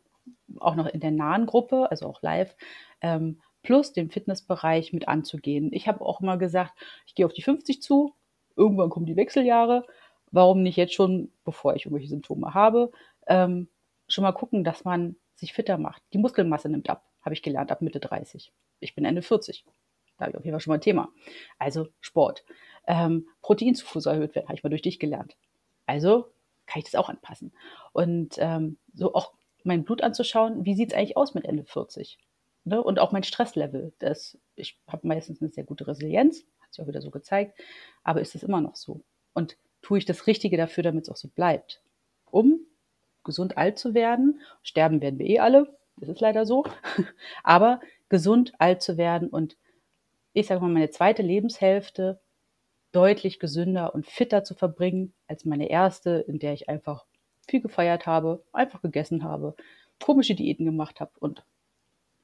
auch 0.60 0.74
noch 0.74 0.86
in 0.86 1.00
der 1.00 1.10
nahen 1.10 1.46
Gruppe, 1.46 1.90
also 1.90 2.06
auch 2.06 2.22
live, 2.22 2.56
ähm, 3.00 3.40
plus 3.62 3.92
den 3.92 4.10
Fitnessbereich 4.10 4.92
mit 4.92 5.08
anzugehen. 5.08 5.70
Ich 5.72 5.88
habe 5.88 6.04
auch 6.04 6.20
immer 6.20 6.38
gesagt, 6.38 6.72
ich 7.06 7.14
gehe 7.14 7.26
auf 7.26 7.32
die 7.32 7.42
50 7.42 7.82
zu, 7.82 8.14
irgendwann 8.56 8.90
kommen 8.90 9.06
die 9.06 9.16
Wechseljahre, 9.16 9.84
warum 10.30 10.62
nicht 10.62 10.76
jetzt 10.76 10.94
schon, 10.94 11.32
bevor 11.44 11.74
ich 11.74 11.86
irgendwelche 11.86 12.08
Symptome 12.08 12.54
habe, 12.54 12.92
ähm, 13.26 13.68
schon 14.08 14.22
mal 14.22 14.32
gucken, 14.32 14.64
dass 14.64 14.84
man 14.84 15.16
sich 15.34 15.52
fitter 15.52 15.78
macht. 15.78 16.02
Die 16.12 16.18
Muskelmasse 16.18 16.68
nimmt 16.68 16.90
ab, 16.90 17.04
habe 17.22 17.34
ich 17.34 17.42
gelernt, 17.42 17.70
ab 17.70 17.82
Mitte 17.82 18.00
30. 18.00 18.52
Ich 18.80 18.94
bin 18.94 19.04
Ende 19.04 19.22
40. 19.22 19.64
Da 20.18 20.24
habe 20.24 20.32
ich 20.32 20.36
auf 20.36 20.44
jeden 20.44 20.54
Fall 20.54 20.60
schon 20.60 20.72
mal 20.72 20.78
ein 20.78 20.82
Thema. 20.82 21.08
Also 21.58 21.88
Sport. 22.00 22.44
Ähm, 22.86 23.28
Proteinzufuhr 23.42 24.02
soll 24.02 24.14
erhöht 24.14 24.34
werden, 24.34 24.48
habe 24.48 24.56
ich 24.56 24.64
mal 24.64 24.70
durch 24.70 24.82
dich 24.82 24.98
gelernt. 24.98 25.36
Also 25.86 26.26
kann 26.66 26.80
ich 26.80 26.84
das 26.84 26.94
auch 26.94 27.08
anpassen. 27.08 27.52
Und 27.92 28.34
ähm, 28.38 28.78
so 28.94 29.14
auch 29.14 29.32
mein 29.64 29.84
Blut 29.84 30.02
anzuschauen, 30.02 30.64
wie 30.64 30.74
sieht 30.74 30.92
es 30.92 30.98
eigentlich 30.98 31.16
aus 31.16 31.34
mit 31.34 31.44
Ende 31.44 31.64
40? 31.64 32.18
Ne? 32.64 32.82
Und 32.82 32.98
auch 32.98 33.12
mein 33.12 33.22
Stresslevel. 33.22 33.92
Das, 33.98 34.38
ich 34.56 34.78
habe 34.86 35.06
meistens 35.06 35.40
eine 35.40 35.50
sehr 35.50 35.64
gute 35.64 35.86
Resilienz, 35.86 36.44
hat 36.60 36.72
sich 36.72 36.82
auch 36.82 36.88
wieder 36.88 37.02
so 37.02 37.10
gezeigt, 37.10 37.58
aber 38.02 38.20
ist 38.20 38.34
es 38.34 38.42
immer 38.42 38.60
noch 38.60 38.76
so? 38.76 39.00
Und 39.34 39.56
tue 39.82 39.98
ich 39.98 40.04
das 40.04 40.26
Richtige 40.26 40.56
dafür, 40.56 40.82
damit 40.82 41.04
es 41.04 41.10
auch 41.10 41.16
so 41.16 41.28
bleibt? 41.28 41.82
Um 42.30 42.60
gesund 43.24 43.56
alt 43.56 43.78
zu 43.78 43.94
werden. 43.94 44.40
Sterben 44.62 45.00
werden 45.00 45.18
wir 45.18 45.26
eh 45.26 45.38
alle, 45.38 45.76
das 45.96 46.08
ist 46.08 46.20
leider 46.20 46.46
so. 46.46 46.64
Aber 47.42 47.80
gesund 48.08 48.52
alt 48.58 48.82
zu 48.82 48.96
werden 48.96 49.28
und 49.28 49.56
ich 50.32 50.46
sage 50.46 50.60
mal, 50.60 50.70
meine 50.70 50.90
zweite 50.90 51.22
Lebenshälfte 51.22 52.20
deutlich 52.92 53.38
gesünder 53.38 53.94
und 53.94 54.06
fitter 54.06 54.44
zu 54.44 54.54
verbringen 54.54 55.12
als 55.26 55.44
meine 55.44 55.68
erste, 55.68 56.24
in 56.26 56.38
der 56.38 56.52
ich 56.52 56.68
einfach 56.68 57.04
viel 57.48 57.60
gefeiert 57.60 58.06
habe, 58.06 58.44
einfach 58.52 58.82
gegessen 58.82 59.24
habe, 59.24 59.54
komische 60.02 60.34
Diäten 60.34 60.64
gemacht 60.64 61.00
habe 61.00 61.12
und 61.18 61.44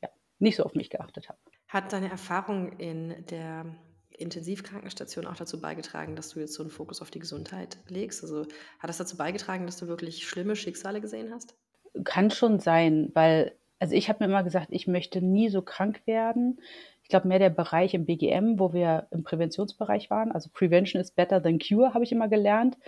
ja, 0.03 0.09
nicht 0.39 0.57
so 0.57 0.65
auf 0.65 0.75
mich 0.75 0.91
geachtet 0.91 1.29
habe. 1.29 1.39
Hat 1.69 1.93
deine 1.93 2.11
Erfahrung 2.11 2.79
in 2.79 3.25
der 3.27 3.67
Intensivkrankenstation 4.11 5.27
auch 5.27 5.37
dazu 5.37 5.61
beigetragen, 5.61 6.15
dass 6.17 6.31
du 6.31 6.41
jetzt 6.41 6.55
so 6.55 6.63
einen 6.63 6.71
Fokus 6.71 7.03
auf 7.03 7.11
die 7.11 7.19
Gesundheit 7.19 7.79
legst? 7.89 8.23
Also 8.23 8.43
hat 8.79 8.89
das 8.89 8.99
dazu 8.99 9.17
beigetragen, 9.17 9.67
dass 9.67 9.79
du 9.79 9.89
wirklich 9.89 10.27
schlimme 10.27 10.57
Schicksale 10.57 11.01
gesehen 11.01 11.33
hast? 11.33 11.57
Kann 12.05 12.31
schon 12.31 12.61
sein, 12.61 13.11
weil, 13.15 13.57
also 13.79 13.95
ich 13.95 14.09
habe 14.09 14.25
mir 14.25 14.31
immer 14.31 14.45
gesagt, 14.45 14.69
ich 14.71 14.87
möchte 14.87 15.21
nie 15.21 15.49
so 15.49 15.63
krank 15.63 16.03
werden. 16.07 16.61
Ich 17.05 17.11
glaube, 17.11 17.29
mehr 17.29 17.39
der 17.39 17.51
Bereich 17.51 17.93
im 17.93 18.07
BGM, 18.07 18.59
wo 18.59 18.73
wir 18.73 19.09
im 19.11 19.23
Präventionsbereich 19.23 20.09
waren, 20.11 20.33
also 20.33 20.49
Prevention 20.53 21.01
is 21.01 21.11
better 21.11 21.43
than 21.43 21.59
cure, 21.59 21.93
habe 21.93 22.03
ich 22.03 22.13
immer 22.13 22.29
gelernt. 22.29 22.79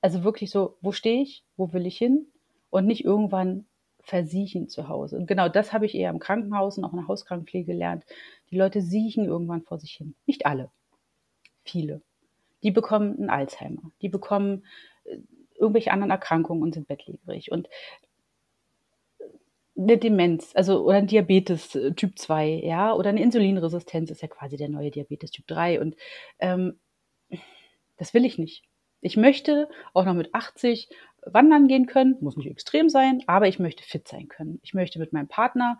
Also 0.00 0.22
wirklich 0.22 0.50
so, 0.50 0.78
wo 0.80 0.92
stehe 0.92 1.20
ich, 1.20 1.44
wo 1.56 1.72
will 1.72 1.86
ich 1.86 1.98
hin? 1.98 2.26
Und 2.70 2.86
nicht 2.86 3.04
irgendwann 3.04 3.66
versiechen 4.02 4.68
zu 4.68 4.88
Hause. 4.88 5.16
Und 5.16 5.26
genau 5.26 5.48
das 5.48 5.72
habe 5.72 5.86
ich 5.86 5.94
eher 5.94 6.10
im 6.10 6.20
Krankenhaus 6.20 6.78
und 6.78 6.84
auch 6.84 6.92
in 6.92 6.98
der 6.98 7.08
Hauskrankenpflege 7.08 7.72
gelernt. 7.72 8.04
Die 8.50 8.56
Leute 8.56 8.80
siechen 8.80 9.24
irgendwann 9.24 9.62
vor 9.62 9.78
sich 9.78 9.92
hin. 9.92 10.14
Nicht 10.26 10.46
alle, 10.46 10.70
viele. 11.64 12.02
Die 12.62 12.70
bekommen 12.70 13.16
einen 13.18 13.30
Alzheimer, 13.30 13.90
die 14.02 14.08
bekommen 14.08 14.64
äh, 15.04 15.18
irgendwelche 15.58 15.92
anderen 15.92 16.12
Erkrankungen 16.12 16.62
und 16.62 16.74
sind 16.74 16.88
bettlägerig. 16.88 17.50
Und 17.50 17.68
eine 19.80 19.98
Demenz, 19.98 20.52
also 20.54 20.84
oder 20.84 20.98
ein 20.98 21.06
Diabetes 21.06 21.74
äh, 21.74 21.92
Typ 21.92 22.18
2, 22.18 22.60
ja, 22.64 22.92
oder 22.92 23.10
eine 23.10 23.22
Insulinresistenz 23.22 24.10
ist 24.10 24.22
ja 24.22 24.28
quasi 24.28 24.56
der 24.56 24.68
neue 24.68 24.90
Diabetes 24.90 25.30
Typ 25.30 25.46
3. 25.46 25.80
Und 25.80 25.96
ähm, 26.38 26.78
das 27.96 28.14
will 28.14 28.24
ich 28.24 28.38
nicht. 28.38 28.64
Ich 29.00 29.16
möchte 29.16 29.68
auch 29.94 30.04
noch 30.04 30.14
mit 30.14 30.34
80 30.34 30.90
wandern 31.24 31.68
gehen 31.68 31.86
können, 31.86 32.16
muss 32.20 32.36
nicht 32.36 32.50
extrem 32.50 32.88
sein, 32.88 33.22
aber 33.26 33.48
ich 33.48 33.58
möchte 33.58 33.82
fit 33.82 34.06
sein 34.08 34.28
können. 34.28 34.60
Ich 34.62 34.74
möchte 34.74 34.98
mit 34.98 35.12
meinem 35.12 35.28
Partner 35.28 35.78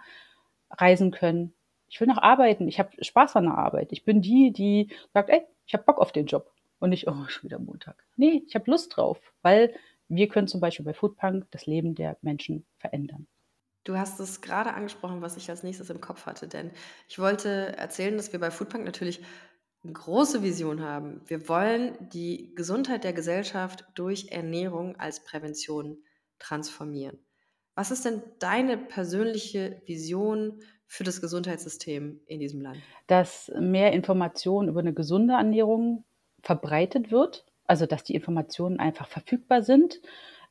reisen 0.70 1.10
können. 1.10 1.54
Ich 1.88 2.00
will 2.00 2.08
noch 2.08 2.18
arbeiten. 2.18 2.68
Ich 2.68 2.78
habe 2.78 2.90
Spaß 3.02 3.36
an 3.36 3.44
der 3.44 3.58
Arbeit. 3.58 3.92
Ich 3.92 4.04
bin 4.04 4.22
die, 4.22 4.52
die 4.52 4.88
sagt, 5.12 5.28
ey, 5.28 5.42
ich 5.66 5.74
habe 5.74 5.84
Bock 5.84 5.98
auf 5.98 6.12
den 6.12 6.26
Job. 6.26 6.52
Und 6.78 6.90
nicht, 6.90 7.08
oh, 7.08 7.28
schon 7.28 7.44
wieder 7.44 7.58
Montag. 7.58 8.02
Nee, 8.16 8.42
ich 8.46 8.54
habe 8.54 8.70
Lust 8.70 8.96
drauf, 8.96 9.18
weil 9.42 9.74
wir 10.08 10.28
können 10.28 10.48
zum 10.48 10.60
Beispiel 10.60 10.84
bei 10.84 10.94
Foodpunk 10.94 11.46
das 11.50 11.66
Leben 11.66 11.94
der 11.94 12.16
Menschen 12.22 12.64
verändern. 12.78 13.26
Du 13.90 13.98
hast 13.98 14.20
es 14.20 14.40
gerade 14.40 14.72
angesprochen, 14.72 15.20
was 15.20 15.36
ich 15.36 15.50
als 15.50 15.64
nächstes 15.64 15.90
im 15.90 16.00
Kopf 16.00 16.26
hatte, 16.26 16.46
denn 16.46 16.70
ich 17.08 17.18
wollte 17.18 17.76
erzählen, 17.76 18.16
dass 18.16 18.32
wir 18.32 18.38
bei 18.38 18.52
Foodpunk 18.52 18.84
natürlich 18.84 19.20
eine 19.82 19.94
große 19.94 20.44
Vision 20.44 20.80
haben. 20.80 21.22
Wir 21.26 21.48
wollen 21.48 21.96
die 22.12 22.54
Gesundheit 22.54 23.02
der 23.02 23.12
Gesellschaft 23.12 23.84
durch 23.96 24.28
Ernährung 24.30 24.94
als 25.00 25.24
Prävention 25.24 25.98
transformieren. 26.38 27.18
Was 27.74 27.90
ist 27.90 28.04
denn 28.04 28.22
deine 28.38 28.78
persönliche 28.78 29.82
Vision 29.86 30.60
für 30.86 31.02
das 31.02 31.20
Gesundheitssystem 31.20 32.20
in 32.26 32.38
diesem 32.38 32.60
Land? 32.60 32.78
Dass 33.08 33.50
mehr 33.58 33.92
Information 33.92 34.68
über 34.68 34.78
eine 34.78 34.94
gesunde 34.94 35.34
Ernährung 35.34 36.04
verbreitet 36.42 37.10
wird, 37.10 37.44
also 37.64 37.86
dass 37.86 38.04
die 38.04 38.14
Informationen 38.14 38.78
einfach 38.78 39.08
verfügbar 39.08 39.64
sind 39.64 40.00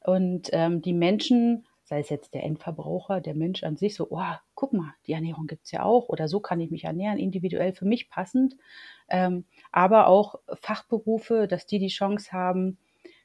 und 0.02 0.50
ähm, 0.52 0.82
die 0.82 0.94
Menschen 0.94 1.66
sei 1.90 2.00
es 2.02 2.10
jetzt 2.10 2.36
der 2.36 2.44
Endverbraucher, 2.44 3.20
der 3.20 3.34
Mensch 3.34 3.64
an 3.64 3.76
sich, 3.76 3.96
so, 3.96 4.08
oh, 4.12 4.36
guck 4.54 4.74
mal, 4.74 4.94
die 5.08 5.14
Ernährung 5.14 5.48
gibt 5.48 5.66
es 5.66 5.72
ja 5.72 5.84
auch 5.84 6.08
oder 6.08 6.28
so 6.28 6.40
kann 6.40 6.60
ich 6.62 6.70
mich 6.70 6.84
ernähren, 6.84 7.18
individuell 7.18 7.74
für 7.74 7.86
mich 7.86 8.10
passend. 8.10 8.56
Ähm, 9.10 9.46
aber 9.72 10.08
auch 10.08 10.36
Fachberufe, 10.62 11.48
dass 11.48 11.66
die 11.66 11.80
die 11.80 11.88
Chance 11.88 12.32
haben, 12.32 12.78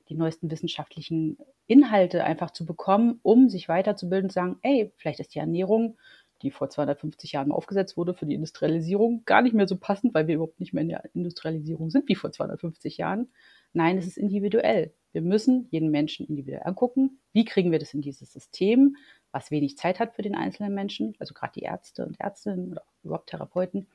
die 0.09 0.15
neuesten 0.15 0.51
wissenschaftlichen 0.51 1.37
Inhalte 1.67 2.25
einfach 2.25 2.53
zu 2.53 2.65
bekommen, 2.65 3.21
um 3.23 3.51
sich 3.51 3.69
weiterzubilden 3.69 4.29
und 4.29 4.33
sagen, 4.33 4.59
ey, 4.63 4.93
vielleicht 4.97 5.21
ist 5.21 5.35
die 5.35 5.41
Ernährung, 5.41 5.99
die 6.45 6.53
vor 6.53 6.71
250 6.71 7.33
Jahren 7.33 7.51
aufgesetzt 7.51 7.97
wurde 7.97 8.15
für 8.15 8.27
die 8.27 8.35
Industrialisierung, 8.35 9.25
gar 9.25 9.43
nicht 9.43 9.55
mehr 9.55 9.67
so 9.67 9.77
passend, 9.77 10.15
weil 10.15 10.29
wir 10.29 10.37
überhaupt 10.37 10.61
nicht 10.61 10.73
mehr 10.73 10.83
in 10.83 10.91
der 10.91 11.05
Industrialisierung 11.15 11.91
sind 11.91 12.09
wie 12.09 12.15
vor 12.15 12.31
250 12.31 12.99
Jahren. 12.99 13.33
Nein, 13.73 13.99
es 13.99 14.07
ist 14.07 14.19
individuell. 14.19 14.95
Wir 15.13 15.23
müssen 15.23 15.67
jeden 15.71 15.91
Menschen 15.91 16.27
individuell 16.27 16.63
angucken. 16.65 17.21
Wie 17.33 17.45
kriegen 17.45 17.73
wir 17.73 17.79
das 17.81 17.95
in 17.95 18.03
dieses 18.03 18.33
System, 18.33 18.97
was 19.33 19.51
wenig 19.51 19.77
Zeit 19.77 19.99
hat 19.99 20.15
für 20.15 20.23
den 20.23 20.37
einzelnen 20.37 20.75
Menschen, 20.75 21.15
also 21.19 21.35
gerade 21.35 21.53
die 21.55 21.65
Ärzte 21.65 22.07
und 22.07 22.21
Ärztinnen 22.21 22.71
oder 22.71 22.85
überhaupt 23.03 23.31
Therapeuten. 23.31 23.89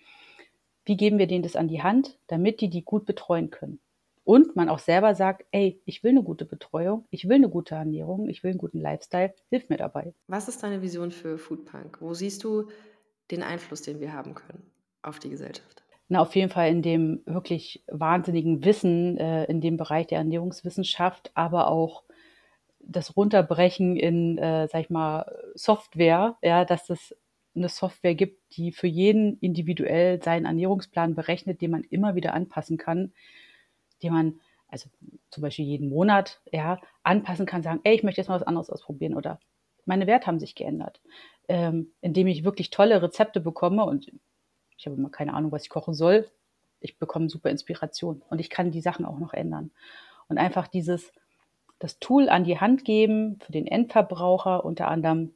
Wie 0.86 0.98
geben 0.98 1.18
wir 1.18 1.28
denen 1.28 1.44
das 1.44 1.56
an 1.56 1.68
die 1.68 1.82
Hand, 1.82 2.20
damit 2.28 2.62
die 2.62 2.70
die 2.70 2.84
gut 2.84 3.06
betreuen 3.06 3.50
können? 3.50 3.80
Und 4.24 4.56
man 4.56 4.70
auch 4.70 4.80
selber 4.80 5.16
sagt, 5.16 5.46
ey, 5.52 5.82
ich 5.86 6.04
will 6.04 6.12
eine 6.12 6.24
gute 6.24 6.46
Betreuung, 6.46 7.08
ich 7.10 7.28
will 7.28 7.36
eine 7.36 7.50
gute 7.50 7.76
Ernährung, 7.76 8.30
ich 8.30 8.44
will 8.44 8.52
einen 8.52 8.60
guten 8.60 8.80
Lifestyle, 8.80 9.34
hilf 9.50 9.70
mir 9.70 9.78
dabei. 9.78 10.14
Was 10.28 10.48
ist 10.48 10.62
deine 10.62 10.82
Vision 10.82 11.12
für 11.12 11.38
Foodpunk? 11.38 12.00
Wo 12.02 12.14
siehst 12.14 12.44
du 12.44 12.70
den 13.32 13.44
Einfluss, 13.44 13.82
den 13.82 14.00
wir 14.00 14.14
haben 14.14 14.36
können 14.36 14.64
auf 15.02 15.20
die 15.20 15.30
Gesellschaft? 15.30 15.84
na, 16.10 16.20
auf 16.22 16.36
jeden 16.36 16.50
Fall 16.50 16.70
in 16.70 16.82
dem 16.82 17.22
wirklich 17.26 17.84
wahnsinnigen 17.88 18.66
Wissen 18.66 19.18
äh, 19.18 19.46
in 19.46 19.62
dem 19.62 19.78
Bereich 19.78 20.08
der 20.08 20.18
Ernährungswissenschaft, 20.18 21.32
aber 21.36 21.70
auch 21.70 22.04
das 22.80 23.16
Runterbrechen 23.16 23.96
in, 23.96 24.40
äh, 24.40 24.68
sag 24.68 24.82
ich 24.82 24.90
mal, 24.90 25.32
Software, 25.54 26.38
ja, 26.42 26.66
dass 26.66 26.90
es 26.90 27.16
eine 27.56 27.70
Software 27.70 28.16
gibt, 28.16 28.42
die 28.58 28.72
für 28.72 28.88
jeden 28.88 29.38
individuell 29.40 30.22
seinen 30.22 30.46
Ernährungsplan 30.46 31.14
berechnet, 31.14 31.62
den 31.62 31.72
man 31.72 31.84
immer 31.84 32.16
wieder 32.16 32.34
anpassen 32.34 32.78
kann, 32.78 33.14
den 34.04 34.14
man 34.14 34.40
also 34.70 34.90
zum 35.32 35.42
Beispiel 35.42 35.66
jeden 35.66 35.90
Monat 35.90 36.40
ja, 36.52 36.80
anpassen 37.04 37.46
kann, 37.46 37.64
sagen, 37.64 37.82
ey, 37.84 37.96
ich 37.96 38.04
möchte 38.04 38.22
jetzt 38.22 38.28
mal 38.28 38.36
was 38.36 38.48
anderes 38.48 38.70
ausprobieren 38.70 39.16
oder 39.16 39.40
meine 39.86 40.08
Werte 40.08 40.28
haben 40.28 40.40
sich 40.40 40.56
geändert, 40.56 41.02
ähm, 41.48 41.92
indem 42.02 42.28
ich 42.28 42.44
wirklich 42.44 42.70
tolle 42.70 43.02
Rezepte 43.02 43.40
bekomme 43.40 43.84
und 43.86 44.12
ich 44.78 44.86
habe 44.86 44.96
immer 44.96 45.10
keine 45.10 45.34
Ahnung, 45.34 45.52
was 45.52 45.64
ich 45.64 45.70
kochen 45.70 45.94
soll. 45.94 46.30
Ich 46.80 47.00
bekomme 47.00 47.30
super 47.30 47.50
Inspiration 47.50 48.22
und 48.30 48.40
ich 48.40 48.50
kann 48.50 48.72
die 48.72 48.82
Sachen 48.82 49.06
auch 49.06 49.20
noch 49.20 49.34
ändern. 49.34 49.72
Und 50.30 50.38
einfach 50.38 50.68
dieses, 50.68 51.12
das 51.80 52.00
Tool 52.00 52.30
an 52.30 52.44
die 52.44 52.60
Hand 52.60 52.86
geben 52.86 53.40
für 53.42 53.52
den 53.52 53.68
Endverbraucher, 53.68 54.64
unter 54.64 54.88
anderem 54.88 55.34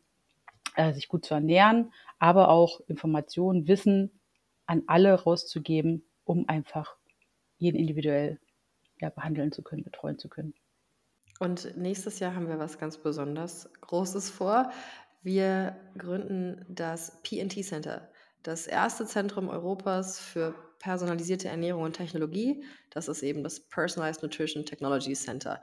äh, 0.76 0.94
sich 0.94 1.08
gut 1.08 1.26
zu 1.26 1.34
ernähren, 1.34 1.92
aber 2.20 2.50
auch 2.50 2.80
Informationen, 2.88 3.68
Wissen 3.68 4.12
an 4.66 4.84
alle 4.88 5.14
rauszugeben, 5.14 6.06
um 6.24 6.48
einfach 6.48 6.96
jeden 7.58 7.78
individuell 7.78 8.40
ja, 9.00 9.10
behandeln 9.10 9.52
zu 9.52 9.64
können, 9.64 9.84
betreuen 9.84 10.18
zu 10.20 10.30
können. 10.30 10.54
Und 11.40 11.76
nächstes 11.78 12.20
Jahr 12.20 12.36
haben 12.36 12.48
wir 12.48 12.60
was 12.60 12.78
ganz 12.78 12.98
besonders 12.98 13.72
Großes 13.82 14.30
vor. 14.30 14.72
Wir 15.24 15.76
gründen 15.98 16.66
das 16.70 17.22
PNT 17.24 17.64
Center 17.66 18.10
das 18.44 18.68
erste 18.68 19.06
Zentrum 19.06 19.50
Europas 19.50 20.20
für 20.20 20.54
personalisierte 20.80 21.48
Ernährung 21.48 21.84
und 21.84 21.94
Technologie. 21.96 22.64
Das 22.92 23.08
ist 23.08 23.24
eben 23.24 23.42
das 23.42 23.62
Personalized 23.62 24.22
Nutrition 24.22 24.66
Technology 24.66 25.14
Center. 25.14 25.62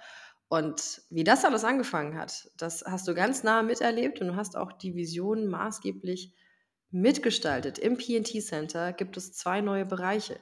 Und 0.48 1.02
wie 1.10 1.22
das 1.22 1.44
alles 1.44 1.62
angefangen 1.62 2.18
hat, 2.18 2.50
das 2.56 2.82
hast 2.84 3.06
du 3.06 3.14
ganz 3.14 3.44
nah 3.44 3.62
miterlebt 3.62 4.20
und 4.20 4.28
du 4.28 4.36
hast 4.36 4.56
auch 4.56 4.72
die 4.72 4.96
Vision 4.96 5.46
maßgeblich 5.46 6.34
mitgestaltet. 6.90 7.78
Im 7.78 7.98
PNT 7.98 8.42
Center 8.42 8.92
gibt 8.92 9.16
es 9.16 9.32
zwei 9.32 9.60
neue 9.60 9.84
Bereiche. 9.84 10.40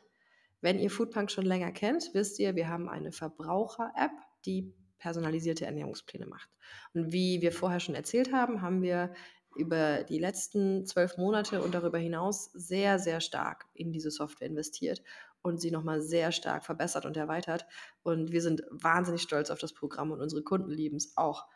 Wenn 0.60 0.78
ihr 0.78 0.90
Foodpunk 0.90 1.30
schon 1.30 1.46
länger 1.46 1.72
kennt, 1.72 2.10
wisst 2.14 2.38
ihr, 2.38 2.56
wir 2.56 2.68
haben 2.68 2.88
eine 2.88 3.12
Verbraucher-App, 3.12 4.10
die 4.44 4.74
personalisierte 4.98 5.64
Ernährungspläne 5.64 6.26
macht. 6.26 6.48
Und 6.94 7.12
wie 7.12 7.40
wir 7.40 7.52
vorher 7.52 7.80
schon 7.80 7.94
erzählt 7.94 8.32
haben, 8.32 8.62
haben 8.62 8.82
wir 8.82 9.14
über 9.56 10.04
die 10.04 10.18
letzten 10.18 10.86
zwölf 10.86 11.16
Monate 11.16 11.62
und 11.62 11.74
darüber 11.74 11.98
hinaus 11.98 12.50
sehr, 12.52 12.98
sehr 12.98 13.20
stark 13.20 13.66
in 13.74 13.92
diese 13.92 14.10
Software 14.10 14.48
investiert 14.48 15.02
und 15.42 15.60
sie 15.60 15.70
nochmal 15.70 16.02
sehr 16.02 16.32
stark 16.32 16.64
verbessert 16.64 17.06
und 17.06 17.16
erweitert. 17.16 17.66
Und 18.02 18.32
wir 18.32 18.42
sind 18.42 18.62
wahnsinnig 18.70 19.22
stolz 19.22 19.50
auf 19.50 19.58
das 19.58 19.72
Programm 19.72 20.10
und 20.10 20.20
unsere 20.20 20.42
Kunden 20.42 20.70
lieben 20.70 20.96
es 20.96 21.16
auch. 21.16 21.46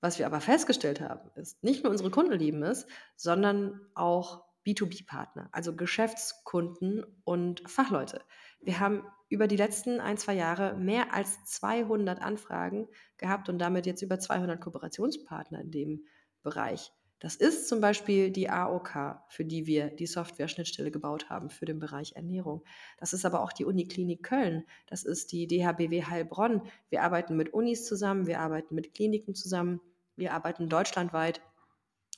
Was 0.00 0.18
wir 0.18 0.26
aber 0.26 0.40
festgestellt 0.40 1.00
haben, 1.00 1.30
ist, 1.34 1.62
nicht 1.62 1.82
nur 1.82 1.90
unsere 1.90 2.10
Kunden 2.10 2.32
lieben 2.32 2.62
es, 2.62 2.86
sondern 3.16 3.80
auch 3.94 4.44
B2B-Partner, 4.68 5.48
also 5.52 5.74
Geschäftskunden 5.74 7.04
und 7.24 7.62
Fachleute. 7.68 8.20
Wir 8.60 8.80
haben 8.80 9.04
über 9.30 9.46
die 9.46 9.56
letzten 9.56 10.00
ein, 10.00 10.18
zwei 10.18 10.34
Jahre 10.34 10.76
mehr 10.76 11.14
als 11.14 11.44
200 11.44 12.20
Anfragen 12.20 12.88
gehabt 13.16 13.48
und 13.48 13.58
damit 13.58 13.86
jetzt 13.86 14.02
über 14.02 14.18
200 14.18 14.60
Kooperationspartner 14.60 15.60
in 15.60 15.70
dem 15.70 16.04
Bereich. 16.42 16.92
Das 17.20 17.34
ist 17.34 17.68
zum 17.68 17.80
Beispiel 17.80 18.30
die 18.30 18.48
AOK, 18.48 19.20
für 19.28 19.44
die 19.44 19.66
wir 19.66 19.88
die 19.88 20.06
Software-Schnittstelle 20.06 20.90
gebaut 20.90 21.30
haben 21.30 21.50
für 21.50 21.64
den 21.64 21.80
Bereich 21.80 22.12
Ernährung. 22.14 22.62
Das 22.98 23.12
ist 23.12 23.24
aber 23.24 23.42
auch 23.42 23.52
die 23.52 23.64
Uniklinik 23.64 24.22
Köln. 24.22 24.64
Das 24.86 25.02
ist 25.02 25.32
die 25.32 25.48
DHBW 25.48 26.04
Heilbronn. 26.04 26.62
Wir 26.90 27.02
arbeiten 27.02 27.36
mit 27.36 27.52
Unis 27.52 27.86
zusammen, 27.86 28.26
wir 28.26 28.38
arbeiten 28.40 28.74
mit 28.74 28.94
Kliniken 28.94 29.34
zusammen. 29.34 29.80
Wir 30.14 30.32
arbeiten 30.32 30.68
deutschlandweit 30.68 31.40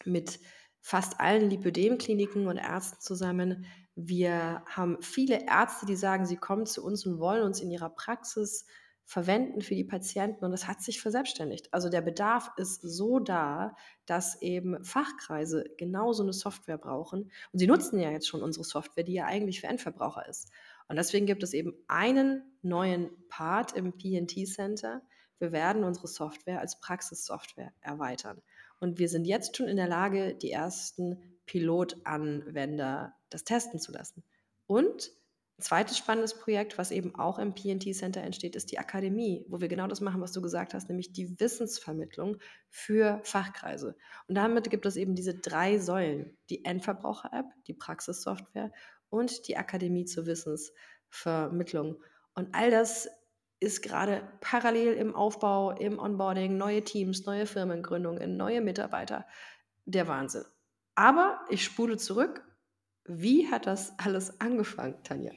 mit 0.04 0.38
fast 0.80 1.20
allen 1.20 1.50
Lipödem-Kliniken 1.50 2.46
und 2.46 2.56
Ärzten 2.56 3.00
zusammen. 3.00 3.66
Wir 3.94 4.62
haben 4.66 4.98
viele 5.02 5.46
Ärzte, 5.46 5.86
die 5.86 5.96
sagen, 5.96 6.26
sie 6.26 6.36
kommen 6.36 6.66
zu 6.66 6.84
uns 6.84 7.04
und 7.06 7.18
wollen 7.18 7.42
uns 7.42 7.60
in 7.60 7.70
ihrer 7.70 7.90
Praxis 7.90 8.66
verwenden 9.10 9.60
für 9.60 9.74
die 9.74 9.82
Patienten 9.82 10.44
und 10.44 10.52
das 10.52 10.68
hat 10.68 10.82
sich 10.82 11.00
verselbstständigt. 11.00 11.74
Also 11.74 11.88
der 11.88 12.00
Bedarf 12.00 12.52
ist 12.56 12.80
so 12.80 13.18
da, 13.18 13.74
dass 14.06 14.40
eben 14.40 14.84
Fachkreise 14.84 15.64
genau 15.78 16.12
so 16.12 16.22
eine 16.22 16.32
Software 16.32 16.78
brauchen. 16.78 17.22
Und 17.52 17.58
sie 17.58 17.66
nutzen 17.66 17.98
ja 17.98 18.12
jetzt 18.12 18.28
schon 18.28 18.40
unsere 18.40 18.64
Software, 18.64 19.02
die 19.02 19.14
ja 19.14 19.26
eigentlich 19.26 19.60
für 19.60 19.66
Endverbraucher 19.66 20.28
ist. 20.28 20.52
Und 20.86 20.94
deswegen 20.94 21.26
gibt 21.26 21.42
es 21.42 21.54
eben 21.54 21.74
einen 21.88 22.56
neuen 22.62 23.10
Part 23.28 23.72
im 23.72 23.98
PNT 23.98 24.46
Center. 24.46 25.02
Wir 25.40 25.50
werden 25.50 25.82
unsere 25.82 26.06
Software 26.06 26.60
als 26.60 26.78
Praxissoftware 26.78 27.72
erweitern. 27.80 28.40
Und 28.80 28.98
wir 28.98 29.08
sind 29.08 29.26
jetzt 29.26 29.56
schon 29.56 29.68
in 29.68 29.76
der 29.76 29.88
Lage, 29.88 30.34
die 30.34 30.50
ersten 30.50 31.38
Pilotanwender 31.46 33.14
das 33.28 33.44
testen 33.44 33.78
zu 33.78 33.92
lassen. 33.92 34.24
Und 34.66 35.12
ein 35.58 35.62
zweites 35.62 35.98
spannendes 35.98 36.34
Projekt, 36.34 36.78
was 36.78 36.90
eben 36.90 37.14
auch 37.14 37.38
im 37.38 37.54
PNT 37.54 37.94
Center 37.94 38.22
entsteht, 38.22 38.56
ist 38.56 38.70
die 38.70 38.78
Akademie, 38.78 39.44
wo 39.48 39.60
wir 39.60 39.68
genau 39.68 39.86
das 39.86 40.00
machen, 40.00 40.22
was 40.22 40.32
du 40.32 40.40
gesagt 40.40 40.72
hast, 40.72 40.88
nämlich 40.88 41.12
die 41.12 41.38
Wissensvermittlung 41.38 42.38
für 42.70 43.20
Fachkreise. 43.24 43.96
Und 44.26 44.36
damit 44.36 44.70
gibt 44.70 44.86
es 44.86 44.96
eben 44.96 45.14
diese 45.14 45.34
drei 45.34 45.78
Säulen: 45.78 46.36
die 46.48 46.64
Endverbraucher-App, 46.64 47.46
die 47.66 47.74
Praxissoftware 47.74 48.72
und 49.10 49.48
die 49.48 49.58
Akademie 49.58 50.06
zur 50.06 50.24
Wissensvermittlung. 50.24 52.02
Und 52.34 52.54
all 52.54 52.70
das 52.70 53.10
ist 53.60 53.82
gerade 53.82 54.22
parallel 54.40 54.94
im 54.94 55.14
Aufbau, 55.14 55.72
im 55.72 55.98
Onboarding, 55.98 56.56
neue 56.56 56.82
Teams, 56.82 57.26
neue 57.26 57.44
Firmengründungen, 57.46 58.36
neue 58.36 58.62
Mitarbeiter. 58.62 59.26
Der 59.84 60.08
Wahnsinn. 60.08 60.44
Aber 60.94 61.40
ich 61.50 61.62
spule 61.62 61.98
zurück. 61.98 62.42
Wie 63.06 63.50
hat 63.50 63.66
das 63.66 63.98
alles 63.98 64.40
angefangen, 64.40 64.96
Tanja? 65.04 65.32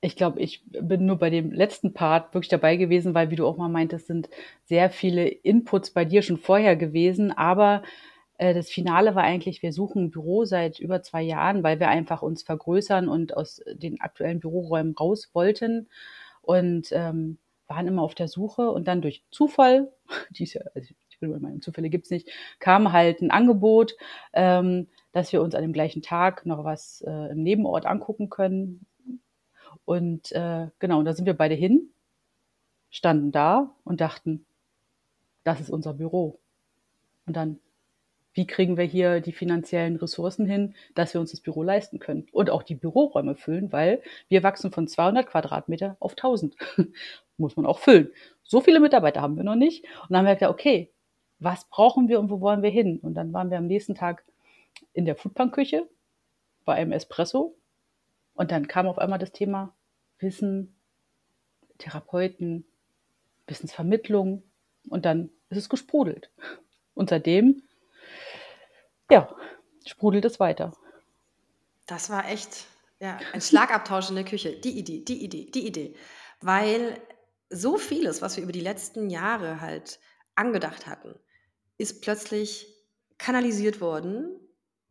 Ich 0.00 0.16
glaube, 0.16 0.40
ich 0.40 0.64
bin 0.66 1.06
nur 1.06 1.16
bei 1.16 1.30
dem 1.30 1.52
letzten 1.52 1.94
Part 1.94 2.34
wirklich 2.34 2.48
dabei 2.48 2.76
gewesen, 2.76 3.14
weil, 3.14 3.30
wie 3.30 3.36
du 3.36 3.46
auch 3.46 3.56
mal 3.56 3.68
meintest, 3.68 4.08
sind 4.08 4.28
sehr 4.64 4.90
viele 4.90 5.28
Inputs 5.28 5.90
bei 5.90 6.04
dir 6.04 6.22
schon 6.22 6.38
vorher 6.38 6.76
gewesen. 6.76 7.30
Aber 7.30 7.82
äh, 8.36 8.52
das 8.52 8.68
Finale 8.68 9.14
war 9.14 9.22
eigentlich, 9.22 9.62
wir 9.62 9.72
suchen 9.72 10.04
ein 10.04 10.10
Büro 10.10 10.44
seit 10.44 10.80
über 10.80 11.02
zwei 11.02 11.22
Jahren, 11.22 11.62
weil 11.62 11.78
wir 11.78 11.88
einfach 11.88 12.20
uns 12.22 12.42
vergrößern 12.42 13.08
und 13.08 13.36
aus 13.36 13.62
den 13.74 14.00
aktuellen 14.00 14.40
Büroräumen 14.40 14.94
raus 14.94 15.30
wollten 15.32 15.88
und 16.42 16.88
ähm, 16.92 17.38
waren 17.66 17.86
immer 17.86 18.02
auf 18.02 18.14
der 18.14 18.28
Suche 18.28 18.70
und 18.70 18.86
dann 18.86 19.02
durch 19.02 19.24
Zufall, 19.30 19.92
die 20.30 20.44
ist 20.44 20.54
ja, 20.54 20.62
also 20.74 20.94
ich 21.08 21.20
will 21.20 21.28
mal 21.28 21.40
meinen, 21.40 21.62
Zufälle 21.62 21.88
gibt's 21.88 22.10
nicht, 22.10 22.30
kam 22.58 22.92
halt 22.92 23.22
ein 23.22 23.30
Angebot, 23.30 23.96
ähm, 24.32 24.88
dass 25.12 25.32
wir 25.32 25.42
uns 25.42 25.54
an 25.54 25.62
dem 25.62 25.72
gleichen 25.72 26.02
Tag 26.02 26.46
noch 26.46 26.64
was 26.64 27.02
äh, 27.06 27.30
im 27.32 27.42
Nebenort 27.42 27.86
angucken 27.86 28.28
können. 28.28 28.86
Und 29.84 30.32
äh, 30.32 30.68
genau, 30.78 30.98
und 30.98 31.04
da 31.04 31.14
sind 31.14 31.26
wir 31.26 31.36
beide 31.36 31.54
hin, 31.54 31.92
standen 32.90 33.32
da 33.32 33.74
und 33.84 34.00
dachten, 34.00 34.46
das 35.44 35.60
ist 35.60 35.70
unser 35.70 35.94
Büro. 35.94 36.40
Und 37.26 37.36
dann 37.36 37.58
wie 38.34 38.46
kriegen 38.46 38.76
wir 38.76 38.84
hier 38.84 39.20
die 39.20 39.32
finanziellen 39.32 39.96
Ressourcen 39.96 40.46
hin, 40.46 40.74
dass 40.94 41.12
wir 41.14 41.20
uns 41.20 41.32
das 41.32 41.40
Büro 41.40 41.62
leisten 41.62 41.98
können 41.98 42.26
und 42.32 42.50
auch 42.50 42.62
die 42.62 42.74
Büroräume 42.74 43.34
füllen, 43.34 43.72
weil 43.72 44.02
wir 44.28 44.42
wachsen 44.42 44.72
von 44.72 44.88
200 44.88 45.26
Quadratmeter 45.26 45.96
auf 46.00 46.12
1000. 46.12 46.56
Muss 47.36 47.56
man 47.56 47.66
auch 47.66 47.78
füllen. 47.78 48.10
So 48.42 48.60
viele 48.60 48.80
Mitarbeiter 48.80 49.20
haben 49.20 49.36
wir 49.36 49.44
noch 49.44 49.54
nicht. 49.54 49.84
Und 49.84 50.10
dann 50.10 50.18
haben 50.18 50.26
wir 50.26 50.34
gesagt, 50.34 50.52
okay, 50.52 50.90
was 51.38 51.64
brauchen 51.66 52.08
wir 52.08 52.20
und 52.20 52.30
wo 52.30 52.40
wollen 52.40 52.62
wir 52.62 52.70
hin? 52.70 52.98
Und 53.00 53.14
dann 53.14 53.32
waren 53.32 53.50
wir 53.50 53.58
am 53.58 53.66
nächsten 53.66 53.94
Tag 53.94 54.24
in 54.92 55.04
der 55.04 55.16
Foodpunk-Küche 55.16 55.88
bei 56.64 56.74
einem 56.74 56.92
Espresso. 56.92 57.56
Und 58.34 58.50
dann 58.50 58.68
kam 58.68 58.86
auf 58.86 58.98
einmal 58.98 59.18
das 59.18 59.32
Thema 59.32 59.74
Wissen, 60.18 60.74
Therapeuten, 61.78 62.64
Wissensvermittlung. 63.46 64.42
Und 64.88 65.04
dann 65.04 65.30
ist 65.50 65.58
es 65.58 65.68
gesprudelt. 65.68 66.30
Und 66.94 67.10
seitdem 67.10 67.62
ja, 69.10 69.28
sprudelt 69.86 70.24
es 70.24 70.40
weiter. 70.40 70.72
Das 71.86 72.10
war 72.10 72.28
echt 72.28 72.66
ja, 73.00 73.18
ein 73.32 73.40
Schlagabtausch 73.40 74.10
in 74.10 74.14
der 74.14 74.24
Küche. 74.24 74.52
Die 74.52 74.78
Idee, 74.78 75.04
die 75.04 75.24
Idee, 75.24 75.50
die 75.50 75.66
Idee. 75.66 75.96
Weil 76.40 77.00
so 77.50 77.76
vieles, 77.76 78.22
was 78.22 78.36
wir 78.36 78.44
über 78.44 78.52
die 78.52 78.60
letzten 78.60 79.10
Jahre 79.10 79.60
halt 79.60 79.98
angedacht 80.34 80.86
hatten, 80.86 81.14
ist 81.78 82.02
plötzlich 82.02 82.66
kanalisiert 83.18 83.80
worden 83.80 84.40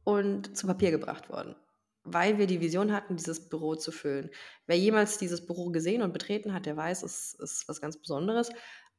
und 0.03 0.57
zu 0.57 0.67
Papier 0.67 0.91
gebracht 0.91 1.29
worden. 1.29 1.55
Weil 2.03 2.37
wir 2.37 2.47
die 2.47 2.61
Vision 2.61 2.91
hatten, 2.91 3.15
dieses 3.15 3.47
Büro 3.47 3.75
zu 3.75 3.91
füllen. 3.91 4.29
Wer 4.65 4.77
jemals 4.77 5.17
dieses 5.17 5.45
Büro 5.45 5.69
gesehen 5.69 6.01
und 6.01 6.13
betreten 6.13 6.53
hat, 6.53 6.65
der 6.65 6.75
weiß, 6.75 7.03
es 7.03 7.35
ist 7.35 7.67
was 7.67 7.79
ganz 7.79 7.97
Besonderes. 7.97 8.49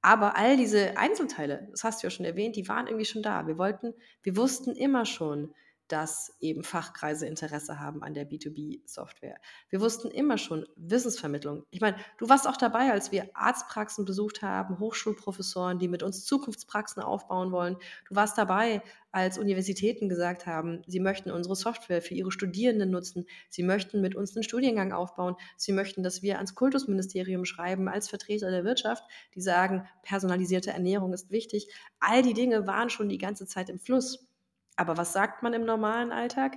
Aber 0.03 0.37
all 0.37 0.57
diese 0.57 0.97
Einzelteile, 0.99 1.69
das 1.71 1.85
hast 1.85 2.03
du 2.03 2.07
ja 2.07 2.11
schon 2.11 2.27
erwähnt, 2.27 2.57
die 2.57 2.69
waren 2.69 2.89
irgendwie 2.89 3.05
schon 3.05 3.23
da. 3.23 3.47
Wir 3.47 3.57
wollten, 3.57 3.95
wir 4.23 4.37
wussten 4.37 4.75
immer 4.75 5.07
schon, 5.07 5.55
dass 5.93 6.35
eben 6.41 6.65
Fachkreise 6.65 7.27
Interesse 7.27 7.79
haben 7.79 8.03
an 8.03 8.15
der 8.15 8.27
B2B-Software. 8.27 9.37
Wir 9.69 9.83
wussten 9.83 10.09
immer 10.09 10.39
schon 10.39 10.67
Wissensvermittlung. 10.77 11.67
Ich 11.71 11.83
meine, 11.83 11.99
du 12.17 12.31
warst 12.31 12.49
auch 12.49 12.57
dabei, 12.57 12.91
als 12.91 13.13
wir 13.13 13.29
Arztpraxen 13.35 14.07
besucht 14.07 14.41
haben, 14.41 14.79
Hochschulprofessoren, 14.79 15.79
die 15.79 15.89
mit 15.89 16.03
uns 16.03 16.25
Zukunftspraxen 16.25 17.03
aufbauen 17.03 17.53
wollen. 17.53 17.77
Du 18.09 18.15
warst 18.15 18.39
dabei, 18.39 18.81
als 19.11 19.37
Universitäten 19.37 20.09
gesagt 20.09 20.47
haben, 20.47 20.83
sie 20.87 20.99
möchten 20.99 21.31
unsere 21.31 21.57
Software 21.57 22.01
für 22.01 22.15
ihre 22.15 22.33
Studierenden 22.33 22.91
nutzen, 22.91 23.27
sie 23.51 23.63
möchten 23.63 24.01
mit 24.01 24.15
uns 24.15 24.35
einen 24.35 24.45
Studiengang 24.45 24.93
aufbauen, 24.93 25.37
sie 25.59 25.73
möchten, 25.73 26.03
dass 26.03 26.23
wir 26.23 26.37
ans 26.37 26.55
Kultusministerium 26.55 27.45
schreiben 27.45 27.87
als 27.87 28.09
Vertreter 28.09 28.51
der 28.51 28.65
Wirtschaft, 28.65 29.05
die 29.35 29.43
sagen, 29.43 29.87
personalisierte 30.03 30.71
Ernährung 30.71 31.13
ist 31.13 31.31
wichtig. 31.31 31.69
All 32.01 32.23
die 32.23 32.33
Dinge 32.33 32.67
waren 32.67 32.89
schon 32.89 33.11
die 33.11 33.19
ganze 33.19 33.47
Zeit 33.47 33.69
im 33.69 33.79
Fluss. 33.79 34.32
Aber 34.77 34.97
was 34.97 35.13
sagt 35.13 35.43
man 35.43 35.53
im 35.55 35.65
normalen 35.65 36.13
Alltag? 36.13 36.57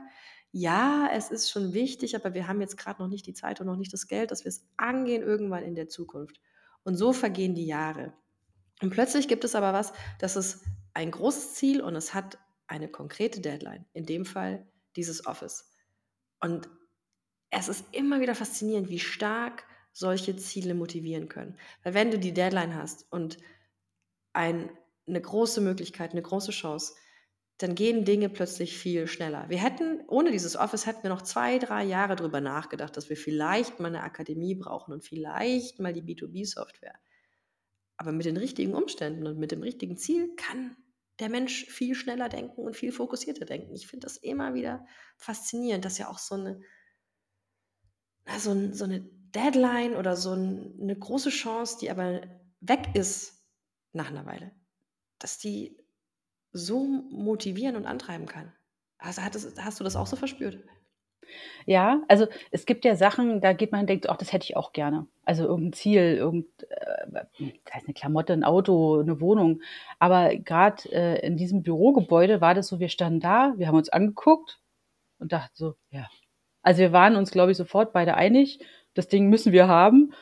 Ja, 0.51 1.09
es 1.11 1.31
ist 1.31 1.49
schon 1.49 1.73
wichtig, 1.73 2.15
aber 2.15 2.33
wir 2.33 2.47
haben 2.47 2.61
jetzt 2.61 2.77
gerade 2.77 3.01
noch 3.01 3.09
nicht 3.09 3.25
die 3.27 3.33
Zeit 3.33 3.59
und 3.59 3.67
noch 3.67 3.75
nicht 3.75 3.91
das 3.91 4.07
Geld, 4.07 4.31
dass 4.31 4.45
wir 4.45 4.49
es 4.49 4.65
angehen 4.77 5.21
irgendwann 5.21 5.63
in 5.63 5.75
der 5.75 5.89
Zukunft. 5.89 6.39
Und 6.83 6.95
so 6.95 7.11
vergehen 7.11 7.55
die 7.55 7.65
Jahre. 7.65 8.13
Und 8.81 8.91
plötzlich 8.91 9.27
gibt 9.27 9.43
es 9.43 9.55
aber 9.55 9.73
was, 9.73 9.91
das 10.19 10.35
ist 10.35 10.63
ein 10.93 11.11
großes 11.11 11.55
Ziel 11.55 11.81
und 11.81 11.95
es 11.95 12.13
hat 12.13 12.37
eine 12.67 12.87
konkrete 12.87 13.41
Deadline. 13.41 13.85
In 13.93 14.05
dem 14.05 14.25
Fall 14.25 14.65
dieses 14.95 15.25
Office. 15.25 15.71
Und 16.39 16.69
es 17.49 17.67
ist 17.67 17.85
immer 17.91 18.21
wieder 18.21 18.35
faszinierend, 18.35 18.89
wie 18.89 18.99
stark 18.99 19.65
solche 19.91 20.35
Ziele 20.35 20.73
motivieren 20.73 21.29
können. 21.29 21.57
Weil 21.83 21.93
wenn 21.93 22.11
du 22.11 22.19
die 22.19 22.33
Deadline 22.33 22.75
hast 22.75 23.11
und 23.11 23.37
ein, 24.33 24.69
eine 25.07 25.21
große 25.21 25.61
Möglichkeit, 25.61 26.11
eine 26.11 26.21
große 26.21 26.51
Chance, 26.51 26.95
dann 27.57 27.75
gehen 27.75 28.03
Dinge 28.03 28.29
plötzlich 28.29 28.77
viel 28.77 29.07
schneller. 29.07 29.49
Wir 29.49 29.59
hätten, 29.59 30.03
ohne 30.07 30.31
dieses 30.31 30.57
Office 30.57 30.85
hätten 30.85 31.03
wir 31.03 31.09
noch 31.09 31.21
zwei, 31.21 31.57
drei 31.57 31.85
Jahre 31.85 32.17
darüber 32.17 32.41
nachgedacht, 32.41 32.97
dass 32.97 33.09
wir 33.09 33.15
vielleicht 33.15 33.79
mal 33.79 33.87
eine 33.87 34.03
Akademie 34.03 34.55
brauchen 34.55 34.93
und 34.93 35.05
vielleicht 35.05 35.79
mal 35.79 35.93
die 35.93 36.01
B2B-Software. 36.01 36.99
Aber 37.97 38.11
mit 38.11 38.25
den 38.25 38.35
richtigen 38.35 38.73
Umständen 38.73 39.25
und 39.25 39.37
mit 39.37 39.51
dem 39.51 39.61
richtigen 39.61 39.95
Ziel 39.95 40.35
kann 40.35 40.75
der 41.19 41.29
Mensch 41.29 41.65
viel 41.67 41.95
schneller 41.95 42.27
denken 42.27 42.61
und 42.61 42.75
viel 42.75 42.91
fokussierter 42.91 43.45
denken. 43.45 43.73
Ich 43.73 43.87
finde 43.87 44.05
das 44.05 44.17
immer 44.17 44.53
wieder 44.53 44.85
faszinierend, 45.15 45.85
dass 45.85 45.97
ja 45.97 46.09
auch 46.09 46.19
so 46.19 46.35
eine, 46.35 46.59
so, 48.37 48.51
ein, 48.51 48.73
so 48.73 48.83
eine 48.83 48.99
Deadline 49.33 49.95
oder 49.95 50.17
so 50.17 50.33
ein, 50.33 50.77
eine 50.81 50.97
große 50.97 51.29
Chance, 51.29 51.77
die 51.79 51.89
aber 51.89 52.21
weg 52.59 52.89
ist 52.95 53.45
nach 53.93 54.09
einer 54.09 54.25
Weile, 54.25 54.51
dass 55.19 55.37
die 55.37 55.84
so 56.55 56.85
motivieren 57.11 57.75
und 57.75 57.85
antreiben 57.85 58.27
kann. 58.27 58.53
Also 58.97 59.21
hattest, 59.21 59.61
hast 59.61 59.79
du 59.79 59.83
das 59.83 59.97
auch 59.97 60.07
so 60.07 60.15
verspürt? 60.15 60.57
Ja, 61.65 62.01
also 62.07 62.27
es 62.51 62.65
gibt 62.65 62.85
ja 62.85 62.95
Sachen, 62.95 63.41
da 63.41 63.51
geht 63.53 63.71
man 63.71 63.81
und 63.81 63.89
denkt, 63.89 64.09
ach, 64.09 64.15
das 64.15 64.31
hätte 64.31 64.45
ich 64.45 64.55
auch 64.55 64.71
gerne. 64.71 65.07
Also 65.25 65.43
irgendein 65.43 65.73
Ziel, 65.73 66.15
irgend, 66.15 66.47
äh, 66.69 67.25
das 67.65 67.83
eine 67.83 67.93
Klamotte, 67.93 68.33
ein 68.33 68.43
Auto, 68.43 69.01
eine 69.01 69.19
Wohnung. 69.19 69.61
Aber 69.99 70.33
gerade 70.35 70.89
äh, 70.91 71.25
in 71.25 71.35
diesem 71.35 71.61
Bürogebäude 71.61 72.39
war 72.39 72.53
das 72.53 72.67
so, 72.67 72.79
wir 72.79 72.89
standen 72.89 73.19
da, 73.19 73.53
wir 73.57 73.67
haben 73.67 73.75
uns 73.75 73.89
angeguckt 73.89 74.59
und 75.19 75.33
dachten 75.33 75.53
so, 75.55 75.75
ja. 75.89 76.07
Also 76.61 76.79
wir 76.79 76.93
waren 76.93 77.15
uns, 77.15 77.31
glaube 77.31 77.51
ich, 77.51 77.57
sofort 77.57 77.91
beide 77.91 78.15
einig, 78.15 78.59
das 78.93 79.07
Ding 79.07 79.29
müssen 79.29 79.51
wir 79.51 79.67
haben. 79.67 80.13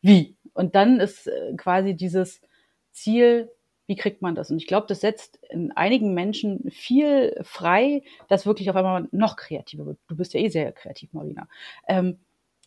Wie? 0.00 0.36
Und 0.52 0.74
dann 0.74 0.98
ist 0.98 1.26
äh, 1.26 1.54
quasi 1.56 1.94
dieses 1.94 2.40
Ziel 2.90 3.50
wie 3.90 3.96
kriegt 3.96 4.22
man 4.22 4.36
das? 4.36 4.52
Und 4.52 4.58
ich 4.58 4.68
glaube, 4.68 4.86
das 4.86 5.00
setzt 5.00 5.40
in 5.48 5.72
einigen 5.72 6.14
Menschen 6.14 6.70
viel 6.70 7.36
frei, 7.42 8.04
dass 8.28 8.46
wirklich 8.46 8.70
auf 8.70 8.76
einmal 8.76 9.08
noch 9.10 9.34
kreativer 9.34 9.84
wird. 9.84 9.98
Du 10.06 10.14
bist 10.14 10.32
ja 10.32 10.38
eh 10.38 10.48
sehr 10.48 10.70
kreativ, 10.70 11.12
Marina. 11.12 11.48
Ähm, 11.88 12.20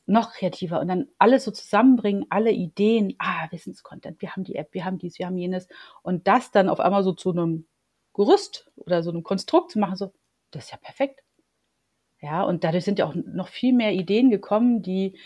noch 0.05 0.33
kreativer 0.33 0.81
und 0.81 0.89
dann 0.89 1.07
alles 1.19 1.45
so 1.45 1.51
zusammenbringen, 1.51 2.25
alle 2.27 2.51
Ideen, 2.51 3.15
ah, 3.19 3.47
Wissenscontent, 3.51 4.21
wir 4.21 4.35
haben 4.35 4.43
die 4.43 4.55
App, 4.55 4.73
wir 4.73 4.83
haben 4.83 4.97
dies, 4.97 5.17
wir 5.17 5.27
haben 5.27 5.37
jenes 5.37 5.69
und 6.01 6.27
das 6.27 6.51
dann 6.51 6.67
auf 6.67 6.81
einmal 6.81 7.05
so 7.05 7.13
zu 7.13 7.31
einem 7.31 7.67
Gerüst 8.13 8.69
oder 8.75 9.01
so 9.01 9.09
einem 9.09 9.23
Konstrukt 9.23 9.71
zu 9.71 9.79
machen, 9.79 9.95
so, 9.95 10.11
das 10.51 10.65
ist 10.65 10.71
ja 10.71 10.77
perfekt. 10.77 11.23
Ja, 12.19 12.43
und 12.43 12.65
dadurch 12.65 12.83
sind 12.83 12.99
ja 12.99 13.05
auch 13.05 13.15
noch 13.15 13.47
viel 13.47 13.71
mehr 13.71 13.93
Ideen 13.93 14.29
gekommen, 14.29 14.81
die 14.81 15.17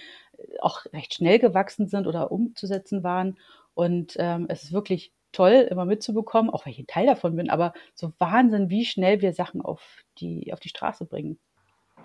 auch 0.59 0.85
recht 0.93 1.15
schnell 1.15 1.39
gewachsen 1.39 1.87
sind 1.87 2.05
oder 2.05 2.31
umzusetzen 2.31 3.03
waren. 3.03 3.39
Und 3.73 4.15
ähm, 4.19 4.45
es 4.47 4.63
ist 4.63 4.73
wirklich 4.73 5.11
toll, 5.31 5.67
immer 5.69 5.85
mitzubekommen, 5.85 6.49
auch 6.49 6.65
wenn 6.65 6.73
ich 6.73 6.79
ein 6.79 6.87
Teil 6.87 7.05
davon 7.05 7.35
bin, 7.35 7.49
aber 7.49 7.73
so 7.93 8.13
Wahnsinn, 8.19 8.69
wie 8.69 8.85
schnell 8.85 9.21
wir 9.21 9.33
Sachen 9.33 9.61
auf 9.61 10.03
die, 10.19 10.51
auf 10.53 10.59
die 10.59 10.69
Straße 10.69 11.05
bringen. 11.05 11.39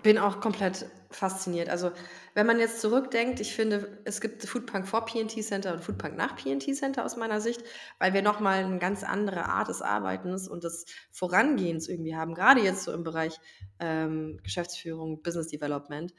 Bin 0.01 0.17
auch 0.17 0.41
komplett 0.41 0.85
fasziniert. 1.11 1.69
Also, 1.69 1.91
wenn 2.33 2.45
man 2.45 2.59
jetzt 2.59 2.81
zurückdenkt, 2.81 3.39
ich 3.39 3.53
finde, 3.53 4.01
es 4.03 4.19
gibt 4.19 4.43
Foodpunk 4.43 4.85
vor 4.85 5.05
PNT 5.05 5.41
Center 5.43 5.73
und 5.73 5.81
Foodpunk 5.81 6.17
nach 6.17 6.35
PNT 6.35 6.75
Center 6.75 7.05
aus 7.05 7.15
meiner 7.15 7.39
Sicht, 7.39 7.63
weil 7.99 8.13
wir 8.13 8.21
nochmal 8.21 8.65
eine 8.65 8.79
ganz 8.79 9.03
andere 9.03 9.45
Art 9.45 9.69
des 9.69 9.81
Arbeitens 9.81 10.49
und 10.49 10.65
des 10.65 10.85
Vorangehens 11.11 11.87
irgendwie 11.87 12.15
haben, 12.15 12.33
gerade 12.33 12.59
jetzt 12.61 12.83
so 12.83 12.91
im 12.91 13.03
Bereich 13.03 13.39
ähm, 13.79 14.39
Geschäftsführung, 14.43 15.21
Business 15.21 15.47
Development. 15.47 16.13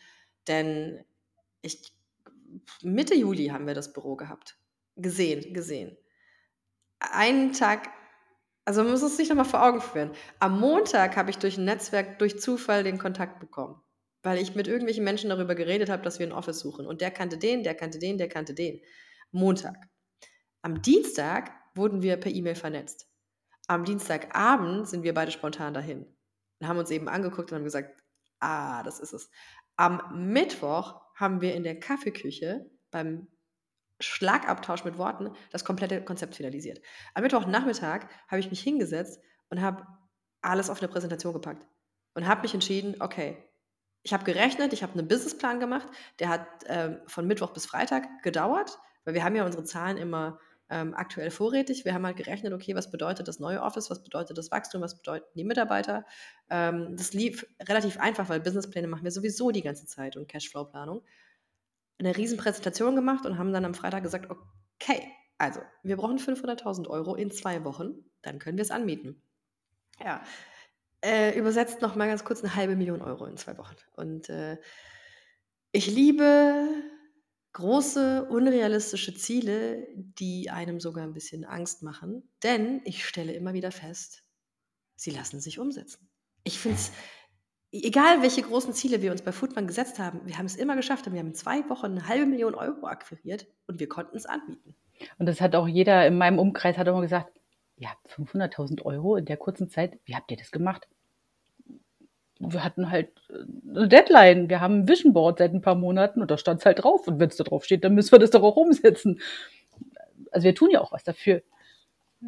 Denn 0.49 1.05
ich, 1.61 1.93
Mitte 2.83 3.15
Juli 3.15 3.49
haben 3.49 3.67
wir 3.67 3.75
das 3.75 3.93
Büro 3.93 4.17
gehabt. 4.17 4.57
Gesehen, 4.97 5.53
gesehen. 5.53 5.97
Einen 7.13 7.53
Tag 7.53 7.89
also 8.65 8.83
man 8.83 8.93
muss 8.93 9.03
es 9.03 9.17
sich 9.17 9.29
nochmal 9.29 9.45
vor 9.45 9.63
Augen 9.63 9.81
führen. 9.81 10.13
Am 10.39 10.59
Montag 10.59 11.17
habe 11.17 11.31
ich 11.31 11.39
durch 11.39 11.59
ein 11.59 11.65
Netzwerk 11.65 12.19
durch 12.19 12.41
Zufall 12.41 12.83
den 12.83 12.99
Kontakt 12.99 13.39
bekommen, 13.39 13.81
weil 14.23 14.39
ich 14.39 14.55
mit 14.55 14.67
irgendwelchen 14.67 15.05
Menschen 15.05 15.29
darüber 15.31 15.55
geredet 15.55 15.91
habe, 15.91 16.03
dass 16.03 16.19
wir 16.19 16.27
ein 16.27 16.33
Office 16.33 16.61
suchen. 16.61 16.87
Und 16.87 17.03
der 17.03 17.11
kannte 17.11 17.37
den, 17.37 17.63
der 17.63 17.75
kannte 17.75 17.99
den, 17.99 18.17
der 18.17 18.29
kannte 18.29 18.55
den. 18.55 18.81
Montag. 19.33 19.77
Am 20.63 20.81
Dienstag 20.81 21.51
wurden 21.75 22.03
wir 22.03 22.17
per 22.17 22.33
E-Mail 22.33 22.55
vernetzt. 22.55 23.09
Am 23.67 23.85
Dienstagabend 23.85 24.89
sind 24.89 25.03
wir 25.03 25.13
beide 25.13 25.33
spontan 25.33 25.75
dahin 25.75 26.07
und 26.61 26.69
haben 26.69 26.79
uns 26.79 26.91
eben 26.91 27.09
angeguckt 27.09 27.51
und 27.51 27.57
haben 27.57 27.65
gesagt, 27.65 28.01
ah, 28.41 28.83
das 28.83 29.01
ist 29.01 29.13
es. 29.13 29.31
Am 29.77 30.33
Mittwoch 30.33 31.01
haben 31.17 31.41
wir 31.41 31.55
in 31.55 31.65
der 31.65 31.81
Kaffeeküche 31.81 32.71
beim 32.91 33.27
Schlagabtausch 34.01 34.85
mit 34.85 34.99
Worten 34.99 35.31
das 35.51 35.65
komplette 35.65 36.03
Konzept 36.03 36.35
finalisiert. 36.35 36.81
Am 37.15 37.23
Mittwochnachmittag 37.23 38.07
habe 38.29 38.41
ich 38.41 38.51
mich 38.51 38.61
hingesetzt 38.61 39.21
und 39.51 39.61
habe 39.61 39.87
alles 40.43 40.71
auf 40.71 40.81
eine 40.81 40.89
Präsentation 40.89 41.33
gepackt 41.33 41.67
und 42.15 42.27
habe 42.27 42.43
mich 42.43 42.55
entschieden, 42.55 42.97
okay, 43.01 43.37
ich 44.03 44.13
habe 44.13 44.25
gerechnet, 44.25 44.73
ich 44.73 44.83
habe 44.83 44.93
einen 44.99 45.09
Businessplan 45.09 45.61
gemacht, 45.61 45.89
der 46.19 46.29
hat 46.29 46.47
ähm, 46.67 47.01
von 47.07 47.27
Mittwoch 47.27 47.53
bis 47.53 47.67
Freitag 47.67 48.23
gedauert, 48.23 48.79
weil 49.05 49.15
wir 49.15 49.25
haben 49.25 49.35
ja 49.35 49.45
unsere 49.45 49.65
Zahlen 49.65 49.97
immer 49.97 50.39
ähm, 50.69 50.95
aktuell 50.95 51.31
vorrätig. 51.31 51.85
Wir 51.85 51.95
haben 51.95 52.05
halt 52.05 52.17
gerechnet, 52.17 52.53
okay, 52.53 52.75
was 52.75 52.91
bedeutet 52.91 53.29
das 53.29 53.39
neue 53.39 53.63
Office, 53.63 53.91
was 53.91 54.03
bedeutet 54.03 54.37
das 54.37 54.51
Wachstum, 54.51 54.83
was 54.83 54.97
bedeuten 54.97 55.27
die 55.35 55.45
Mitarbeiter. 55.45 56.05
Ähm, 56.51 56.97
das 56.97 57.13
lief 57.13 57.47
relativ 57.63 57.99
einfach, 57.99 58.29
weil 58.29 58.41
Businesspläne 58.41 58.89
machen 58.89 59.05
wir 59.05 59.11
sowieso 59.11 59.51
die 59.51 59.63
ganze 59.63 59.87
Zeit 59.87 60.17
und 60.17 60.29
Cashflow-Planung 60.29 61.03
eine 61.99 62.17
riesen 62.17 62.39
Präsentation 62.39 62.97
gemacht 62.97 63.27
und 63.27 63.39
haben 63.39 63.53
dann 63.53 63.65
am 63.65 63.75
Freitag 63.75 64.03
gesagt, 64.03 64.31
okay, 64.31 65.03
also 65.39 65.61
wir 65.83 65.97
brauchen 65.97 66.19
500.000 66.19 66.89
Euro 66.89 67.15
in 67.15 67.31
zwei 67.31 67.65
Wochen, 67.65 68.05
dann 68.23 68.39
können 68.39 68.57
wir 68.57 68.63
es 68.63 68.71
anmieten. 68.71 69.23
Ja, 70.03 70.23
äh, 71.05 71.39
übersetzt 71.39 71.83
noch 71.83 71.97
mal 71.97 72.09
ganz 72.09 72.25
kurz 72.25 72.43
eine 72.43 72.55
halbe 72.55 72.77
Million 72.77 73.03
Euro 73.03 73.27
in 73.27 73.37
zwei 73.37 73.57
Wochen. 73.59 73.77
Und 73.95 74.29
äh, 74.29 74.59
ich 75.71 75.87
liebe 75.87 76.69
große, 77.53 78.25
unrealistische 78.25 79.15
Ziele, 79.15 79.87
die 79.95 80.51
einem 80.51 80.81
sogar 80.81 81.05
ein 81.05 81.13
bisschen 81.13 81.45
Angst 81.45 81.83
machen, 81.83 82.29
denn 82.43 82.81
ich 82.85 83.07
stelle 83.07 83.33
immer 83.33 83.55
wieder 83.55 83.71
fest, 83.71 84.25
sie 84.97 85.11
lassen 85.11 85.41
sich 85.41 85.59
umsetzen. 85.59 86.09
Ich 86.43 86.59
finde 86.59 86.79
es 86.79 86.93
egal 87.83 88.23
welche 88.23 88.43
großen 88.43 88.73
Ziele 88.73 89.03
wir 89.03 89.11
uns 89.11 89.23
bei 89.23 89.33
Foodman 89.33 89.67
gesetzt 89.67 89.99
haben, 89.99 90.21
wir 90.25 90.39
haben 90.39 90.47
es 90.47 90.57
immer 90.57 90.77
geschafft 90.77 91.07
und 91.07 91.13
wir 91.13 91.21
haben 91.21 91.29
in 91.29 91.35
zwei 91.35 91.69
Wochen 91.69 91.87
eine 91.87 92.09
halbe 92.09 92.27
Million 92.27 92.55
Euro 92.55 92.87
akquiriert 92.87 93.47
und 93.67 93.81
wir 93.81 93.89
konnten 93.89 94.17
es 94.17 94.27
anbieten. 94.27 94.75
Und 95.19 95.27
das 95.27 95.41
hat 95.41 95.57
auch 95.57 95.67
jeder 95.67 96.07
in 96.07 96.17
meinem 96.17 96.39
Umkreis 96.39 96.79
hat 96.79 96.87
immer 96.87 97.01
gesagt, 97.01 97.33
ja, 97.77 97.91
500.000 98.17 98.83
Euro 98.83 99.17
in 99.17 99.25
der 99.25 99.37
kurzen 99.37 99.69
Zeit, 99.69 99.99
wie 100.05 100.15
habt 100.15 100.31
ihr 100.31 100.37
das 100.37 100.53
gemacht? 100.53 100.87
Wir 102.39 102.63
hatten 102.63 102.91
halt 102.91 103.11
äh, 103.31 103.77
eine 103.77 103.89
Deadline, 103.89 104.49
wir 104.49 104.61
haben 104.61 104.81
ein 104.81 104.89
Vision 104.89 105.13
Board 105.13 105.39
seit 105.39 105.53
ein 105.53 105.63
paar 105.63 105.75
Monaten 105.75 106.21
und 106.21 106.31
da 106.31 106.39
stand 106.39 106.61
es 106.61 106.67
halt 106.67 106.85
drauf 106.85 107.09
und 107.09 107.19
wenn 107.19 107.29
es 107.29 107.37
da 107.37 107.45
drauf 107.45 107.65
steht, 107.65 107.83
dann 107.83 107.95
müssen 107.95 108.13
wir 108.13 108.21
das 108.21 108.31
doch 108.31 108.43
auch 108.43 108.57
umsetzen. 108.57 109.21
Also 110.31 110.45
wir 110.45 110.55
tun 110.55 110.71
ja 110.71 110.81
auch 110.81 110.93
was 110.93 111.03
dafür. 111.03 111.43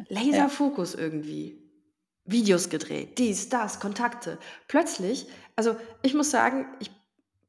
Laserfokus 0.09 0.93
ja. 0.93 0.99
irgendwie. 0.99 1.57
Videos 2.27 2.69
gedreht, 2.69 3.17
dies, 3.17 3.49
das, 3.49 3.79
Kontakte. 3.79 4.37
Plötzlich, 4.67 5.27
also 5.55 5.75
ich 6.03 6.13
muss 6.13 6.29
sagen, 6.29 6.67
ich, 6.79 6.91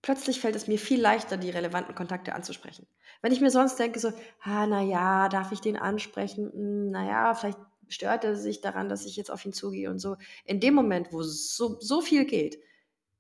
plötzlich 0.03 0.41
fällt 0.41 0.57
es 0.57 0.69
mir 0.69 0.79
viel 0.79 1.01
leichter, 1.01 1.37
die 1.37 1.51
relevanten 1.51 1.95
Kontakte 1.95 2.35
anzusprechen. 2.35 2.87
Wenn 3.21 3.33
ich 3.33 3.41
mir 3.41 3.51
sonst 3.51 3.77
denke, 3.77 3.99
so, 3.99 4.13
ah, 4.43 4.67
naja, 4.67 5.29
darf 5.29 5.53
ich 5.53 5.61
den 5.61 5.77
ansprechen? 5.77 6.53
Hm, 6.53 6.91
naja, 6.91 7.35
vielleicht 7.35 7.59
stört 7.89 8.25
er 8.25 8.37
sich 8.37 8.61
daran, 8.61 8.89
dass 8.89 9.05
ich 9.05 9.17
jetzt 9.17 9.31
auf 9.31 9.45
ihn 9.45 9.53
zugehe 9.53 9.91
und 9.91 9.99
so. 9.99 10.17
In 10.45 10.61
dem 10.61 10.75
Moment, 10.75 11.13
wo 11.13 11.23
so, 11.23 11.81
so 11.81 12.01
viel 12.01 12.25
geht, 12.25 12.59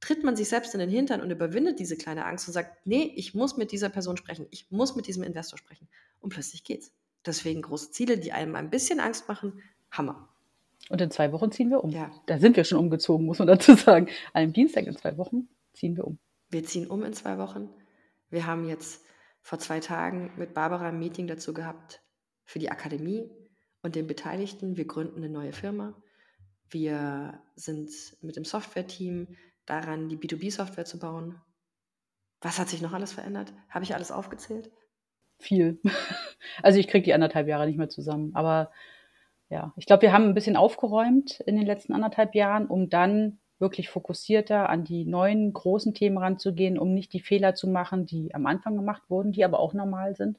tritt 0.00 0.22
man 0.22 0.36
sich 0.36 0.48
selbst 0.48 0.74
in 0.74 0.80
den 0.80 0.90
Hintern 0.90 1.20
und 1.20 1.30
überwindet 1.30 1.80
diese 1.80 1.96
kleine 1.96 2.24
Angst 2.24 2.46
und 2.46 2.54
sagt, 2.54 2.86
nee, 2.86 3.12
ich 3.16 3.34
muss 3.34 3.56
mit 3.56 3.72
dieser 3.72 3.88
Person 3.88 4.16
sprechen, 4.16 4.46
ich 4.50 4.70
muss 4.70 4.94
mit 4.94 5.08
diesem 5.08 5.24
Investor 5.24 5.58
sprechen. 5.58 5.88
Und 6.20 6.30
plötzlich 6.30 6.62
geht's. 6.62 6.92
Deswegen 7.26 7.62
große 7.62 7.90
Ziele, 7.90 8.16
die 8.16 8.32
einem 8.32 8.54
ein 8.54 8.70
bisschen 8.70 9.00
Angst 9.00 9.28
machen, 9.28 9.60
Hammer. 9.90 10.28
Und 10.88 11.00
in 11.00 11.10
zwei 11.10 11.32
Wochen 11.32 11.52
ziehen 11.52 11.70
wir 11.70 11.84
um. 11.84 11.90
Ja. 11.90 12.10
Da 12.26 12.38
sind 12.38 12.56
wir 12.56 12.64
schon 12.64 12.78
umgezogen, 12.78 13.26
muss 13.26 13.38
man 13.38 13.48
dazu 13.48 13.74
sagen. 13.74 14.08
An 14.32 14.42
einem 14.42 14.52
Dienstag 14.52 14.86
in 14.86 14.96
zwei 14.96 15.16
Wochen 15.16 15.48
ziehen 15.72 15.96
wir 15.96 16.06
um. 16.06 16.18
Wir 16.50 16.64
ziehen 16.64 16.86
um 16.86 17.04
in 17.04 17.12
zwei 17.12 17.38
Wochen. 17.38 17.68
Wir 18.30 18.46
haben 18.46 18.66
jetzt 18.66 19.04
vor 19.42 19.58
zwei 19.58 19.80
Tagen 19.80 20.32
mit 20.36 20.54
Barbara 20.54 20.88
ein 20.88 20.98
Meeting 20.98 21.26
dazu 21.26 21.54
gehabt 21.54 22.02
für 22.44 22.58
die 22.58 22.70
Akademie 22.70 23.30
und 23.82 23.94
den 23.94 24.06
Beteiligten. 24.06 24.76
Wir 24.76 24.86
gründen 24.86 25.18
eine 25.18 25.28
neue 25.28 25.52
Firma. 25.52 25.94
Wir 26.70 27.40
sind 27.54 27.90
mit 28.20 28.36
dem 28.36 28.44
Software-Team 28.44 29.36
daran, 29.66 30.08
die 30.08 30.16
B2B-Software 30.16 30.84
zu 30.84 30.98
bauen. 30.98 31.40
Was 32.40 32.58
hat 32.58 32.68
sich 32.68 32.82
noch 32.82 32.92
alles 32.92 33.12
verändert? 33.12 33.52
Habe 33.68 33.84
ich 33.84 33.94
alles 33.94 34.10
aufgezählt? 34.10 34.70
Viel. 35.38 35.80
Also 36.60 36.80
ich 36.80 36.88
kriege 36.88 37.04
die 37.04 37.14
anderthalb 37.14 37.46
Jahre 37.46 37.66
nicht 37.66 37.78
mehr 37.78 37.88
zusammen. 37.88 38.34
Aber 38.34 38.72
ja, 39.50 39.72
ich 39.76 39.86
glaube, 39.86 40.02
wir 40.02 40.12
haben 40.12 40.24
ein 40.24 40.34
bisschen 40.34 40.56
aufgeräumt 40.56 41.40
in 41.40 41.56
den 41.56 41.66
letzten 41.66 41.92
anderthalb 41.92 42.34
Jahren, 42.34 42.66
um 42.66 42.90
dann 42.90 43.38
wirklich 43.58 43.88
fokussierter 43.88 44.68
an 44.68 44.84
die 44.84 45.04
neuen 45.04 45.52
großen 45.52 45.94
Themen 45.94 46.18
ranzugehen, 46.18 46.78
um 46.78 46.94
nicht 46.94 47.12
die 47.12 47.20
Fehler 47.20 47.54
zu 47.54 47.68
machen, 47.68 48.06
die 48.06 48.34
am 48.34 48.46
Anfang 48.46 48.76
gemacht 48.76 49.02
wurden, 49.08 49.32
die 49.32 49.44
aber 49.44 49.58
auch 49.58 49.74
normal 49.74 50.14
sind, 50.14 50.38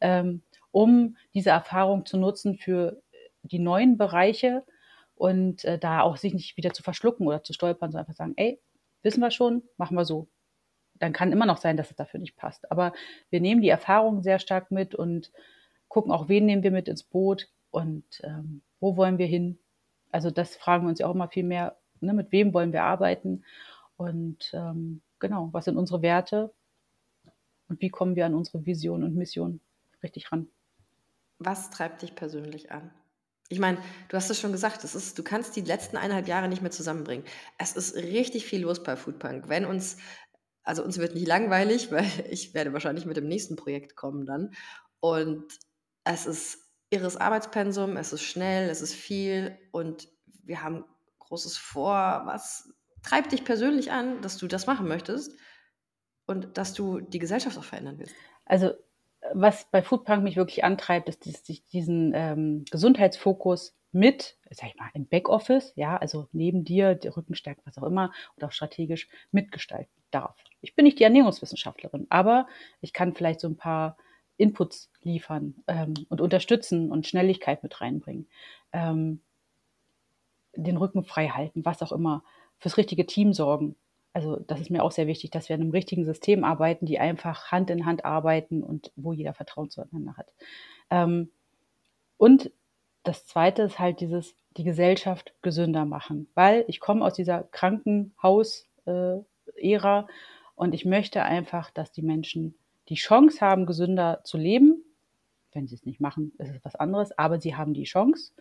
ähm, 0.00 0.42
um 0.70 1.16
diese 1.34 1.50
Erfahrung 1.50 2.06
zu 2.06 2.18
nutzen 2.18 2.56
für 2.56 3.02
die 3.42 3.58
neuen 3.58 3.96
Bereiche 3.96 4.64
und 5.16 5.64
äh, 5.64 5.78
da 5.78 6.02
auch 6.02 6.16
sich 6.16 6.34
nicht 6.34 6.56
wieder 6.56 6.72
zu 6.72 6.82
verschlucken 6.82 7.26
oder 7.26 7.42
zu 7.42 7.52
stolpern, 7.52 7.90
sondern 7.90 8.06
einfach 8.06 8.16
sagen, 8.16 8.34
ey, 8.36 8.60
wissen 9.02 9.20
wir 9.20 9.30
schon, 9.30 9.62
machen 9.76 9.96
wir 9.96 10.04
so. 10.04 10.28
Dann 10.94 11.12
kann 11.12 11.32
immer 11.32 11.46
noch 11.46 11.56
sein, 11.56 11.76
dass 11.76 11.90
es 11.90 11.96
dafür 11.96 12.20
nicht 12.20 12.36
passt. 12.36 12.70
Aber 12.70 12.92
wir 13.30 13.40
nehmen 13.40 13.60
die 13.60 13.68
Erfahrung 13.68 14.22
sehr 14.22 14.38
stark 14.38 14.70
mit 14.70 14.94
und 14.94 15.32
gucken 15.88 16.12
auch, 16.12 16.28
wen 16.28 16.46
nehmen 16.46 16.62
wir 16.62 16.70
mit 16.70 16.88
ins 16.88 17.02
Boot, 17.02 17.48
und 17.72 18.04
ähm, 18.22 18.62
wo 18.78 18.96
wollen 18.96 19.18
wir 19.18 19.26
hin? 19.26 19.58
Also 20.12 20.30
das 20.30 20.54
fragen 20.54 20.84
wir 20.84 20.90
uns 20.90 21.00
ja 21.00 21.08
auch 21.08 21.14
immer 21.14 21.28
viel 21.28 21.44
mehr, 21.44 21.76
ne, 22.00 22.12
mit 22.14 22.30
wem 22.30 22.54
wollen 22.54 22.72
wir 22.72 22.84
arbeiten 22.84 23.44
und 23.96 24.52
ähm, 24.52 25.02
genau, 25.18 25.48
was 25.52 25.64
sind 25.64 25.76
unsere 25.76 26.02
Werte 26.02 26.52
und 27.68 27.80
wie 27.80 27.90
kommen 27.90 28.14
wir 28.14 28.26
an 28.26 28.34
unsere 28.34 28.64
Vision 28.64 29.02
und 29.02 29.16
Mission 29.16 29.60
richtig 30.02 30.30
ran? 30.30 30.48
Was 31.38 31.70
treibt 31.70 32.02
dich 32.02 32.14
persönlich 32.14 32.70
an? 32.70 32.92
Ich 33.48 33.58
meine, 33.58 33.78
du 34.08 34.16
hast 34.16 34.30
es 34.30 34.40
schon 34.40 34.52
gesagt, 34.52 34.82
das 34.84 34.94
ist, 34.94 35.18
du 35.18 35.22
kannst 35.22 35.56
die 35.56 35.60
letzten 35.60 35.96
eineinhalb 35.96 36.28
Jahre 36.28 36.48
nicht 36.48 36.62
mehr 36.62 36.70
zusammenbringen. 36.70 37.26
Es 37.58 37.76
ist 37.76 37.94
richtig 37.96 38.46
viel 38.46 38.62
los 38.62 38.82
bei 38.82 38.96
Foodpunk. 38.96 39.48
Wenn 39.48 39.66
uns, 39.66 39.98
also 40.62 40.82
uns 40.82 40.98
wird 40.98 41.14
nicht 41.14 41.26
langweilig, 41.26 41.90
weil 41.92 42.06
ich 42.30 42.54
werde 42.54 42.72
wahrscheinlich 42.72 43.04
mit 43.04 43.16
dem 43.16 43.28
nächsten 43.28 43.56
Projekt 43.56 43.94
kommen 43.96 44.26
dann. 44.26 44.54
Und 45.00 45.44
es 46.04 46.26
ist 46.26 46.61
irres 46.92 47.16
Arbeitspensum, 47.16 47.96
es 47.96 48.12
ist 48.12 48.22
schnell, 48.22 48.68
es 48.68 48.82
ist 48.82 48.94
viel 48.94 49.58
und 49.70 50.08
wir 50.44 50.62
haben 50.62 50.84
großes 51.18 51.56
Vor. 51.56 52.22
Was 52.24 52.72
treibt 53.02 53.32
dich 53.32 53.44
persönlich 53.44 53.90
an, 53.92 54.20
dass 54.22 54.36
du 54.36 54.46
das 54.46 54.66
machen 54.66 54.86
möchtest 54.86 55.36
und 56.26 56.58
dass 56.58 56.74
du 56.74 57.00
die 57.00 57.18
Gesellschaft 57.18 57.56
auch 57.58 57.64
verändern 57.64 57.98
willst? 57.98 58.14
Also 58.44 58.72
was 59.32 59.70
bei 59.70 59.82
Foodpunk 59.82 60.22
mich 60.22 60.36
wirklich 60.36 60.64
antreibt, 60.64 61.08
ist, 61.08 61.26
dass 61.26 61.48
ich 61.48 61.64
diesen 61.64 62.12
ähm, 62.14 62.64
Gesundheitsfokus 62.70 63.76
mit, 63.92 64.36
sag 64.50 64.68
ich 64.68 64.76
mal, 64.76 64.90
im 64.94 65.06
Backoffice, 65.06 65.72
ja, 65.76 65.96
also 65.96 66.28
neben 66.32 66.64
dir, 66.64 66.94
der 66.94 67.16
Rückenstärke, 67.16 67.60
was 67.64 67.78
auch 67.78 67.84
immer, 67.84 68.12
oder 68.36 68.48
auch 68.48 68.52
strategisch 68.52 69.08
mitgestalten. 69.30 69.92
darf. 70.10 70.36
Ich 70.60 70.74
bin 70.74 70.84
nicht 70.84 70.98
die 70.98 71.04
Ernährungswissenschaftlerin, 71.04 72.06
aber 72.10 72.46
ich 72.80 72.92
kann 72.92 73.14
vielleicht 73.14 73.40
so 73.40 73.48
ein 73.48 73.56
paar 73.56 73.96
Inputs 74.42 74.90
liefern 75.02 75.54
ähm, 75.68 75.94
und 76.08 76.20
unterstützen 76.20 76.90
und 76.90 77.06
Schnelligkeit 77.06 77.62
mit 77.62 77.80
reinbringen. 77.80 78.26
Ähm, 78.72 79.20
den 80.54 80.76
Rücken 80.76 81.04
frei 81.04 81.28
halten, 81.28 81.64
was 81.64 81.80
auch 81.80 81.92
immer, 81.92 82.24
fürs 82.58 82.76
richtige 82.76 83.06
Team 83.06 83.32
sorgen. 83.32 83.76
Also 84.12 84.36
das 84.36 84.60
ist 84.60 84.70
mir 84.70 84.82
auch 84.82 84.90
sehr 84.90 85.06
wichtig, 85.06 85.30
dass 85.30 85.48
wir 85.48 85.56
in 85.56 85.62
einem 85.62 85.70
richtigen 85.70 86.04
System 86.04 86.44
arbeiten, 86.44 86.84
die 86.84 86.98
einfach 86.98 87.50
Hand 87.50 87.70
in 87.70 87.86
Hand 87.86 88.04
arbeiten 88.04 88.62
und 88.62 88.92
wo 88.96 89.12
jeder 89.12 89.32
Vertrauen 89.32 89.70
zueinander 89.70 90.16
hat. 90.16 90.34
Ähm, 90.90 91.30
und 92.18 92.50
das 93.04 93.26
Zweite 93.26 93.62
ist 93.62 93.78
halt 93.78 94.00
dieses, 94.00 94.36
die 94.56 94.64
Gesellschaft 94.64 95.34
gesünder 95.40 95.84
machen, 95.84 96.28
weil 96.34 96.64
ich 96.68 96.80
komme 96.80 97.04
aus 97.04 97.14
dieser 97.14 97.44
Krankenhaus-Ära 97.44 100.00
äh, 100.00 100.04
und 100.56 100.74
ich 100.74 100.84
möchte 100.84 101.22
einfach, 101.22 101.70
dass 101.70 101.92
die 101.92 102.02
Menschen 102.02 102.54
die 102.88 102.94
Chance 102.94 103.40
haben, 103.40 103.66
gesünder 103.66 104.20
zu 104.24 104.38
leben. 104.38 104.82
Wenn 105.52 105.66
sie 105.66 105.74
es 105.74 105.84
nicht 105.84 106.00
machen, 106.00 106.32
ist 106.38 106.50
es 106.50 106.64
was 106.64 106.76
anderes, 106.76 107.16
aber 107.18 107.40
sie 107.40 107.54
haben 107.56 107.74
die 107.74 107.84
Chance. 107.84 108.32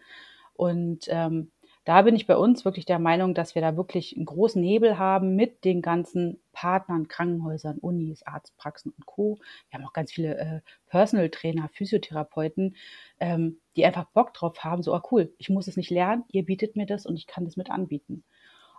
Und 0.54 1.06
ähm, 1.08 1.52
da 1.84 2.04
bin 2.04 2.16
ich 2.16 2.28
bei 2.28 2.38
uns 2.38 2.64
wirklich 2.64 2.86
der 2.86 3.00
Meinung, 3.00 3.34
dass 3.34 3.56
wir 3.56 3.62
da 3.62 3.76
wirklich 3.76 4.16
einen 4.16 4.26
großen 4.26 4.62
Hebel 4.62 5.00
haben 5.00 5.36
mit 5.36 5.66
den 5.66 5.82
ganzen 5.82 6.40
Partnern, 6.54 7.08
Krankenhäusern, 7.08 7.80
Unis, 7.80 8.22
Arztpraxen 8.24 8.94
und 8.96 9.08
Co. 9.08 9.40
Wir 9.70 9.80
haben 9.80 9.88
auch 9.88 9.94
ganz 9.94 10.12
viele 10.12 10.38
äh, 10.38 10.62
Personal 10.86 11.30
Trainer, 11.30 11.70
Physiotherapeuten, 11.70 12.76
ähm, 13.20 13.58
die 13.76 13.86
einfach 13.86 14.06
Bock 14.06 14.34
drauf 14.36 14.64
haben, 14.64 14.84
so, 14.84 14.94
oh 14.94 15.02
cool, 15.12 15.34
ich 15.40 15.50
muss 15.50 15.68
es 15.68 15.76
nicht 15.76 15.90
lernen, 15.90 16.24
ihr 16.32 16.46
bietet 16.46 16.76
mir 16.76 16.86
das 16.86 17.08
und 17.08 17.16
ich 17.16 17.26
kann 17.26 17.46
das 17.46 17.58
mit 17.58 17.72
anbieten. 17.72 18.24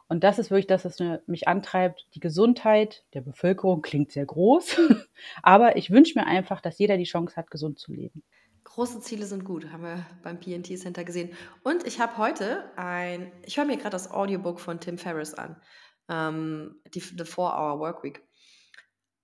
Und 0.09 0.25
das 0.25 0.39
ist 0.39 0.51
wirklich 0.51 0.67
das, 0.67 0.85
was 0.85 0.99
mich 1.27 1.49
antreibt. 1.49 2.07
Die 2.15 2.21
Gesundheit 2.21 3.05
der 3.15 3.23
Bevölkerung 3.23 3.83
klingt 3.83 4.13
sehr 4.13 4.27
groß, 4.27 4.79
aber 5.43 5.77
ich 5.77 5.91
wünsche 5.91 6.19
mir 6.19 6.27
einfach, 6.27 6.61
dass 6.61 6.79
jeder 6.79 6.97
die 6.97 7.05
Chance 7.05 7.37
hat, 7.37 7.51
gesund 7.51 7.79
zu 7.79 7.93
leben. 7.93 8.23
Große 8.65 9.01
Ziele 9.01 9.27
sind 9.27 9.45
gut, 9.45 9.71
haben 9.73 9.83
wir 9.83 10.07
beim 10.23 10.39
PNT 10.39 10.79
Center 10.79 11.05
gesehen. 11.05 11.31
Und 11.63 11.87
ich 11.87 12.01
habe 12.01 12.17
heute 12.17 12.71
ein, 12.77 13.33
ich 13.45 13.57
höre 13.57 13.65
mir 13.65 13.77
gerade 13.77 13.91
das 13.91 14.11
Audiobook 14.11 14.61
von 14.61 14.81
Tim 14.81 14.99
Ferriss 14.99 15.35
an, 15.35 15.61
ähm, 16.09 16.81
die 16.95 17.01
The 17.01 17.25
Four-Hour 17.25 17.81
Workweek. 17.81 18.23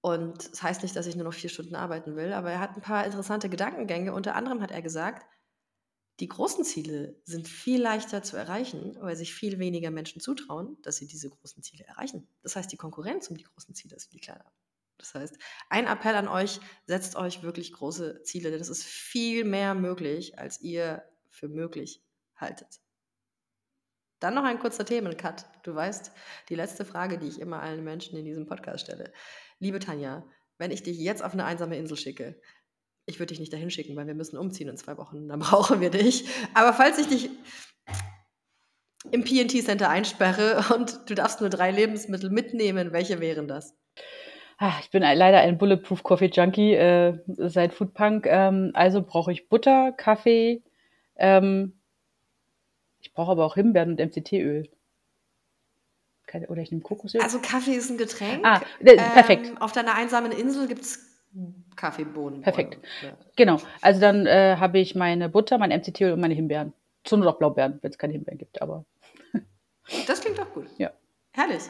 Und 0.00 0.52
das 0.52 0.62
heißt 0.62 0.82
nicht, 0.82 0.94
dass 0.96 1.06
ich 1.06 1.16
nur 1.16 1.24
noch 1.24 1.34
vier 1.34 1.50
Stunden 1.50 1.74
arbeiten 1.74 2.16
will, 2.16 2.32
aber 2.32 2.50
er 2.50 2.60
hat 2.60 2.76
ein 2.76 2.82
paar 2.82 3.04
interessante 3.04 3.48
Gedankengänge. 3.48 4.12
Unter 4.12 4.34
anderem 4.34 4.62
hat 4.62 4.70
er 4.70 4.82
gesagt, 4.82 5.26
die 6.20 6.28
großen 6.28 6.64
Ziele 6.64 7.14
sind 7.24 7.46
viel 7.46 7.80
leichter 7.80 8.22
zu 8.22 8.36
erreichen, 8.36 8.96
weil 9.00 9.14
sich 9.14 9.34
viel 9.34 9.58
weniger 9.58 9.90
Menschen 9.90 10.20
zutrauen, 10.20 10.76
dass 10.82 10.96
sie 10.96 11.06
diese 11.06 11.30
großen 11.30 11.62
Ziele 11.62 11.84
erreichen. 11.84 12.26
Das 12.42 12.56
heißt, 12.56 12.72
die 12.72 12.76
Konkurrenz 12.76 13.28
um 13.30 13.36
die 13.36 13.44
großen 13.44 13.74
Ziele 13.74 13.94
ist 13.94 14.10
viel 14.10 14.20
kleiner. 14.20 14.50
Das 14.98 15.14
heißt, 15.14 15.38
ein 15.68 15.86
Appell 15.86 16.16
an 16.16 16.26
euch, 16.26 16.60
setzt 16.86 17.14
euch 17.14 17.42
wirklich 17.44 17.72
große 17.72 18.22
Ziele, 18.24 18.50
denn 18.50 18.60
es 18.60 18.68
ist 18.68 18.84
viel 18.84 19.44
mehr 19.44 19.74
möglich, 19.74 20.38
als 20.38 20.60
ihr 20.60 21.04
für 21.28 21.48
möglich 21.48 22.02
haltet. 22.34 22.80
Dann 24.18 24.34
noch 24.34 24.42
ein 24.42 24.58
kurzer 24.58 24.84
Themencut. 24.84 25.44
Du 25.62 25.72
weißt, 25.72 26.10
die 26.48 26.56
letzte 26.56 26.84
Frage, 26.84 27.18
die 27.18 27.28
ich 27.28 27.40
immer 27.40 27.62
allen 27.62 27.84
Menschen 27.84 28.18
in 28.18 28.24
diesem 28.24 28.46
Podcast 28.46 28.84
stelle. 28.84 29.12
Liebe 29.60 29.78
Tanja, 29.78 30.26
wenn 30.58 30.72
ich 30.72 30.82
dich 30.82 30.98
jetzt 30.98 31.22
auf 31.22 31.32
eine 31.32 31.44
einsame 31.44 31.78
Insel 31.78 31.96
schicke, 31.96 32.40
ich 33.08 33.18
würde 33.18 33.28
dich 33.28 33.40
nicht 33.40 33.52
dahin 33.52 33.70
schicken, 33.70 33.96
weil 33.96 34.06
wir 34.06 34.14
müssen 34.14 34.36
umziehen 34.36 34.68
in 34.68 34.76
zwei 34.76 34.96
Wochen, 34.98 35.28
dann 35.28 35.40
brauchen 35.40 35.80
wir 35.80 35.90
dich. 35.90 36.26
Aber 36.54 36.72
falls 36.72 36.98
ich 36.98 37.08
dich 37.08 37.30
im 39.10 39.24
PNT 39.24 39.64
Center 39.64 39.88
einsperre 39.88 40.64
und 40.74 41.00
du 41.08 41.14
darfst 41.14 41.40
nur 41.40 41.50
drei 41.50 41.70
Lebensmittel 41.70 42.30
mitnehmen, 42.30 42.92
welche 42.92 43.20
wären 43.20 43.48
das? 43.48 43.74
Ah, 44.58 44.74
ich 44.80 44.90
bin 44.90 45.02
leider 45.02 45.38
ein 45.38 45.56
Bulletproof 45.56 46.02
Coffee 46.02 46.30
Junkie 46.32 46.74
äh, 46.74 47.18
seit 47.26 47.72
Foodpunk. 47.72 48.26
Ähm, 48.26 48.72
also 48.74 49.02
brauche 49.02 49.32
ich 49.32 49.48
Butter, 49.48 49.92
Kaffee. 49.92 50.62
Ähm, 51.16 51.78
ich 53.00 53.12
brauche 53.12 53.30
aber 53.30 53.46
auch 53.46 53.54
Himbeeren 53.54 53.90
und 53.90 54.00
MCT-Öl. 54.00 54.68
Oder 56.48 56.60
ich 56.60 56.70
nehme 56.70 56.82
Kokosöl. 56.82 57.22
Also 57.22 57.38
Kaffee 57.40 57.74
ist 57.74 57.88
ein 57.88 57.96
Getränk. 57.96 58.44
Ah, 58.44 58.60
äh, 58.80 58.96
perfekt. 58.96 59.46
Ähm, 59.46 59.58
auf 59.58 59.72
deiner 59.72 59.94
einsamen 59.94 60.32
Insel 60.32 60.66
gibt 60.66 60.82
es 60.82 61.07
Kaffeebohnen. 61.76 62.42
Perfekt. 62.42 62.78
Ja. 63.02 63.16
Genau. 63.36 63.58
Also 63.80 64.00
dann 64.00 64.26
äh, 64.26 64.56
habe 64.58 64.78
ich 64.78 64.94
meine 64.94 65.28
Butter, 65.28 65.58
mein 65.58 65.70
MCT-Öl 65.70 66.12
und 66.12 66.20
meine 66.20 66.34
Himbeeren. 66.34 66.72
Zur 67.04 67.18
Not 67.18 67.28
auch 67.28 67.38
Blaubeeren, 67.38 67.78
wenn 67.82 67.90
es 67.90 67.98
keine 67.98 68.12
Himbeeren 68.12 68.38
gibt, 68.38 68.60
aber. 68.60 68.84
das 70.06 70.20
klingt 70.20 70.38
doch 70.38 70.52
gut. 70.52 70.66
Ja. 70.78 70.92
Herrlich. 71.32 71.62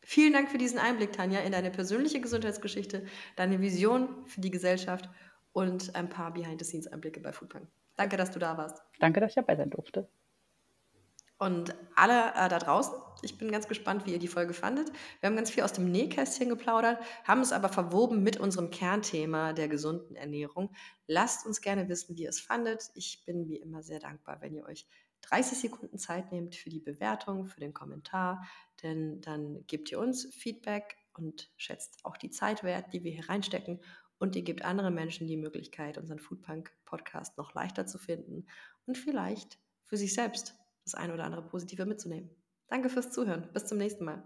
Vielen 0.00 0.34
Dank 0.34 0.50
für 0.50 0.58
diesen 0.58 0.78
Einblick, 0.78 1.12
Tanja, 1.12 1.40
in 1.40 1.52
deine 1.52 1.70
persönliche 1.70 2.20
Gesundheitsgeschichte, 2.20 3.06
deine 3.36 3.60
Vision 3.60 4.08
für 4.26 4.40
die 4.40 4.50
Gesellschaft 4.50 5.08
und 5.52 5.96
ein 5.96 6.10
paar 6.10 6.32
Behind-the-Scenes-Einblicke 6.34 7.20
bei 7.20 7.32
Foodpunk. 7.32 7.66
Danke, 7.96 8.16
dass 8.16 8.30
du 8.30 8.38
da 8.38 8.58
warst. 8.58 8.82
Danke, 9.00 9.20
dass 9.20 9.30
ich 9.30 9.36
dabei 9.36 9.56
sein 9.56 9.70
durfte. 9.70 10.06
Und 11.44 11.74
alle 11.94 12.30
äh, 12.30 12.48
da 12.48 12.58
draußen, 12.58 12.94
ich 13.20 13.36
bin 13.36 13.52
ganz 13.52 13.68
gespannt, 13.68 14.06
wie 14.06 14.12
ihr 14.12 14.18
die 14.18 14.28
Folge 14.28 14.54
fandet. 14.54 14.90
Wir 15.20 15.28
haben 15.28 15.36
ganz 15.36 15.50
viel 15.50 15.62
aus 15.62 15.74
dem 15.74 15.92
Nähkästchen 15.92 16.48
geplaudert, 16.48 16.98
haben 17.24 17.42
es 17.42 17.52
aber 17.52 17.68
verwoben 17.68 18.22
mit 18.22 18.40
unserem 18.40 18.70
Kernthema 18.70 19.52
der 19.52 19.68
gesunden 19.68 20.16
Ernährung. 20.16 20.74
Lasst 21.06 21.44
uns 21.44 21.60
gerne 21.60 21.86
wissen, 21.90 22.16
wie 22.16 22.22
ihr 22.22 22.30
es 22.30 22.40
fandet. 22.40 22.88
Ich 22.94 23.26
bin 23.26 23.46
wie 23.46 23.56
immer 23.56 23.82
sehr 23.82 23.98
dankbar, 23.98 24.40
wenn 24.40 24.54
ihr 24.54 24.64
euch 24.64 24.86
30 25.20 25.58
Sekunden 25.58 25.98
Zeit 25.98 26.32
nehmt 26.32 26.54
für 26.54 26.70
die 26.70 26.80
Bewertung, 26.80 27.46
für 27.46 27.60
den 27.60 27.74
Kommentar, 27.74 28.46
denn 28.82 29.20
dann 29.20 29.66
gebt 29.66 29.92
ihr 29.92 29.98
uns 29.98 30.24
Feedback 30.34 30.96
und 31.12 31.50
schätzt 31.58 32.06
auch 32.06 32.16
die 32.16 32.30
Zeit 32.30 32.64
wert, 32.64 32.94
die 32.94 33.04
wir 33.04 33.12
hier 33.12 33.28
reinstecken 33.28 33.82
und 34.16 34.34
ihr 34.34 34.42
gebt 34.42 34.64
anderen 34.64 34.94
Menschen 34.94 35.26
die 35.26 35.36
Möglichkeit, 35.36 35.98
unseren 35.98 36.20
Foodpunk 36.20 36.72
Podcast 36.86 37.36
noch 37.36 37.52
leichter 37.52 37.84
zu 37.84 37.98
finden 37.98 38.46
und 38.86 38.96
vielleicht 38.96 39.58
für 39.84 39.98
sich 39.98 40.14
selbst 40.14 40.54
das 40.84 40.94
eine 40.94 41.14
oder 41.14 41.24
andere 41.24 41.42
Positive 41.42 41.86
mitzunehmen. 41.86 42.30
Danke 42.68 42.88
fürs 42.88 43.10
Zuhören. 43.10 43.48
Bis 43.52 43.66
zum 43.66 43.78
nächsten 43.78 44.04
Mal. 44.04 44.22